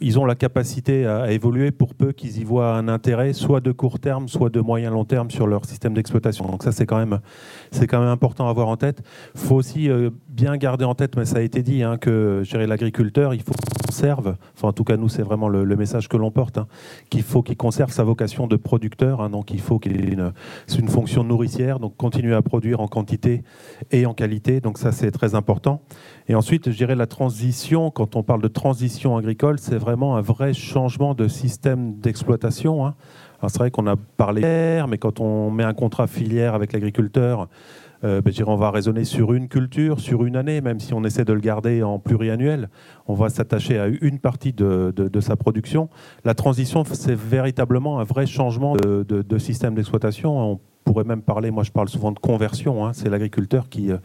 ils 0.00 0.18
ont 0.18 0.24
la 0.24 0.34
capacité 0.34 1.06
à, 1.06 1.30
évoluer 1.32 1.70
pour 1.70 1.94
peu 1.94 2.12
qu'ils 2.12 2.38
y 2.38 2.44
voient 2.44 2.74
un 2.74 2.88
intérêt, 2.88 3.32
soit 3.32 3.60
de 3.60 3.72
court 3.72 3.98
terme, 3.98 4.28
soit 4.28 4.50
de 4.50 4.60
moyen 4.60 4.90
long 4.90 5.04
terme 5.04 5.30
sur 5.30 5.46
leur 5.46 5.64
système 5.64 5.94
d'exploitation. 5.94 6.46
Donc 6.46 6.62
ça, 6.62 6.72
c'est 6.72 6.86
quand, 6.86 6.98
même, 6.98 7.20
quand 7.88 8.00
même 8.00 8.08
important 8.08 8.46
à 8.46 8.50
avoir 8.50 8.68
en 8.68 8.76
tête. 8.76 9.02
Il 9.34 9.40
faut 9.40 9.56
aussi 9.56 9.88
euh, 9.88 10.10
bien 10.28 10.56
garder 10.56 10.84
en 10.84 10.94
tête, 10.94 11.16
mais 11.16 11.24
ça 11.24 11.38
a 11.38 11.42
été 11.42 11.62
dit, 11.62 11.82
hein, 11.82 11.96
que 11.98 12.42
l'agriculteur, 12.54 13.34
il 13.34 13.42
faut 13.42 13.52
conserve, 13.92 14.36
enfin 14.56 14.68
en 14.68 14.72
tout 14.72 14.84
cas 14.84 14.96
nous 14.96 15.10
c'est 15.10 15.22
vraiment 15.22 15.50
le, 15.50 15.76
message 15.76 16.08
que 16.08 16.16
l'on 16.16 16.30
porte, 16.30 16.56
hein, 16.56 16.66
qu'il 17.10 17.22
faut 17.22 17.42
qu'il 17.42 17.58
conserve 17.58 17.92
sa 17.92 18.04
vocation 18.04 18.46
de 18.46 18.56
producteur, 18.56 19.20
hein, 19.20 19.28
donc 19.28 19.50
il 19.50 19.60
faut 19.60 19.78
qu'il 19.78 20.00
ait 20.00 20.16
une 20.78 20.88
fonction 20.88 21.24
nourricière, 21.24 21.78
donc 21.78 21.94
continuer 21.98 22.34
à 22.34 22.40
produire 22.40 22.80
en 22.80 22.88
quantité 22.88 23.42
et 23.90 24.06
en 24.06 24.14
qualité, 24.14 24.62
donc 24.62 24.78
ça 24.78 24.92
c'est 24.92 25.10
très 25.10 25.34
important. 25.34 25.82
Et 26.28 26.34
ensuite 26.34 26.70
je 26.70 26.76
dirais 26.76 26.94
la 26.94 27.06
transition, 27.06 27.90
quand 27.90 28.16
on 28.16 28.22
parle 28.22 28.42
de 28.42 28.48
transition 28.48 29.16
agricole, 29.16 29.58
c'est 29.58 29.76
vraiment 29.76 30.16
un 30.16 30.20
vrai 30.20 30.54
changement 30.54 31.14
de 31.14 31.28
système 31.28 31.98
d'exploitation. 31.98 32.86
Hein. 32.86 32.94
C'est 33.48 33.58
vrai 33.58 33.70
qu'on 33.70 33.86
a 33.86 33.96
parlé 33.96 34.82
mais 34.88 34.98
quand 34.98 35.20
on 35.20 35.50
met 35.50 35.64
un 35.64 35.74
contrat 35.74 36.06
filière 36.06 36.54
avec 36.54 36.72
l'agriculteur, 36.72 37.48
euh, 38.04 38.20
ben, 38.20 38.32
on 38.46 38.56
va 38.56 38.70
raisonner 38.70 39.04
sur 39.04 39.32
une 39.32 39.48
culture, 39.48 40.00
sur 40.00 40.24
une 40.24 40.36
année, 40.36 40.60
même 40.60 40.80
si 40.80 40.92
on 40.92 41.04
essaie 41.04 41.24
de 41.24 41.32
le 41.32 41.40
garder 41.40 41.82
en 41.82 41.98
pluriannuel. 41.98 42.68
On 43.06 43.14
va 43.14 43.28
s'attacher 43.28 43.78
à 43.78 43.86
une 43.86 44.18
partie 44.18 44.52
de, 44.52 45.20
sa 45.20 45.36
production. 45.36 45.88
La 46.24 46.34
transition, 46.34 46.84
c'est 46.84 47.14
véritablement 47.14 48.00
un 48.00 48.04
vrai 48.04 48.26
changement 48.26 48.76
de, 48.76 49.38
système 49.38 49.74
d'exploitation. 49.74 50.52
On 50.52 50.60
pourrait 50.84 51.04
même 51.04 51.22
parler, 51.22 51.50
moi 51.50 51.62
je 51.62 51.70
parle 51.70 51.88
souvent 51.88 52.10
de 52.10 52.18
conversion, 52.18 52.86
hein. 52.86 52.92
c'est 52.92 53.08
l'agriculteur 53.08 53.68
qui... 53.68 53.92
Euh, 53.92 53.98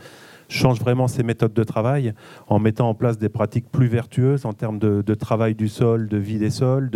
change 0.49 0.79
vraiment 0.79 1.07
ses 1.07 1.23
méthodes 1.23 1.53
de 1.53 1.63
travail 1.63 2.13
en 2.47 2.59
mettant 2.59 2.89
en 2.89 2.93
place 2.93 3.17
des 3.17 3.29
pratiques 3.29 3.69
plus 3.69 3.87
vertueuses 3.87 4.45
en 4.45 4.53
termes 4.53 4.79
de, 4.79 5.13
travail 5.13 5.55
du 5.55 5.67
sol, 5.67 6.07
de 6.07 6.17
vie 6.17 6.39
des 6.39 6.49
sols, 6.49 6.89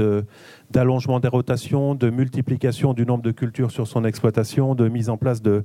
d'allongement 0.69 1.19
des 1.19 1.27
rotations, 1.27 1.95
de 1.95 2.09
multiplication 2.09 2.93
du 2.93 3.05
nombre 3.05 3.23
de 3.23 3.31
cultures 3.31 3.71
sur 3.71 3.87
son 3.87 4.05
exploitation, 4.05 4.75
de 4.75 4.87
mise 4.87 5.09
en 5.09 5.17
place 5.17 5.41
de, 5.41 5.63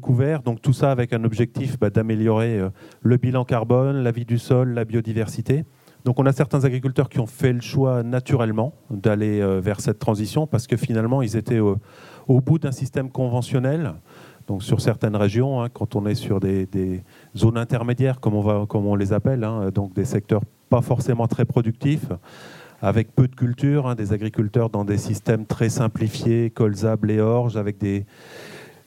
couverts. 0.00 0.42
Donc 0.42 0.62
tout 0.62 0.72
ça 0.72 0.90
avec 0.90 1.12
un 1.12 1.24
objectif 1.24 1.78
bah, 1.78 1.90
d'améliorer 1.90 2.58
euh, 2.58 2.70
le 3.02 3.16
bilan 3.18 3.44
carbone, 3.44 4.02
la 4.02 4.10
vie 4.10 4.24
du 4.24 4.38
sol, 4.38 4.70
la 4.70 4.84
biodiversité. 4.84 5.64
Donc 6.04 6.18
on 6.18 6.26
a 6.26 6.32
certains 6.32 6.64
agriculteurs 6.64 7.08
qui 7.08 7.20
ont 7.20 7.26
fait 7.26 7.52
le 7.52 7.60
choix 7.60 8.02
naturellement 8.02 8.74
d'aller 8.90 9.40
euh, 9.40 9.60
vers 9.60 9.80
cette 9.80 9.98
transition 9.98 10.46
parce 10.46 10.66
que 10.66 10.76
finalement 10.76 11.22
ils 11.22 11.36
étaient 11.36 11.60
au, 11.60 11.78
au 12.26 12.40
bout 12.40 12.58
d'un 12.58 12.72
système 12.72 13.10
conventionnel 13.10 13.94
donc 14.46 14.62
sur 14.62 14.80
certaines 14.80 15.16
régions, 15.16 15.62
hein, 15.62 15.68
quand 15.72 15.96
on 15.96 16.06
est 16.06 16.14
sur 16.14 16.40
des, 16.40 17.02
zones 17.36 17.58
intermédiaires, 17.58 18.20
comme 18.20 18.34
on, 18.34 18.40
va, 18.40 18.66
comme 18.68 18.86
on 18.86 18.94
les 18.94 19.12
appelle, 19.12 19.44
hein, 19.44 19.70
donc 19.74 19.94
des 19.94 20.04
secteurs 20.04 20.42
pas 20.68 20.80
forcément 20.80 21.26
très 21.28 21.44
productifs, 21.44 22.08
avec 22.80 23.14
peu 23.14 23.28
de 23.28 23.34
culture, 23.34 23.86
hein, 23.86 23.94
des 23.94 24.12
agriculteurs 24.12 24.70
dans 24.70 24.84
des 24.84 24.98
systèmes 24.98 25.46
très 25.46 25.68
simplifiés, 25.68 26.50
colzables 26.50 27.10
et 27.10 27.20
orges, 27.20 27.56
avec 27.56 27.78
des, 27.78 28.06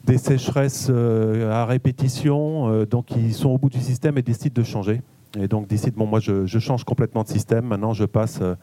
des 0.04 0.18
sécheresses 0.18 0.88
euh, 0.90 1.52
à 1.52 1.66
répétition, 1.66 2.70
euh, 2.70 2.86
donc 2.86 3.12
ils 3.16 3.34
sont 3.34 3.50
au 3.50 3.58
bout 3.58 3.70
du 3.70 3.80
système 3.80 4.18
et 4.18 4.22
décident 4.22 4.62
de 4.62 4.66
changer. 4.66 5.02
Et 5.40 5.48
donc 5.48 5.68
décident, 5.68 5.98
bon 5.98 6.08
moi 6.08 6.20
je, 6.20 6.46
je 6.46 6.60
change 6.60 6.84
complètement 6.84 7.24
de 7.24 7.30
système, 7.30 7.66
maintenant 7.66 7.94
je 7.94 8.06
passe... 8.06 8.40
Euh, 8.42 8.56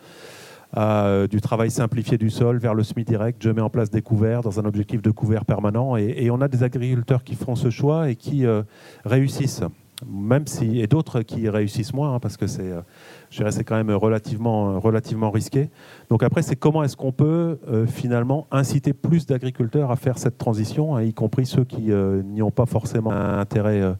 euh, 0.79 1.27
du 1.27 1.43
travail 1.43 1.71
simplifié 1.71 2.17
du 2.17 2.31
sol 2.31 2.57
vers 2.57 2.73
le 2.73 2.83
semi-direct. 2.83 3.43
Je 3.43 3.51
mets 3.51 3.61
en 3.61 3.69
place 3.69 3.91
des 3.91 4.01
couverts 4.01 4.41
dans 4.41 4.59
un 4.59 4.65
objectif 4.65 5.03
de 5.03 5.11
couvert 5.11 5.45
permanent. 5.45 5.97
Et, 5.97 6.31
on 6.31 6.41
a 6.41 6.49
des 6.49 6.63
agriculteurs 6.63 7.25
qui 7.25 7.35
font 7.35 7.57
ce 7.57 7.69
choix 7.69 8.09
et 8.09 8.17
qui 8.17 8.47
euh, 8.47 8.63
réussissent. 9.05 9.65
Même 10.11 10.47
si, 10.47 10.81
et 10.81 10.87
d'autres 10.87 11.21
qui 11.21 11.49
réussissent 11.49 11.93
moins, 11.93 12.15
hein, 12.15 12.21
parce 12.21 12.39
que 12.39 12.47
c'est, 12.47 12.73
euh, 12.73 13.63
quand 13.67 13.77
même 13.77 13.91
relativement, 13.91 14.81
relativement 14.81 15.31
risqué. 15.31 15.69
Donc 16.09 16.23
après, 16.23 16.41
c'est 16.43 16.57
comment 16.57 16.83
est-ce 16.83 16.97
qu'on 16.97 17.13
peut 17.13 17.59
finalement 17.87 18.47
inciter 18.51 18.95
plus 18.95 19.27
d'agriculteurs 19.27 19.91
à 19.91 19.97
faire 19.97 20.19
cette 20.19 20.39
transition, 20.39 20.97
hein, 20.97 21.03
y 21.03 21.15
compris 21.15 21.47
ceux 21.47 21.65
qui 21.65 21.93
n'y 21.93 22.43
ont 22.43 22.51
pas 22.51 22.67
forcément 22.67 23.13
un 23.13 23.39
intérêt 23.39 23.95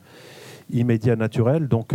immédiat 0.71 1.15
naturel. 1.15 1.69
Donc 1.69 1.95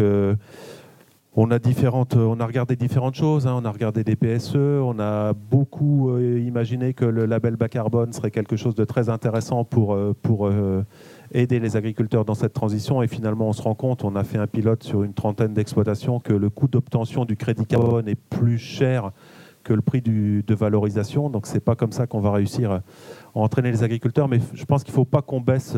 on 1.39 1.52
a, 1.52 1.60
différentes, 1.60 2.15
on 2.15 2.39
a 2.39 2.45
regardé 2.47 2.76
différentes 2.76 3.13
choses, 3.13 3.45
hein. 3.45 3.56
on 3.62 3.63
a 3.63 3.69
regardé 3.71 4.04
des 4.04 4.15
PSE, 4.15 4.56
on 4.56 5.00
a 5.00 5.34
beaucoup 5.34 6.10
euh, 6.10 6.39
imaginé 6.39 6.95
que 6.95 7.06
le 7.06 7.28
label 7.28 7.56
bas 7.56 7.69
carbone 7.69 8.12
serait 8.12 8.32
quelque 8.32 8.56
chose 8.56 8.73
de 8.73 8.84
très 8.86 9.10
intéressant 9.10 9.63
pour, 9.63 9.93
euh, 9.93 10.15
euh, 10.28 10.82
aider 11.32 11.60
les 11.60 11.78
agriculteurs 11.78 12.26
dans 12.26 12.34
cette 12.34 12.54
transition. 12.54 13.04
Et 13.04 13.08
finalement, 13.08 13.50
on 13.50 13.54
se 13.54 13.62
rend 13.62 13.76
compte, 13.76 14.04
on 14.04 14.15
a 14.15 14.23
fait 14.23 14.39
un 14.39 14.47
pilote 14.47 14.82
sur 14.82 15.04
une 15.04 15.13
trentaine 15.13 15.54
d'exploitations, 15.54 16.19
que 16.19 16.34
le 16.34 16.50
coût 16.50 16.67
d'obtention 16.67 17.23
du 17.23 17.38
crédit 17.38 17.67
carbone 17.67 18.08
est 18.08 18.15
plus 18.15 18.58
cher 18.58 19.12
que 19.63 19.73
le 19.73 19.82
prix 19.84 20.02
de 20.02 20.56
valorisation. 20.56 21.30
Donc, 21.30 21.45
c'est 21.45 21.60
pas 21.60 21.76
comme 21.76 21.91
ça 21.91 22.08
qu'on 22.08 22.19
va 22.19 22.32
réussir 22.32 22.71
à 22.71 22.82
entraîner 23.36 23.69
les 23.69 23.84
agriculteurs. 23.84 24.28
Mais 24.28 24.39
je 24.54 24.65
pense 24.65 24.84
qu'il 24.84 24.93
ne 24.93 24.95
faut 24.95 25.06
pas 25.06 25.21
qu'on 25.21 25.41
baisse. 25.41 25.76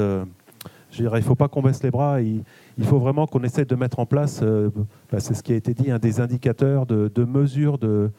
Euh, 0.90 0.94
je 0.94 1.02
dirais, 1.04 1.20
il 1.20 1.24
faut 1.24 1.36
pas 1.36 1.48
qu'on 1.48 1.62
baisse 1.62 1.84
les 1.84 1.92
bras. 1.92 2.22
Il, 2.22 2.44
faut 2.84 3.00
vraiment 3.00 3.28
qu'on 3.28 3.44
essaie 3.44 3.66
de 3.66 3.76
mettre 3.76 4.00
en 4.00 4.06
place, 4.06 4.42
euh, 4.42 4.70
bah, 5.12 5.20
c'est 5.20 5.34
ce 5.34 5.44
qui 5.44 5.54
a 5.54 5.56
été 5.56 5.74
dit, 5.74 5.90
des 6.02 6.20
indicateurs 6.20 6.86
de, 6.86 7.24
mesure 7.24 7.78
de, 7.78 8.12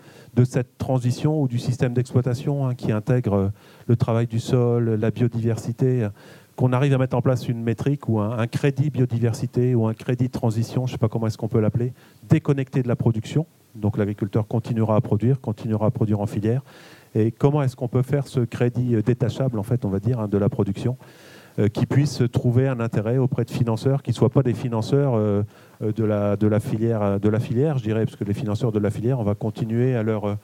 cette 0.44 0.78
transition 0.78 1.40
ou 1.40 1.48
du 1.48 1.58
système 1.58 1.92
d'exploitation 1.92 2.66
hein, 2.66 2.74
qui 2.74 2.92
intègre 2.92 3.52
le 3.86 3.96
travail 3.96 4.26
du 4.26 4.40
sol, 4.40 4.94
la 4.94 5.10
biodiversité 5.10 6.08
qu'on 6.60 6.74
arrive 6.74 6.92
à 6.92 6.98
mettre 6.98 7.16
en 7.16 7.22
place 7.22 7.48
une 7.48 7.62
métrique 7.62 8.06
ou 8.06 8.20
un, 8.20 8.46
crédit 8.46 8.90
biodiversité 8.90 9.74
ou 9.74 9.86
un 9.86 9.94
crédit 9.94 10.28
transition, 10.28 10.86
je 10.86 10.92
ne 10.92 10.96
sais 10.96 10.98
pas 10.98 11.08
comment 11.08 11.26
est-ce 11.26 11.38
qu'on 11.38 11.48
peut 11.48 11.60
l'appeler, 11.60 11.94
déconnecté 12.28 12.82
de 12.82 12.88
la 12.88 12.96
production. 12.96 13.46
Donc 13.74 13.96
l'agriculteur 13.96 14.46
continuera 14.46 14.96
à 14.96 15.00
produire, 15.00 15.40
continuera 15.40 15.86
à 15.86 15.90
produire 15.90 16.20
en 16.20 16.26
filière. 16.26 16.62
Et 17.14 17.30
comment 17.30 17.62
est-ce 17.62 17.76
qu'on 17.76 17.88
peut 17.88 18.02
faire 18.02 18.26
ce 18.26 18.40
crédit 18.40 18.94
euh, 18.94 19.02
détachable, 19.02 19.58
en 19.58 19.62
fait, 19.62 19.86
on 19.86 19.88
va 19.88 20.00
dire, 20.00 20.20
hein, 20.20 20.28
de 20.28 20.36
la 20.36 20.50
production, 20.50 20.98
euh, 20.98 21.29
qui 21.72 21.86
puisse 21.86 22.22
trouver 22.32 22.68
un 22.68 22.80
intérêt 22.80 23.18
auprès 23.18 23.44
de 23.44 23.50
financeurs 23.50 24.02
qui 24.02 24.10
ne 24.10 24.14
soient 24.14 24.30
pas 24.30 24.42
des 24.42 24.54
financeurs 24.54 25.14
euh, 25.14 25.42
de, 25.80 26.04
la, 26.04 26.36
de, 26.36 26.46
la 26.46 26.60
filière, 26.60 27.20
de 27.20 27.28
la 27.28 27.40
filière, 27.40 27.78
je 27.78 27.82
dirais, 27.82 28.04
parce 28.04 28.16
que 28.16 28.24
les 28.24 28.34
financeurs 28.34 28.72
de 28.72 28.78
la 28.78 28.90
filière, 28.90 29.18
on 29.18 29.24
va 29.24 29.34
continuer 29.34 29.94
à 29.94 30.02
leur 30.02 30.36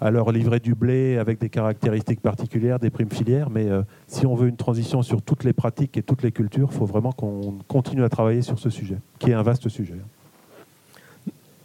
à 0.00 0.10
leur 0.10 0.30
livrer 0.30 0.60
du 0.60 0.74
blé 0.74 1.18
avec 1.18 1.40
des 1.40 1.48
caractéristiques 1.48 2.20
particulières, 2.20 2.78
des 2.78 2.90
primes 2.90 3.10
filières. 3.10 3.50
Mais 3.50 3.68
euh, 3.68 3.82
si 4.06 4.26
on 4.26 4.34
veut 4.34 4.48
une 4.48 4.56
transition 4.56 5.02
sur 5.02 5.22
toutes 5.22 5.44
les 5.44 5.52
pratiques 5.52 5.96
et 5.96 6.02
toutes 6.02 6.22
les 6.22 6.32
cultures, 6.32 6.68
il 6.70 6.76
faut 6.76 6.86
vraiment 6.86 7.12
qu'on 7.12 7.58
continue 7.66 8.04
à 8.04 8.08
travailler 8.08 8.42
sur 8.42 8.58
ce 8.58 8.70
sujet, 8.70 8.98
qui 9.18 9.30
est 9.30 9.34
un 9.34 9.42
vaste 9.42 9.68
sujet. 9.68 9.96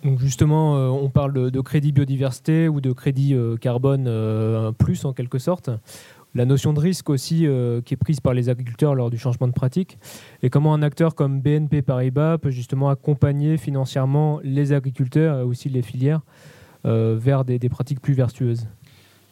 Donc 0.04 0.20
justement, 0.20 0.76
euh, 0.76 0.90
on 0.90 1.10
parle 1.10 1.52
de, 1.52 1.62
crédit 1.62 1.92
biodiversité 1.92 2.68
ou 2.68 2.82
de 2.82 2.92
crédit 2.92 3.36
euh, 3.36 3.56
carbone 3.56 4.74
plus 4.78 5.06
en 5.06 5.14
quelque 5.14 5.40
sorte. 5.40 5.70
La 6.36 6.46
notion 6.46 6.74
de 6.74 6.80
risque 6.80 7.10
aussi 7.10 7.48
qui 7.86 7.94
est 7.94 7.98
prise 7.98 8.20
par 8.20 8.34
les 8.34 8.50
agriculteurs 8.50 8.96
lors 8.96 9.12
du 9.12 9.18
changement 9.20 9.48
de 9.48 9.54
pratique 9.54 10.00
et 10.42 10.50
comment 10.50 10.74
un 10.74 10.82
acteur 10.82 11.14
comme 11.14 11.42
BNP 11.42 11.84
Paribas 11.84 12.40
peut 12.40 12.50
justement 12.50 12.90
accompagner 12.90 13.58
financièrement 13.58 14.40
les 14.44 14.74
agriculteurs 14.74 15.40
et 15.40 15.44
aussi 15.44 15.70
les 15.70 15.84
filières 15.84 16.22
euh, 16.86 17.16
vers 17.18 17.46
des, 17.46 17.70
pratiques 17.70 18.02
plus 18.02 18.14
vertueuses? 18.14 18.68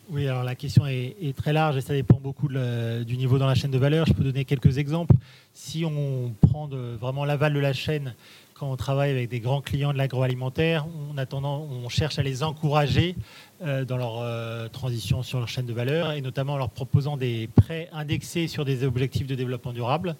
Oui, 0.09 0.25
alors 0.25 0.43
la 0.43 0.55
question 0.55 0.87
est, 0.87 1.35
très 1.35 1.51
large 1.51 1.75
et 1.75 1.81
ça 1.81 1.93
dépend 1.93 2.17
beaucoup 2.17 2.47
du 2.47 3.17
niveau 3.17 3.37
dans 3.39 3.45
la 3.45 3.55
chaîne 3.55 3.71
de 3.71 3.77
valeur. 3.77 4.05
Je 4.05 4.13
peux 4.13 4.23
donner 4.23 4.45
quelques 4.45 4.77
exemples. 4.77 5.15
Si 5.53 5.83
on 5.83 6.33
prend 6.39 6.69
vraiment 6.99 7.25
l'aval 7.25 7.53
de 7.53 7.59
la 7.59 7.73
chaîne, 7.73 8.13
quand 8.61 8.71
on 8.71 8.75
travaille 8.75 9.09
avec 9.09 9.27
des 9.27 9.39
grands 9.39 9.61
clients 9.61 9.91
de 9.91 9.97
l'agroalimentaire, 9.97 10.85
on, 11.33 11.89
cherche 11.89 12.19
à 12.19 12.21
les 12.21 12.43
encourager 12.43 13.15
euh, 13.63 13.85
dans 13.85 13.97
leur 13.97 14.19
euh, 14.19 14.67
transition 14.67 15.23
sur 15.23 15.39
leur 15.39 15.47
chaîne 15.47 15.65
de 15.65 15.73
valeur 15.73 16.11
et 16.11 16.21
notamment 16.21 16.53
en 16.53 16.57
leur 16.57 16.69
proposant 16.69 17.17
des 17.17 17.49
prêts 17.55 17.89
indexés 17.91 18.47
sur 18.47 18.63
des 18.63 18.83
objectifs 18.83 19.25
de 19.25 19.33
développement 19.33 19.73
durable. 19.73 20.15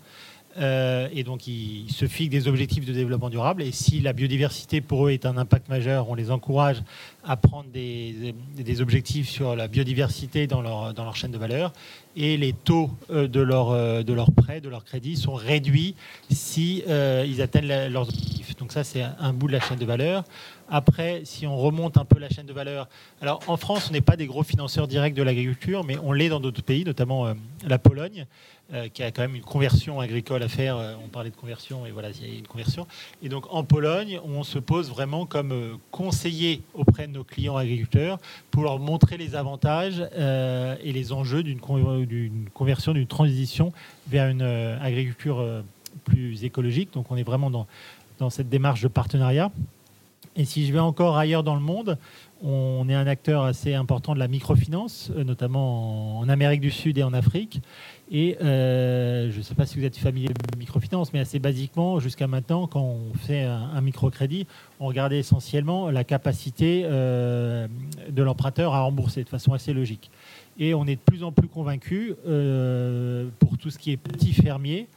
Euh, 0.58 1.08
et 1.14 1.24
donc, 1.24 1.48
ils 1.48 1.90
se 1.92 2.08
fixent 2.08 2.30
des 2.30 2.48
objectifs 2.48 2.86
de 2.86 2.94
développement 2.94 3.30
durable. 3.30 3.64
Et 3.64 3.72
si 3.72 4.00
la 4.02 4.14
biodiversité 4.14 4.82
pour 4.82 5.08
eux 5.08 5.12
est 5.12 5.26
un 5.26 5.38
impact 5.38 5.70
majeur, 5.70 6.10
on 6.10 6.16
les 6.16 6.32
encourage 6.32 6.82
à 7.24 7.38
prendre 7.38 7.70
des, 7.70 8.34
objectifs 8.82 9.30
sur 9.30 9.56
la 9.56 9.68
biodiversité 9.68 10.48
dans 10.48 10.62
leur, 10.62 10.94
dans 10.94 11.04
leur 11.04 11.16
chaîne 11.16 11.32
de 11.32 11.38
valeur. 11.38 11.72
Et 12.16 12.36
les 12.36 12.52
taux 12.52 12.90
euh, 13.10 13.28
de 13.28 13.40
leurs 13.40 13.70
euh, 13.70 14.04
de 14.04 14.14
leur 14.14 14.32
prêts, 14.32 14.60
de 14.60 14.68
leurs 14.68 14.84
crédits 14.84 15.16
sont 15.16 15.34
réduits 15.34 15.96
si 16.30 16.84
ils 16.88 17.42
atteignent 17.42 17.88
leurs 17.90 18.10
objectifs. 18.10 18.56
Donc 18.58 18.72
ça, 18.72 18.84
c'est 18.84 19.04
un 19.20 19.34
bout 19.34 19.48
de 19.48 19.54
la 19.54 19.60
chaîne 19.60 19.80
de 19.80 19.86
valeur. 19.86 20.24
Après, 20.70 21.22
si 21.26 21.46
on 21.46 21.58
remonte 21.58 21.98
un 21.98 22.06
peu 22.06 22.18
la 22.18 22.30
chaîne 22.30 22.46
de 22.46 22.54
valeur, 22.54 22.88
alors 23.22 23.42
en 23.48 23.58
France, 23.58 23.88
on 23.90 23.94
n'est 23.94 24.02
pas 24.02 24.16
des 24.16 24.26
gros 24.26 24.44
financeurs 24.44 24.88
directs 24.88 25.14
de 25.14 25.24
l'agriculture, 25.24 25.84
mais 25.84 25.98
on 26.04 26.14
l'est 26.14 26.30
dans 26.30 26.40
d'autres 26.40 26.64
pays, 26.64 26.86
notamment 26.86 27.34
la 27.66 27.78
Pologne. 27.78 28.26
Euh, 28.74 28.88
qui 28.88 29.04
a 29.04 29.12
quand 29.12 29.24
même 29.24 29.36
une 29.36 29.42
conversion 29.42 30.00
agricole 30.00 30.42
à 30.44 30.48
faire. 30.48 30.78
Euh, 30.78 30.94
on 31.04 31.10
parlait 31.10 31.30
de 31.30 31.36
conversion 31.36 31.86
et 31.86 31.92
voilà, 31.92 32.10
il 32.12 32.26
y 32.26 32.36
a 32.36 32.40
une 32.40 32.48
conversion. 32.48 32.88
Et 33.22 33.28
donc 33.28 33.44
en 33.50 33.66
Pologne, 33.66 34.22
on 34.24 34.44
se 34.44 34.60
pose 34.60 34.90
vraiment 34.90 35.26
comme 35.26 35.52
euh, 35.52 35.74
conseiller 35.92 36.62
auprès 36.74 37.06
de 37.08 37.12
nos 37.12 37.26
clients 37.26 37.58
agriculteurs 37.58 38.18
pour 38.50 38.64
leur 38.64 38.80
montrer 38.80 39.18
les 39.18 39.36
avantages 39.36 40.00
et 40.00 40.94
les 40.94 41.12
enjeux 41.12 41.44
d'une 41.44 41.60
conversion, 41.60 42.94
d'une 42.94 43.08
transition 43.08 43.74
vers 44.08 44.30
une 44.30 44.42
agriculture 44.42 45.64
plus 46.06 46.46
écologique. 46.46 46.94
Donc 46.94 47.12
on 47.12 47.18
est 47.18 47.24
vraiment 47.24 47.50
dans, 47.50 47.68
dans 48.20 48.30
cette 48.30 48.50
démarche 48.50 48.82
de 48.82 48.88
partenariat. 48.88 49.52
Et 50.36 50.46
si 50.46 50.66
je 50.66 50.72
vais 50.72 50.80
encore 50.80 51.18
ailleurs 51.18 51.44
dans 51.44 51.56
le 51.56 51.62
monde, 51.62 51.98
on 52.44 52.88
est 52.90 52.96
un 52.96 53.06
acteur 53.06 53.44
assez 53.44 53.74
important 53.74 54.14
de 54.14 54.20
la 54.20 54.28
microfinance, 54.28 55.12
notamment 55.16 56.20
en 56.20 56.30
Amérique 56.30 56.62
du 56.62 56.72
Sud 56.72 56.98
et 56.98 57.04
en 57.04 57.14
Afrique. 57.14 57.62
Et 58.14 58.38
euh, 58.42 59.32
je 59.32 59.38
ne 59.38 59.42
sais 59.42 59.56
pas 59.56 59.66
si 59.66 59.80
vous 59.80 59.86
êtes 59.86 59.96
familier 59.96 60.30
de 60.30 60.58
microfinance, 60.58 61.14
mais 61.14 61.20
assez 61.20 61.40
basiquement, 61.40 62.00
jusqu'à 62.00 62.28
maintenant, 62.28 62.68
quand 62.68 62.82
on 62.82 63.14
fait 63.14 63.44
un, 63.44 63.80
microcrédit, 63.82 64.48
on 64.80 64.88
regardait 64.88 65.20
essentiellement 65.20 65.90
la 65.90 66.04
capacité 66.04 66.82
euh, 66.86 67.68
de 68.10 68.24
l'emprunteur 68.24 68.74
à 68.74 68.82
rembourser 68.82 69.24
de 69.24 69.30
façon 69.30 69.54
assez 69.54 69.72
logique. 69.72 70.12
Et 70.60 70.74
on 70.74 70.86
est 70.88 70.96
de 70.96 71.02
plus 71.02 71.24
en 71.24 71.32
plus 71.32 71.48
convaincu, 71.48 72.16
euh, 72.28 73.30
pour 73.40 73.58
tout 73.58 73.70
ce 73.70 73.78
qui 73.78 73.92
est 73.92 73.98
petits 73.98 74.34
fermiers, 74.34 74.88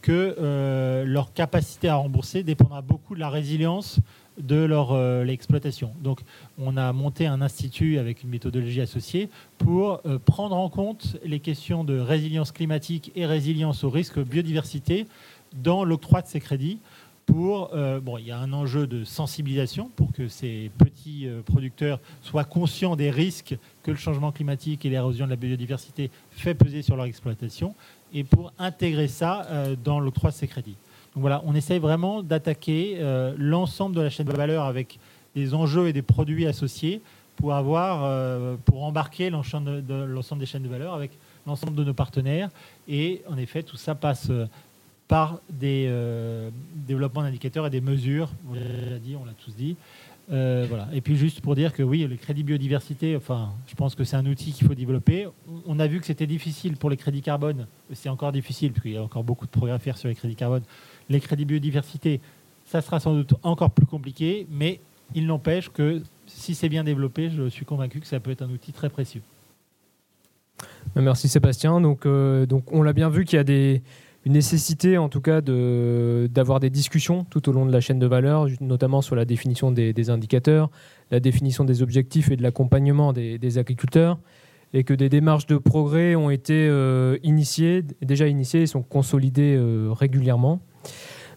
que 0.00 1.04
leur 1.06 1.34
capacité 1.34 1.90
à 1.90 1.96
rembourser 1.96 2.42
dépendra 2.42 2.80
beaucoup 2.80 3.14
de 3.14 3.20
la 3.20 3.28
résilience 3.28 4.00
de 4.38 4.56
leur 4.56 4.92
euh, 4.92 5.24
l'exploitation. 5.24 5.92
Donc, 6.02 6.20
on 6.58 6.76
a 6.76 6.92
monté 6.92 7.26
un 7.26 7.42
institut 7.42 7.98
avec 7.98 8.22
une 8.22 8.30
méthodologie 8.30 8.80
associée 8.80 9.28
pour 9.58 10.00
euh, 10.06 10.18
prendre 10.18 10.56
en 10.56 10.68
compte 10.68 11.16
les 11.24 11.40
questions 11.40 11.84
de 11.84 11.98
résilience 11.98 12.52
climatique 12.52 13.12
et 13.14 13.26
résilience 13.26 13.84
au 13.84 13.90
risque 13.90 14.18
biodiversité 14.18 15.06
dans 15.54 15.84
l'octroi 15.84 16.22
de 16.22 16.26
ces 16.26 16.40
crédits. 16.40 16.78
Pour, 17.24 17.70
euh, 17.72 18.00
il 18.18 18.26
y 18.26 18.32
a 18.32 18.38
un 18.38 18.52
enjeu 18.52 18.88
de 18.88 19.04
sensibilisation 19.04 19.90
pour 19.94 20.12
que 20.12 20.26
ces 20.26 20.72
petits 20.76 21.28
producteurs 21.46 22.00
soient 22.20 22.44
conscients 22.44 22.96
des 22.96 23.10
risques 23.10 23.56
que 23.84 23.92
le 23.92 23.96
changement 23.96 24.32
climatique 24.32 24.84
et 24.84 24.90
l'érosion 24.90 25.26
de 25.26 25.30
la 25.30 25.36
biodiversité 25.36 26.10
fait 26.30 26.54
peser 26.54 26.82
sur 26.82 26.96
leur 26.96 27.04
exploitation, 27.04 27.74
et 28.12 28.24
pour 28.24 28.52
intégrer 28.58 29.06
ça 29.06 29.46
dans 29.84 30.00
l'octroi 30.00 30.30
de 30.30 30.34
ces 30.34 30.48
crédits. 30.48 30.76
On 31.16 31.54
essaye 31.54 31.78
vraiment 31.78 32.22
d'attaquer 32.22 32.96
euh, 32.98 33.34
l'ensemble 33.36 33.94
de 33.94 34.00
la 34.00 34.08
chaîne 34.08 34.26
de 34.26 34.32
valeur 34.32 34.64
avec 34.64 34.98
des 35.34 35.52
enjeux 35.52 35.88
et 35.88 35.92
des 35.92 36.02
produits 36.02 36.46
associés 36.46 37.02
pour 37.36 37.54
avoir, 37.54 38.04
euh, 38.04 38.56
pour 38.64 38.84
embarquer 38.84 39.28
l'ensemble 39.30 39.84
des 39.84 40.46
chaînes 40.46 40.62
de 40.62 40.68
valeur 40.68 40.94
avec 40.94 41.10
l'ensemble 41.46 41.74
de 41.74 41.84
nos 41.84 41.94
partenaires. 41.94 42.48
Et 42.88 43.22
en 43.28 43.36
effet, 43.36 43.62
tout 43.62 43.76
ça 43.76 43.94
passe 43.94 44.28
euh, 44.30 44.46
par 45.08 45.40
des 45.50 45.92
développements 46.74 47.20
d'indicateurs 47.20 47.66
et 47.66 47.70
des 47.70 47.82
mesures. 47.82 48.30
On 48.50 48.54
l'a 48.54 48.98
dit, 48.98 49.14
on 49.20 49.26
l'a 49.26 49.34
tous 49.44 49.54
dit. 49.54 49.76
Et 50.30 51.00
puis 51.02 51.16
juste 51.16 51.42
pour 51.42 51.54
dire 51.54 51.74
que 51.74 51.82
oui, 51.82 52.06
le 52.06 52.16
crédit 52.16 52.42
biodiversité, 52.42 53.14
enfin, 53.14 53.50
je 53.66 53.74
pense 53.74 53.94
que 53.94 54.04
c'est 54.04 54.16
un 54.16 54.24
outil 54.24 54.52
qu'il 54.52 54.66
faut 54.66 54.74
développer. 54.74 55.26
On 55.66 55.78
a 55.80 55.86
vu 55.86 56.00
que 56.00 56.06
c'était 56.06 56.26
difficile 56.26 56.78
pour 56.78 56.88
les 56.88 56.96
crédits 56.96 57.20
carbone. 57.20 57.66
C'est 57.92 58.08
encore 58.08 58.32
difficile, 58.32 58.72
parce 58.72 58.84
qu'il 58.84 58.92
y 58.92 58.96
a 58.96 59.02
encore 59.02 59.22
beaucoup 59.22 59.44
de 59.44 59.50
progrès 59.50 59.72
à 59.72 59.78
faire 59.78 59.98
sur 59.98 60.08
les 60.08 60.14
crédits 60.14 60.36
carbone 60.36 60.62
les 61.12 61.20
crédits 61.20 61.44
biodiversité, 61.44 62.20
ça 62.64 62.80
sera 62.80 63.00
sans 63.00 63.14
doute 63.14 63.34
encore 63.42 63.70
plus 63.70 63.86
compliqué, 63.86 64.46
mais 64.50 64.80
il 65.14 65.26
n'empêche 65.26 65.68
que 65.68 66.02
si 66.26 66.54
c'est 66.54 66.68
bien 66.68 66.84
développé, 66.84 67.30
je 67.30 67.48
suis 67.48 67.64
convaincu 67.64 68.00
que 68.00 68.06
ça 68.06 68.20
peut 68.20 68.30
être 68.30 68.42
un 68.42 68.50
outil 68.50 68.72
très 68.72 68.88
précieux. 68.88 69.22
Merci 70.96 71.28
Sébastien. 71.28 71.80
Donc, 71.80 72.06
euh, 72.06 72.46
donc 72.46 72.64
on 72.72 72.82
l'a 72.82 72.92
bien 72.92 73.08
vu 73.08 73.24
qu'il 73.24 73.36
y 73.36 73.40
a 73.40 73.44
des, 73.44 73.82
une 74.24 74.32
nécessité 74.34 74.98
en 74.98 75.08
tout 75.08 75.20
cas 75.20 75.40
d'avoir 75.40 76.60
des 76.60 76.70
discussions 76.70 77.24
tout 77.24 77.48
au 77.48 77.52
long 77.52 77.66
de 77.66 77.72
la 77.72 77.80
chaîne 77.80 77.98
de 77.98 78.06
valeur, 78.06 78.46
notamment 78.60 79.02
sur 79.02 79.16
la 79.16 79.24
définition 79.24 79.72
des, 79.72 80.10
indicateurs, 80.10 80.70
la 81.10 81.20
définition 81.20 81.64
des 81.64 81.82
objectifs 81.82 82.30
et 82.30 82.36
de 82.36 82.42
l'accompagnement 82.42 83.12
des, 83.12 83.58
agriculteurs, 83.58 84.18
et 84.74 84.84
que 84.84 84.94
des 84.94 85.08
démarches 85.08 85.46
de 85.46 85.58
progrès 85.58 86.14
ont 86.14 86.30
été 86.30 86.66
euh, 86.68 87.18
initiées, 87.22 87.84
déjà 88.00 88.26
initiées 88.26 88.62
et 88.62 88.66
sont 88.66 88.82
consolidées 88.82 89.56
euh, 89.58 89.90
régulièrement. 89.92 90.60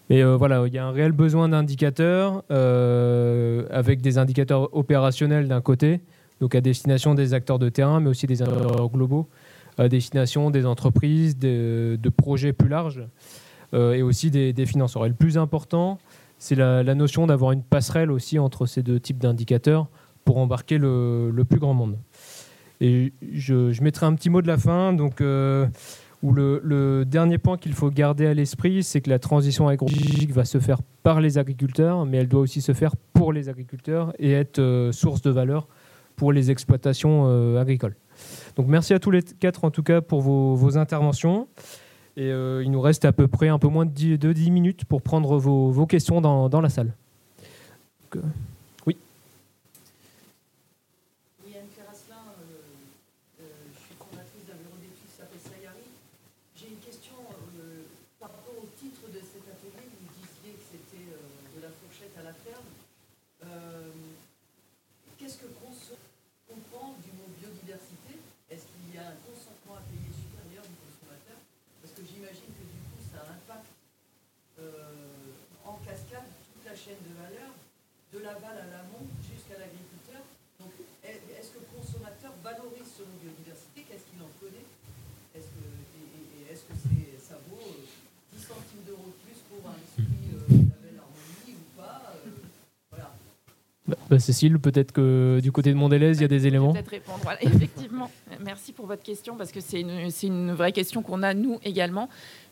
Mais 0.10 0.24
euh, 0.24 0.38
voilà, 0.38 0.64
il 0.68 0.74
y 0.74 0.78
a 0.78 0.86
un 0.86 0.92
réel 0.92 1.12
besoin 1.12 1.50
d'indicateurs, 1.50 2.44
avec 2.50 4.02
des 4.02 4.18
indicateurs 4.18 4.76
opérationnels 4.76 5.48
d'un 5.48 5.62
côté, 5.62 6.02
donc 6.40 6.56
à 6.56 6.62
destination 6.62 7.16
des 7.16 7.34
acteurs 7.34 7.60
de 7.60 7.70
terrain, 7.70 8.00
mais 8.00 8.10
aussi 8.10 8.28
des 8.28 8.42
acteurs 8.42 8.90
globaux, 8.90 9.28
à 9.78 9.90
destination 9.90 10.52
des 10.52 10.66
entreprises, 10.66 11.38
de, 11.38 12.10
projets 12.16 12.54
plus 12.54 12.70
larges, 12.70 13.04
et 13.74 14.04
aussi 14.04 14.30
des, 14.30 14.66
financeurs. 14.66 15.06
Et 15.06 15.10
le 15.10 15.16
plus 15.16 15.40
important, 15.40 15.98
c'est 16.38 16.56
la, 16.56 16.84
notion 16.96 17.26
d'avoir 17.26 17.52
une 17.52 17.64
passerelle 17.64 18.12
aussi 18.12 18.38
entre 18.38 18.68
ces 18.68 18.84
deux 18.84 19.00
types 19.00 19.18
d'indicateurs 19.18 19.88
pour 20.24 20.38
embarquer 20.38 20.78
le, 20.78 21.44
plus 21.50 21.60
grand 21.60 21.74
monde. 21.74 21.98
Et 22.86 23.14
je, 23.34 23.82
mettrai 23.82 24.06
un 24.06 24.14
petit 24.14 24.30
mot 24.30 24.42
de 24.42 24.48
la 24.48 24.58
fin. 24.58 24.94
Donc, 24.94 25.22
Où 25.22 26.32
le, 26.34 27.04
dernier 27.06 27.38
point 27.38 27.58
qu'il 27.58 27.74
faut 27.74 27.90
garder 27.90 28.26
à 28.28 28.34
l'esprit, 28.34 28.84
c'est 28.84 29.02
que 29.02 29.10
la 29.10 29.20
transition 29.20 29.68
agroécologique 29.68 30.32
va 30.32 30.46
se 30.46 30.60
faire 30.60 30.80
par 31.04 31.22
les 31.22 31.38
agriculteurs, 31.38 32.06
mais 32.06 32.18
elle 32.18 32.28
doit 32.28 32.42
aussi 32.42 32.62
se 32.62 32.74
faire 32.74 32.96
pour 33.14 33.32
les 33.34 33.50
agriculteurs 33.50 34.14
et 34.20 34.32
être 34.32 34.60
euh, 34.60 34.92
source 34.92 35.22
de 35.22 35.30
valeur 35.30 35.68
pour 36.16 36.32
les 36.32 36.52
exploitations 36.52 37.26
euh, 37.28 37.60
agricoles. 37.60 37.96
Donc 38.56 38.68
merci 38.68 38.94
à 38.94 39.00
tous 39.00 39.12
les 39.12 39.22
quatre 39.22 39.66
en 39.66 39.72
tout 39.72 39.84
cas 39.84 40.02
pour 40.02 40.22
vos, 40.22 40.78
interventions. 40.78 41.48
Et 42.18 42.32
euh, 42.32 42.64
il 42.64 42.72
nous 42.72 42.80
reste 42.80 43.04
à 43.04 43.12
peu 43.12 43.28
près 43.28 43.50
un 43.50 43.60
peu 43.60 43.68
moins 43.68 43.86
de 43.86 43.92
10, 43.92 44.18
de 44.18 44.32
10 44.32 44.52
minutes 44.52 44.86
pour 44.86 45.02
prendre 45.02 45.38
vos, 45.38 45.86
questions 45.86 46.22
dans, 46.22 46.48
dans 46.48 46.62
la 46.62 46.70
salle. 46.70 46.94
Donc, 48.04 48.24
euh, 48.24 48.28
oui. 48.88 48.96
Oui, 51.44 51.52
Anne 51.60 51.68
Claire-Asselin, 51.76 52.24
euh, 52.40 53.44
euh, 53.44 53.44
je 53.76 53.80
suis 53.84 53.96
fondatrice 54.00 54.48
d'un 54.48 54.56
bureau 54.64 54.80
d'études 54.80 55.04
qui 55.04 55.12
s'appelle 55.12 55.44
Sayari. 55.44 55.92
J'ai 56.56 56.72
une 56.72 56.80
question 56.80 57.20
euh, 57.60 57.84
par 58.22 58.32
rapport 58.32 58.64
au 58.64 58.68
titre 58.80 59.12
de 59.12 59.20
cet 59.20 59.44
atelier. 59.52 59.84
Vous 59.84 60.08
disiez 60.16 60.56
que 60.56 60.64
c'était 60.72 61.12
euh, 61.12 61.60
de 61.60 61.68
la 61.68 61.72
fourchette 61.76 62.16
à 62.16 62.24
la 62.24 62.32
ferme. 62.32 62.64
Euh, 63.44 63.92
Qu'est-ce 65.18 65.38
que 65.40 65.48
comprend 66.48 66.94
du 67.02 67.12
mot 67.18 67.26
biodiversité? 67.40 68.20
Est-ce 68.52 68.68
qu'il 68.70 68.94
y 68.94 68.98
a 69.00 69.10
un 69.10 69.18
consentement 69.26 69.80
à 69.80 69.84
payer 69.90 70.12
supérieur 70.12 70.62
du 70.68 70.76
consommateur? 70.86 71.40
Parce 71.82 71.94
que 71.96 72.04
j'imagine 72.06 72.52
que 72.52 72.66
du 72.68 72.80
coup, 72.92 73.00
ça 73.10 73.24
impacte 73.26 73.72
euh, 74.60 75.34
en 75.66 75.80
cascade 75.88 76.28
toute 76.54 76.66
la 76.68 76.76
chaîne 76.76 77.00
de 77.08 77.14
valeur, 77.16 77.52
de 78.14 78.20
l'aval 78.20 78.60
à 78.60 78.68
l'amont 78.70 79.08
jusqu'à 79.24 79.58
l'agriculteur. 79.58 80.22
Donc, 80.60 80.72
est- 81.02 81.24
est-ce 81.40 81.56
que 81.56 81.64
le 81.64 81.70
consommateur 81.74 82.36
valorise 82.44 82.86
son 82.92 83.08
biodiversité? 83.24 83.88
Qu'est-ce 83.88 84.06
qu'il 84.12 84.22
en 84.22 84.30
connaît? 84.44 84.68
Est-ce 85.34 85.48
que, 85.50 85.64
et, 85.66 86.52
est-ce 86.54 86.64
que 86.70 86.76
ça 87.24 87.40
vaut 87.50 87.66
euh, 87.66 87.88
10 88.36 88.44
centimes 88.46 88.84
d'euros 88.86 89.10
de 89.16 89.20
plus 89.26 89.40
pour 89.50 89.64
un 89.66 89.80
esprit 89.80 90.28
euh, 90.38 90.44
label 90.70 91.00
harmonie 91.02 91.56
ou 91.56 91.66
pas 91.80 92.14
Euh, 92.20 92.30
Voilà. 92.92 93.16
Bah, 93.88 93.96
bah, 94.10 94.20
Cécile, 94.20 94.58
peut-être 94.58 94.92
que 94.92 95.40
du 95.44 95.52
côté 95.52 95.70
de 95.70 95.76
Mondelez, 95.76 96.18
il 96.18 96.22
y 96.22 96.26
a 96.26 96.28
des 96.28 96.48
éléments. 96.48 96.74
Peut-être 96.74 96.90
répondre. 96.90 97.20
Voilà, 97.22 97.38
effectivement, 97.44 98.10
merci 98.44 98.74
pour 98.74 98.88
votre 98.88 99.04
question 99.04 99.36
parce 99.36 99.52
que 99.52 99.60
c'est 99.62 99.82
une, 99.82 100.10
c'est 100.10 100.28
une 100.28 100.54
vraie 100.54 100.72
question 100.72 101.04
qu'on 101.04 101.22
a 101.22 101.34
nous 101.34 101.60
également. 101.64 102.10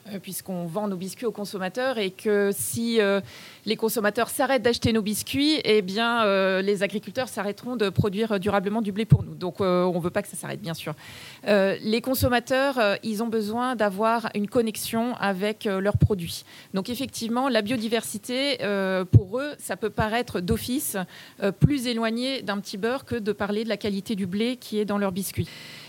Euh, 0.09 0.19
puisqu'on 0.19 0.65
vend 0.65 0.89
nos 0.89 0.97
biscuits 0.97 1.25
aux 1.25 1.31
consommateurs 1.31 1.97
et 1.97 2.11
que 2.11 2.51
si 2.53 2.99
euh, 2.99 3.21
les 3.65 3.77
consommateurs 3.77 4.27
s'arrêtent 4.27 4.61
d'acheter 4.61 4.91
nos 4.91 5.01
biscuits, 5.01 5.61
eh 5.63 5.81
bien 5.81 6.25
euh, 6.25 6.61
les 6.61 6.83
agriculteurs 6.83 7.29
s'arrêteront 7.29 7.77
de 7.77 7.87
produire 7.87 8.37
durablement 8.37 8.81
du 8.81 8.91
blé 8.91 9.05
pour 9.05 9.23
nous. 9.23 9.33
Donc 9.33 9.61
on 9.61 9.93
ne 9.93 9.99
veut 10.01 10.09
pas 10.09 10.21
que 10.21 10.27
ça 10.27 10.35
s'arrête, 10.35 10.61
bien 10.61 10.73
sûr. 10.73 10.93
Les 11.45 12.01
consommateurs, 12.01 12.79
ils 13.03 13.23
ont 13.23 13.27
besoin 13.27 13.75
d'avoir 13.75 14.29
une 14.35 14.47
connexion 14.47 15.15
avec 15.15 15.65
leurs 15.65 15.97
produits. 15.97 16.43
Donc 16.73 16.89
effectivement, 16.89 17.47
la 17.49 17.61
biodiversité, 17.61 18.57
pour 19.11 19.39
eux, 19.39 19.53
ça 19.59 19.77
peut 19.77 19.89
paraître 19.89 20.39
d'office 20.39 20.97
plus 21.59 21.87
éloigné 21.87 22.41
d'un 22.41 22.59
petit 22.59 22.77
beurre 22.77 23.05
que 23.05 23.15
de 23.15 23.31
parler 23.31 23.63
de 23.63 23.69
la 23.69 23.77
qualité 23.77 24.15
du 24.15 24.25
blé 24.25 24.57
qui 24.57 24.79
est 24.79 24.85
dans 24.85 24.97
leur 24.97 25.11
biscuit. 25.11 25.47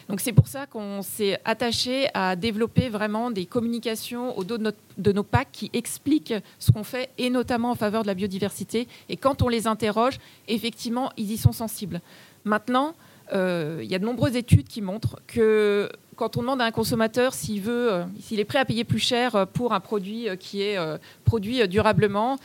Donc 0.08 0.20
c'est 0.20 0.32
pour 0.32 0.48
ça 0.48 0.66
qu'on 0.66 1.02
s'est 1.02 1.38
attaché 1.44 2.08
à 2.14 2.36
développer 2.36 2.88
vraiment 2.88 3.30
des 3.30 3.46
communications 3.46 4.36
au 4.38 4.44
dos 4.44 4.58
de, 4.58 5.12
nos 5.12 5.22
packs 5.22 5.48
qui 5.52 5.70
expliquent 5.72 6.34
ce 6.58 6.72
qu'on 6.72 6.84
fait 6.84 7.10
et 7.18 7.30
notamment 7.30 7.70
en 7.70 7.74
faveur 7.74 8.02
de 8.02 8.08
la 8.08 8.14
biodiversité. 8.14 8.86
Et 9.08 9.16
quand 9.16 9.42
on 9.42 9.48
les 9.48 9.66
interroge, 9.66 10.18
effectivement, 10.48 11.10
ils 11.16 11.32
y 11.32 11.36
sont 11.36 11.52
sensibles. 11.52 12.00
Maintenant, 12.44 12.94
euh, 13.32 13.80
il 13.82 13.90
y 13.90 13.94
a 13.94 13.98
de 13.98 14.04
nombreuses 14.04 14.36
études 14.36 14.68
qui 14.68 14.82
montrent 14.82 15.18
que 15.26 15.90
quand 16.16 16.36
on 16.36 16.42
demande 16.42 16.60
à 16.60 16.64
un 16.66 16.70
consommateur 16.70 17.32
s'il 17.32 17.62
veut, 17.62 17.92
euh, 17.92 18.04
s'il 18.20 18.38
est 18.38 18.44
prêt 18.44 18.58
à 18.58 18.64
payer 18.64 18.84
plus 18.84 18.98
cher 18.98 19.34
euh, 19.34 19.46
pour 19.46 19.72
un 19.72 19.80
produit 19.80 20.28
qui 20.38 20.62
est 20.62 20.78
produit 21.24 21.66
durablement, 21.66 22.38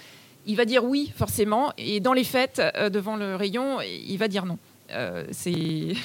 il 0.49 0.55
va 0.55 0.65
dire 0.65 0.83
oui, 0.83 1.11
forcément. 1.15 1.71
Et 1.77 1.99
dans 1.99 2.13
les 2.13 2.25
euh, 2.35 2.89
devant 2.89 3.15
le 3.15 3.35
rayon, 3.35 3.81
il 3.81 4.17
va 4.17 4.27
dire 4.27 4.45
non. 4.45 4.57
Euh, 4.91 5.25
c'est 5.31 5.95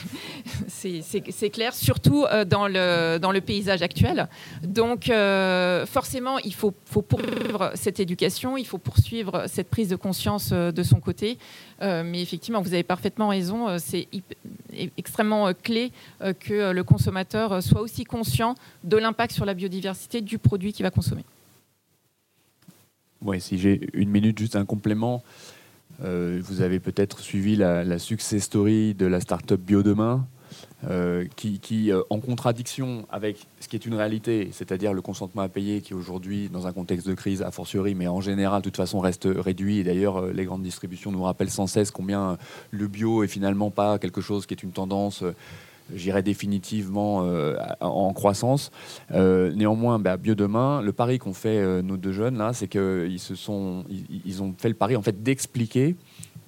clair, 1.50 1.74
surtout 1.74 2.24
euh, 2.24 2.44
dans, 2.44 2.68
le, 2.68 3.40
paysage 3.40 3.82
actuel. 3.82 4.28
Donc, 4.62 5.08
euh, 5.08 5.86
forcément, 5.86 6.38
il 6.38 6.54
faut, 6.54 6.72
faut 6.86 7.02
poursuivre 7.02 7.72
cette 7.74 8.00
éducation, 8.00 8.56
il 8.56 8.66
faut 8.66 8.78
poursuivre 8.78 9.44
cette 9.46 9.68
prise 9.68 9.88
de 9.88 9.96
conscience 9.96 10.52
de 10.52 10.82
son 10.82 11.00
côté. 11.00 11.38
Mais 11.80 12.22
effectivement, 12.22 12.62
vous 12.62 12.72
avez 12.72 12.82
parfaitement 12.82 13.28
raison, 13.28 13.78
c'est 13.78 14.08
extrêmement 14.96 15.52
clé 15.52 15.92
que 16.40 16.72
le 16.72 16.84
consommateur 16.84 17.62
soit 17.62 17.82
aussi 17.82 18.04
conscient 18.04 18.54
de 18.84 18.96
l'impact 18.96 19.34
sur 19.34 19.44
la 19.44 19.54
biodiversité 19.54 20.20
du 20.20 20.38
produit 20.38 20.72
qu'il 20.72 20.84
va 20.84 20.90
consommer. 20.90 21.24
Ouais, 23.20 23.40
si 23.40 23.58
j'ai 23.58 23.88
une 23.94 24.10
minute, 24.10 24.38
juste 24.38 24.56
un 24.56 24.64
complément. 24.64 25.22
Euh, 26.02 26.40
vous 26.42 26.62
avez 26.62 26.80
peut-être 26.80 27.20
suivi 27.20 27.56
la, 27.56 27.98
success 27.98 28.42
story 28.42 28.94
de 28.94 29.06
la 29.06 29.20
startup 29.20 29.60
Biodemain, 29.60 30.26
euh, 30.90 31.24
qui, 31.36 31.90
euh, 31.90 32.02
en 32.10 32.20
contradiction 32.20 33.06
avec 33.10 33.46
ce 33.60 33.68
qui 33.68 33.76
est 33.76 33.86
une 33.86 33.94
réalité, 33.94 34.50
c'est-à-dire 34.52 34.92
le 34.92 35.00
consentement 35.00 35.40
à 35.40 35.48
payer, 35.48 35.80
qui 35.80 35.94
aujourd'hui, 35.94 36.50
dans 36.50 36.66
un 36.66 36.72
contexte 36.72 37.08
de 37.08 37.14
crise, 37.14 37.40
a 37.40 37.50
fortiori, 37.50 37.94
mais 37.94 38.06
en 38.06 38.20
général, 38.20 38.60
de 38.60 38.64
toute 38.64 38.76
façon, 38.76 39.00
reste 39.00 39.26
réduit. 39.34 39.78
Et 39.78 39.84
d'ailleurs, 39.84 40.18
euh, 40.18 40.32
les 40.32 40.44
grandes 40.44 40.62
distributions 40.62 41.10
nous 41.10 41.22
rappellent 41.22 41.50
sans 41.50 41.66
cesse 41.66 41.90
combien 41.90 42.36
le 42.70 42.86
bio 42.86 43.24
est 43.24 43.28
finalement 43.28 43.70
pas 43.70 43.98
quelque 43.98 44.20
chose 44.20 44.44
qui 44.44 44.52
est 44.52 44.62
une 44.62 44.72
tendance. 44.72 45.24
J'irais 45.94 46.22
définitivement 46.22 47.24
euh, 47.24 47.56
en 47.80 48.12
croissance. 48.14 48.70
Euh, 49.12 49.52
néanmoins, 49.52 49.98
bah, 49.98 50.16
Biodemain, 50.16 50.80
le 50.80 50.92
pari 50.92 51.18
qu'ont 51.18 51.34
fait 51.34 51.58
euh, 51.58 51.82
nos 51.82 51.96
deux 51.98 52.12
jeunes 52.12 52.38
là, 52.38 52.52
c'est 52.54 52.68
qu'ils 52.68 53.20
se 53.20 53.34
sont, 53.34 53.84
ils, 54.24 54.42
ont 54.42 54.54
fait 54.56 54.68
le 54.68 54.74
pari 54.74 54.96
en 54.96 55.02
fait 55.02 55.22
d'expliquer 55.22 55.94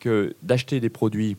que 0.01 0.35
d'acheter 0.43 0.81
des 0.81 0.89
produits 0.89 1.37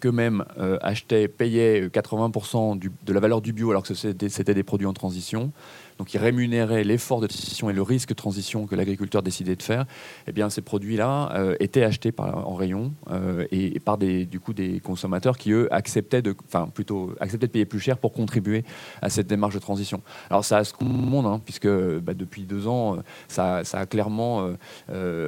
qu'eux-mêmes 0.00 0.44
achetaient, 0.80 1.28
payaient 1.28 1.82
euh, 1.82 1.88
80% 1.88 2.78
du- 2.78 2.92
de 3.04 3.12
la 3.12 3.20
valeur 3.20 3.40
du 3.42 3.52
bio 3.52 3.70
alors 3.70 3.82
que 3.82 3.94
c'était 3.94 4.54
des 4.54 4.62
produits 4.62 4.86
en 4.86 4.92
transition. 4.94 5.52
Donc 5.98 6.14
ils 6.14 6.18
rémunéraient 6.18 6.84
l'effort 6.84 7.20
de 7.20 7.26
transition 7.26 7.70
et 7.70 7.72
le 7.72 7.82
risque 7.82 8.10
de 8.10 8.14
transition 8.14 8.66
que 8.66 8.76
l'agriculteur 8.76 9.22
décidait 9.22 9.56
de 9.56 9.62
faire. 9.62 9.84
Eh 10.26 10.32
bien, 10.32 10.48
ces 10.48 10.62
produits-là 10.62 11.32
euh, 11.34 11.56
étaient 11.60 11.82
achetés 11.82 12.12
en 12.18 12.54
rayon 12.54 12.92
euh, 13.10 13.46
et, 13.50 13.80
par 13.80 13.98
des, 13.98 14.24
du 14.24 14.40
coup, 14.40 14.52
des 14.52 14.80
consommateurs 14.80 15.36
qui, 15.36 15.50
eux, 15.52 15.72
acceptaient 15.72 16.22
de, 16.22 16.34
enfin, 16.46 16.68
plutôt, 16.72 17.14
acceptaient 17.20 17.48
de 17.48 17.52
payer 17.52 17.64
plus 17.64 17.80
cher 17.80 17.98
pour 17.98 18.12
contribuer 18.12 18.64
à 19.02 19.10
cette 19.10 19.26
démarche 19.26 19.54
de 19.54 19.58
transition. 19.58 20.00
Alors 20.30 20.44
ça 20.44 20.58
a 20.58 20.64
ce 20.64 20.72
monde, 20.82 21.26
hein, 21.26 21.40
puisque 21.44 21.68
bah, 21.68 22.14
depuis 22.14 22.42
deux 22.42 22.68
ans, 22.68 22.96
euh, 22.96 23.00
ça, 23.28 23.62
a 23.72 23.86
clairement 23.86 24.48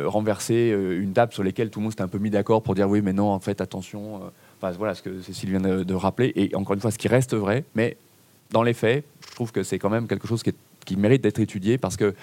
renversé 0.06 0.70
une 0.70 1.12
table 1.12 1.32
sur 1.32 1.44
laquelle 1.44 1.70
tout 1.70 1.80
le 1.80 1.84
monde 1.84 1.92
s'était 1.92 2.02
un 2.02 2.08
peu 2.08 2.18
mis 2.18 2.30
d'accord 2.30 2.62
pour 2.62 2.74
dire 2.74 2.88
oui, 2.88 3.00
mais 3.02 3.12
non, 3.12 3.28
en 3.30 3.40
fait, 3.40 3.60
attention. 3.60 4.20
Enfin, 4.60 4.72
voilà 4.72 4.94
ce 4.94 5.02
que 5.02 5.20
Cécile 5.20 5.50
vient 5.50 5.60
de 5.60 5.94
rappeler. 5.94 6.32
Et 6.36 6.54
encore 6.54 6.74
une 6.74 6.80
fois, 6.80 6.90
ce 6.90 6.98
qui 6.98 7.08
reste 7.08 7.34
vrai, 7.34 7.64
mais 7.74 7.96
dans 8.52 8.62
les 8.62 8.74
faits, 8.74 9.04
je 9.28 9.34
trouve 9.34 9.52
que 9.52 9.62
c'est 9.62 9.78
quand 9.78 9.90
même 9.90 10.06
quelque 10.06 10.26
chose 10.26 10.42
qui, 10.42 10.96
mérite 10.96 11.22
d'être 11.22 11.38
étudié 11.38 11.78
parce 11.78 11.96
que 11.96 12.16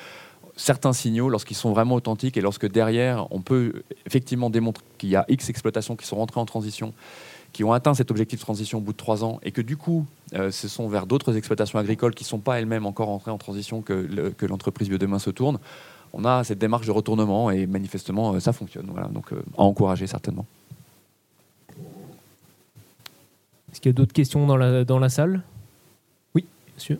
certains 0.57 0.91
signaux, 0.91 1.29
lorsqu'ils 1.29 1.55
sont 1.55 1.71
vraiment 1.71 1.95
authentiques 1.95 2.35
et 2.35 2.41
lorsque 2.41 2.69
derrière, 2.69 3.27
on 3.31 3.39
peut 3.39 3.83
effectivement 4.05 4.49
démontrer 4.49 4.83
qu'il 4.97 5.07
y 5.09 5.15
a 5.15 5.23
X 5.29 5.49
exploitations 5.49 5.95
qui 5.95 6.05
sont 6.05 6.17
rentrées 6.17 6.41
en 6.41 6.45
transition, 6.45 6.93
qui 7.53 7.63
ont 7.63 7.71
atteint 7.71 7.93
cet 7.93 8.11
objectif 8.11 8.39
de 8.39 8.43
transition 8.43 8.79
au 8.79 8.81
bout 8.81 8.91
de 8.91 8.97
trois 8.97 9.23
ans, 9.23 9.39
et 9.41 9.51
que 9.51 9.61
du 9.61 9.77
coup, 9.77 10.05
euh, 10.33 10.51
ce 10.51 10.67
sont 10.67 10.89
vers 10.89 11.05
d'autres 11.07 11.37
exploitations 11.37 11.79
agricoles 11.79 12.13
qui 12.13 12.25
ne 12.25 12.27
sont 12.27 12.39
pas 12.39 12.59
elles-mêmes 12.59 12.85
encore 12.85 13.07
entrées 13.07 13.31
en 13.31 13.37
transition 13.37 13.81
que, 13.81 13.93
le- 13.93 14.31
que 14.31 14.45
l'entreprise 14.45 14.89
Biodemain 14.89 15.19
se 15.19 15.29
tourne, 15.29 15.59
on 16.11 16.25
a 16.25 16.43
cette 16.43 16.59
démarche 16.59 16.87
de 16.87 16.91
retournement 16.91 17.51
et 17.51 17.67
manifestement, 17.67 18.33
euh, 18.33 18.39
ça 18.41 18.51
fonctionne. 18.51 18.87
Voilà, 18.91 19.07
donc 19.07 19.31
euh, 19.31 19.41
à 19.57 19.61
encourager 19.61 20.07
certainement. 20.07 20.45
Est-ce 23.71 23.81
qu'il 23.81 23.89
y 23.89 23.93
a 23.93 23.97
d'autres 23.97 24.13
questions 24.13 24.45
dans 24.45 24.57
la, 24.57 25.09
salle? 25.09 25.43
Monsieur. 26.77 26.99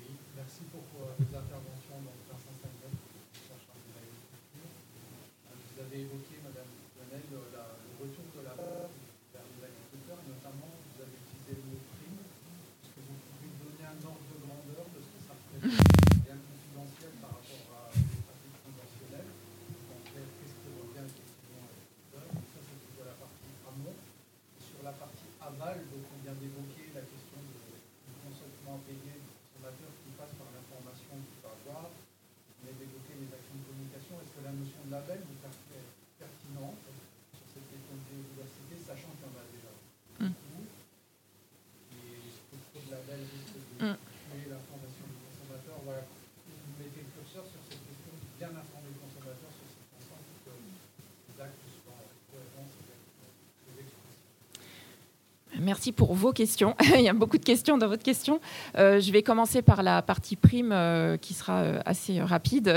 Oui, 0.00 0.08
merci 0.36 0.64
pour 0.72 0.80
euh, 1.04 1.12
vos 1.20 1.28
interventions. 1.36 1.98
Donc, 2.00 2.16
Vincent 2.28 2.54
Steinbeck, 2.58 2.94
chercheur 3.36 3.76
en 3.76 3.92
agriculture. 3.92 4.72
Euh, 4.72 5.52
Vous 5.52 5.76
avez 5.84 5.98
évoqué, 6.08 6.34
Madame 6.40 6.70
Lionel, 6.96 7.22
le, 7.28 7.40
la- 7.52 7.76
le 7.76 7.92
retour 8.00 8.26
de 8.32 8.40
la 8.48 8.54
vers 8.56 9.44
les 9.44 9.60
agriculteurs, 9.68 10.20
notamment 10.24 10.70
vous 10.72 10.98
avez 11.04 11.18
utilisé 11.20 11.52
le 11.60 11.64
mot 11.68 11.80
prime. 11.92 12.18
Est-ce 12.24 12.90
que 12.96 13.02
vous 13.04 13.18
pouvez 13.20 13.50
donner 13.60 13.84
un 13.84 14.00
ordre 14.08 14.24
de 14.32 14.36
grandeur 14.40 14.84
de 14.96 14.98
ce 15.04 15.08
que 15.12 15.20
ça 15.28 15.34
représente 15.36 16.24
bien 16.24 16.38
confidentiel 16.40 17.12
par 17.20 17.36
rapport 17.36 17.64
à 17.68 17.82
des 17.92 18.20
pratiques 18.24 18.58
conventionnelles 18.64 19.32
En 19.92 20.00
fait, 20.08 20.28
qu'est-ce 20.40 20.56
qui 20.56 20.70
revient 20.72 21.04
effectivement 21.04 21.64
à 21.68 21.70
l'agriculteur 21.76 22.24
Donc 22.32 22.46
Ça, 22.48 22.60
c'est 22.64 22.78
plutôt 22.80 23.04
la 23.04 23.16
partie 23.20 23.52
amont. 23.68 23.96
Et 23.98 24.62
sur 24.64 24.80
la 24.86 24.94
partie 24.96 25.28
aval, 25.42 25.76
donc 25.92 26.04
on 26.08 26.18
vient 26.24 26.36
d'évoquer 26.38 26.86
la 26.96 27.02
question 27.04 27.38
de, 27.44 27.54
du 27.68 28.12
consentement 28.24 28.78
à 28.78 28.82
payer 28.86 29.14
du 29.18 29.30
consommateur 29.38 29.90
qui 30.02 30.10
passe 30.18 30.34
par 30.38 30.48
l'information 30.54 31.14
qu'il 31.18 31.38
peut 31.42 31.50
avoir. 31.50 31.90
Vous 31.90 32.54
venez 32.62 32.74
d'évoquer 32.78 33.14
les 33.18 33.30
actions 33.34 33.58
de 33.58 33.64
communication. 33.66 34.14
Est-ce 34.22 34.32
que 34.38 34.42
la 34.46 34.54
notion 34.54 34.80
de 34.86 34.90
label 34.94 35.18
vous 35.26 35.38
paraît 35.42 35.86
pertinente 36.18 36.82
sur 37.36 37.46
cette 37.54 37.68
question 37.70 37.94
de 37.98 38.04
biodiversité, 38.08 38.74
sachant 38.82 39.12
qu'il 39.18 39.26
y 39.26 39.30
en 39.30 39.36
a 39.38 39.44
déjà 39.50 39.72
Mm. 40.18 40.34
Beaucoup 45.68 45.92
Et 46.80 46.86
est-ce 46.86 47.14
que 47.14 47.32
trop 47.32 48.16
de 48.16 48.38
bien 48.38 48.48
informer 48.48 48.90
le 48.92 49.00
consommateur 49.00 49.50
sur 49.52 50.52
les 51.28 51.42
actes 51.42 51.60
soient. 51.84 52.08
Merci 55.60 55.92
pour 55.92 56.14
vos 56.14 56.32
questions. 56.32 56.76
Il 56.94 57.00
y 57.00 57.08
a 57.08 57.12
beaucoup 57.12 57.38
de 57.38 57.44
questions 57.44 57.78
dans 57.78 57.88
votre 57.88 58.02
question. 58.02 58.40
Euh, 58.76 59.00
je 59.00 59.10
vais 59.10 59.22
commencer 59.22 59.60
par 59.60 59.82
la 59.82 60.02
partie 60.02 60.36
prime 60.36 60.70
euh, 60.72 61.16
qui 61.16 61.34
sera 61.34 61.62
euh, 61.62 61.80
assez 61.84 62.20
rapide. 62.20 62.68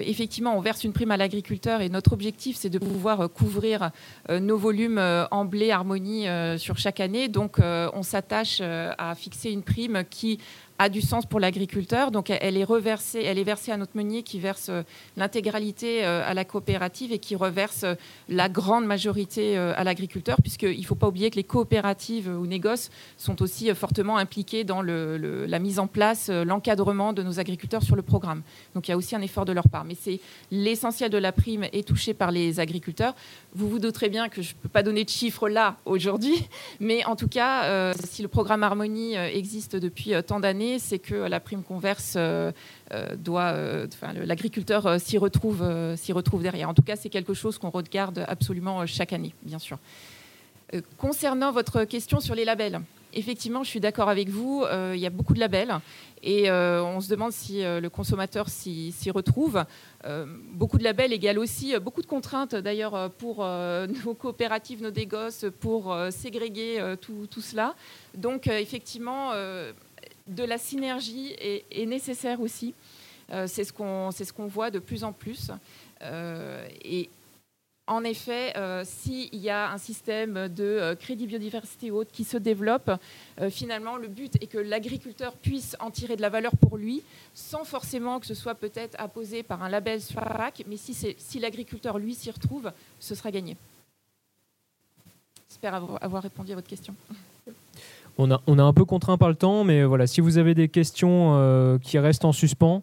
Effectivement, 0.00 0.56
on 0.56 0.60
verse 0.60 0.84
une 0.84 0.92
prime 0.92 1.10
à 1.10 1.16
l'agriculteur 1.16 1.80
et 1.80 1.88
notre 1.88 2.12
objectif, 2.12 2.56
c'est 2.56 2.68
de 2.68 2.78
pouvoir 2.78 3.30
couvrir 3.30 3.90
nos 4.28 4.56
volumes 4.56 4.98
en 5.30 5.44
blé 5.44 5.70
harmonie 5.70 6.26
sur 6.58 6.78
chaque 6.78 7.00
année. 7.00 7.28
Donc, 7.28 7.58
on 7.58 8.02
s'attache 8.02 8.60
à 8.60 9.14
fixer 9.14 9.50
une 9.50 9.62
prime 9.62 10.04
qui 10.08 10.38
a 10.78 10.88
du 10.88 11.00
sens 11.00 11.26
pour 11.26 11.40
l'agriculteur. 11.40 12.10
Donc, 12.10 12.30
elle- 12.30 12.56
est 12.56 12.64
reversée, 12.64 13.22
elle 13.24 13.38
est 13.38 13.44
versée 13.44 13.72
à 13.72 13.76
notre 13.76 13.96
meunier 13.96 14.22
qui 14.22 14.38
verse 14.38 14.68
euh, 14.68 14.82
l'intégralité 15.16 16.04
euh, 16.04 16.22
à 16.26 16.34
la 16.34 16.44
coopérative 16.44 17.12
et 17.12 17.18
qui 17.18 17.34
reverse 17.36 17.84
euh, 17.84 17.94
la 18.28 18.48
grande 18.48 18.84
majorité 18.86 19.56
à 19.56 19.84
l'agriculteur, 19.84 20.36
puisqu'il 20.42 20.78
ne 20.80 20.84
faut 20.84 20.94
pas 20.94 21.08
oublier 21.08 21.30
que 21.30 21.36
les 21.36 21.44
coopératives 21.44 22.28
ou 22.28 22.46
négoces 22.46 22.90
sont 23.16 23.40
aussi 23.42 23.72
fortement 23.74 24.16
impliqués 24.16 24.64
dans 24.64 24.82
le- 24.82 25.46
la 25.46 25.58
mise 25.58 25.78
en 25.78 25.86
place, 25.86 26.28
l'encadrement 26.28 27.12
de 27.12 27.22
nos 27.22 27.38
agriculteurs 27.40 27.82
sur 27.82 27.96
le 27.96 28.02
programme. 28.02 28.42
Donc 28.74 28.88
il 28.88 28.90
y 28.90 28.94
a 28.94 28.96
aussi 28.96 29.14
un 29.16 29.22
effort 29.22 29.44
de 29.44 29.52
leur 29.52 29.68
part. 29.68 29.84
Mais 29.84 29.96
c'est 30.00 30.20
l'essentiel 30.50 31.10
de 31.10 31.18
la 31.18 31.32
prime 31.32 31.64
est 31.72 31.86
touché 31.86 32.14
par 32.14 32.30
les 32.30 32.58
agriculteurs. 32.60 33.14
Vous 33.54 33.68
vous 33.68 33.78
douterez 33.78 34.08
bien 34.08 34.28
que 34.28 34.42
je 34.42 34.50
ne 34.54 34.58
peux 34.62 34.68
pas 34.68 34.82
donner 34.82 35.04
de 35.04 35.10
chiffres 35.10 35.48
là 35.48 35.76
aujourd'hui, 35.84 36.34
mais 36.80 37.04
en 37.04 37.16
tout 37.16 37.28
cas, 37.28 37.92
si 37.94 38.22
le 38.22 38.28
programme 38.28 38.62
Harmonie 38.62 39.14
existe 39.14 39.76
depuis 39.76 40.12
tant 40.26 40.40
d'années, 40.40 40.65
c'est 40.78 40.98
que 40.98 41.14
la 41.14 41.40
prime 41.40 41.62
qu'on 41.62 41.78
verse 41.78 42.14
euh, 42.16 42.52
euh, 42.92 43.16
doit, 43.16 43.52
euh, 43.52 43.86
l'agriculteur 44.24 45.00
s'y 45.00 45.18
retrouve, 45.18 45.64
s'y 45.96 46.12
retrouve 46.12 46.42
derrière. 46.42 46.68
En 46.68 46.74
tout 46.74 46.82
cas, 46.82 46.96
c'est 46.96 47.08
quelque 47.08 47.34
chose 47.34 47.58
qu'on 47.58 47.70
regarde 47.70 48.24
absolument 48.28 48.86
chaque 48.86 49.12
année, 49.12 49.34
bien 49.42 49.58
sûr. 49.58 49.78
Concernant 50.98 51.52
votre 51.52 51.84
question 51.84 52.18
sur 52.18 52.34
les 52.34 52.44
labels, 52.44 52.80
effectivement, 53.14 53.62
je 53.62 53.70
suis 53.70 53.80
d'accord 53.80 54.08
avec 54.08 54.28
vous. 54.28 54.64
il 54.94 54.98
y 54.98 55.06
a 55.06 55.10
beaucoup 55.10 55.34
de 55.34 55.38
labels 55.38 55.78
et 56.24 56.50
on 56.50 57.00
se 57.00 57.08
demande 57.08 57.30
si 57.30 57.62
le 57.62 57.88
consommateur 57.88 58.48
s'y 58.48 59.10
retrouve. 59.14 59.64
Beaucoup 60.52 60.78
de 60.78 60.82
labels 60.82 61.12
égale 61.12 61.38
aussi 61.38 61.78
beaucoup 61.78 62.02
de 62.02 62.06
contraintes, 62.08 62.56
d'ailleurs, 62.56 63.10
pour 63.12 63.44
nos 64.04 64.14
coopératives, 64.14 64.82
nos 64.82 64.90
dégosses, 64.90 65.46
pour 65.60 65.96
ségréguer 66.10 66.96
tout, 67.00 67.40
cela. 67.40 67.76
Donc, 68.16 68.48
effectivement, 68.48 69.30
de 70.26 70.44
la 70.44 70.58
synergie 70.58 71.34
est, 71.38 71.86
nécessaire 71.86 72.40
aussi. 72.40 72.74
Euh, 73.32 73.46
c'est 73.46 73.64
ce 73.64 73.72
qu'on 73.72 74.10
ce 74.12 74.42
voit 74.42 74.70
de 74.70 74.78
plus 74.78 75.04
en 75.04 75.12
plus. 75.12 75.50
Euh, 76.02 76.66
et 76.84 77.08
en 77.88 78.02
effet, 78.02 78.56
euh, 78.56 78.82
s'il 78.84 79.34
y 79.36 79.48
a 79.48 79.70
un 79.70 79.78
système 79.78 80.48
de 80.48 80.96
crédit 80.98 81.26
biodiversité 81.26 81.92
haute 81.92 82.10
qui 82.12 82.24
se 82.24 82.36
développe, 82.36 82.90
finalement, 83.50 83.96
le 83.96 84.08
but 84.08 84.34
est 84.42 84.48
que 84.48 84.58
l'agriculteur 84.58 85.34
puisse 85.34 85.76
en 85.78 85.90
tirer 85.90 86.16
de 86.16 86.22
la 86.22 86.28
valeur 86.28 86.56
pour 86.56 86.76
lui, 86.76 87.02
sans 87.34 87.64
forcément 87.64 88.18
que 88.18 88.26
ce 88.26 88.34
soit 88.34 88.56
peut-être 88.56 88.96
apposé 88.98 89.42
par 89.42 89.62
un 89.62 89.68
label 89.68 90.00
sur 90.02 90.20
mais 90.66 90.76
si, 90.76 90.94
si 91.16 91.38
l'agriculteur, 91.38 91.98
lui, 91.98 92.14
s'y 92.14 92.30
retrouve, 92.30 92.72
ce 92.98 93.14
sera 93.14 93.30
gagné. 93.30 93.56
J'espère 95.48 95.74
avoir 95.74 96.22
répondu 96.22 96.52
à 96.52 96.56
votre 96.56 96.68
question. 96.68 96.94
On 98.18 98.30
a, 98.30 98.40
on 98.46 98.58
a 98.58 98.62
un 98.62 98.72
peu 98.72 98.84
contraint 98.84 99.18
par 99.18 99.28
le 99.28 99.34
temps, 99.34 99.62
mais 99.64 99.84
voilà, 99.84 100.06
si 100.06 100.20
vous 100.20 100.38
avez 100.38 100.54
des 100.54 100.68
questions 100.68 101.34
euh, 101.36 101.78
qui 101.78 101.98
restent 101.98 102.24
en 102.24 102.32
suspens, 102.32 102.82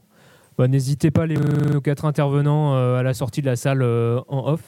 bah, 0.57 0.67
n'hésitez 0.67 1.09
pas 1.09 1.25
les 1.25 1.37
quatre 1.83 2.05
intervenants 2.05 2.75
euh, 2.75 2.97
à 2.99 3.03
la 3.03 3.13
sortie 3.15 3.41
de 3.41 3.47
la 3.47 3.55
salle 3.55 3.81
euh, 3.81 4.19
en 4.27 4.47
off. 4.53 4.61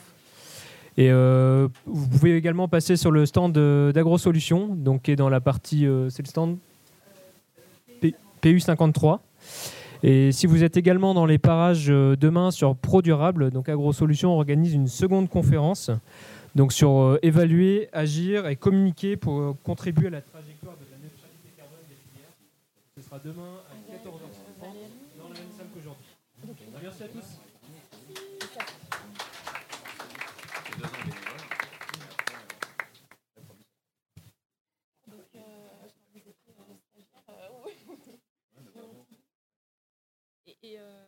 Et 0.98 1.10
vous 1.12 2.08
pouvez 2.08 2.36
également 2.38 2.68
passer 2.68 2.96
sur 2.96 3.10
le 3.10 3.26
stand 3.26 3.52
de- 3.52 3.92
d'AgroSolutions, 3.94 4.74
donc 4.74 5.02
qui 5.02 5.10
est 5.10 5.16
dans 5.16 5.28
la 5.28 5.40
partie, 5.42 5.86
c'est 6.08 6.22
le 6.22 6.28
stand 6.28 6.56
P- 8.00 8.14
PU53. 8.42 9.18
Et 10.02 10.32
si 10.32 10.46
vous 10.46 10.64
êtes 10.64 10.78
également 10.78 11.12
dans 11.12 11.26
les 11.26 11.36
parages 11.36 11.88
demain 11.88 12.50
sur 12.50 12.74
Pro 12.76 13.02
Durable, 13.02 13.50
donc 13.50 13.68
AgroSolutions 13.68 14.32
organise 14.32 14.72
une 14.72 14.86
seconde 14.88 15.28
conférence 15.28 15.90
donc 16.56 16.72
sur 16.72 16.90
euh, 16.90 17.18
évaluer, 17.22 17.88
agir 17.92 18.48
et 18.48 18.56
communiquer 18.56 19.16
pour 19.16 19.40
euh, 19.40 19.52
contribuer 19.62 20.06
à 20.08 20.10
la 20.10 20.22
trajectoire 20.22 20.74
de 20.78 20.90
la 20.90 20.96
neutralité 20.96 21.50
carbone 21.54 21.84
des 21.86 21.94
filières. 21.94 22.32
Ce 22.96 23.02
sera 23.02 23.18
demain 23.18 23.60
à 23.70 23.94
14h30 23.94 24.08
dans 25.18 25.28
la 25.28 25.34
même 25.34 25.52
salle 25.56 25.66
qu'aujourd'hui. 25.74 26.06
Merci 26.82 27.02
à 27.04 27.08
tous. 27.08 27.40
Euh, 40.64 41.05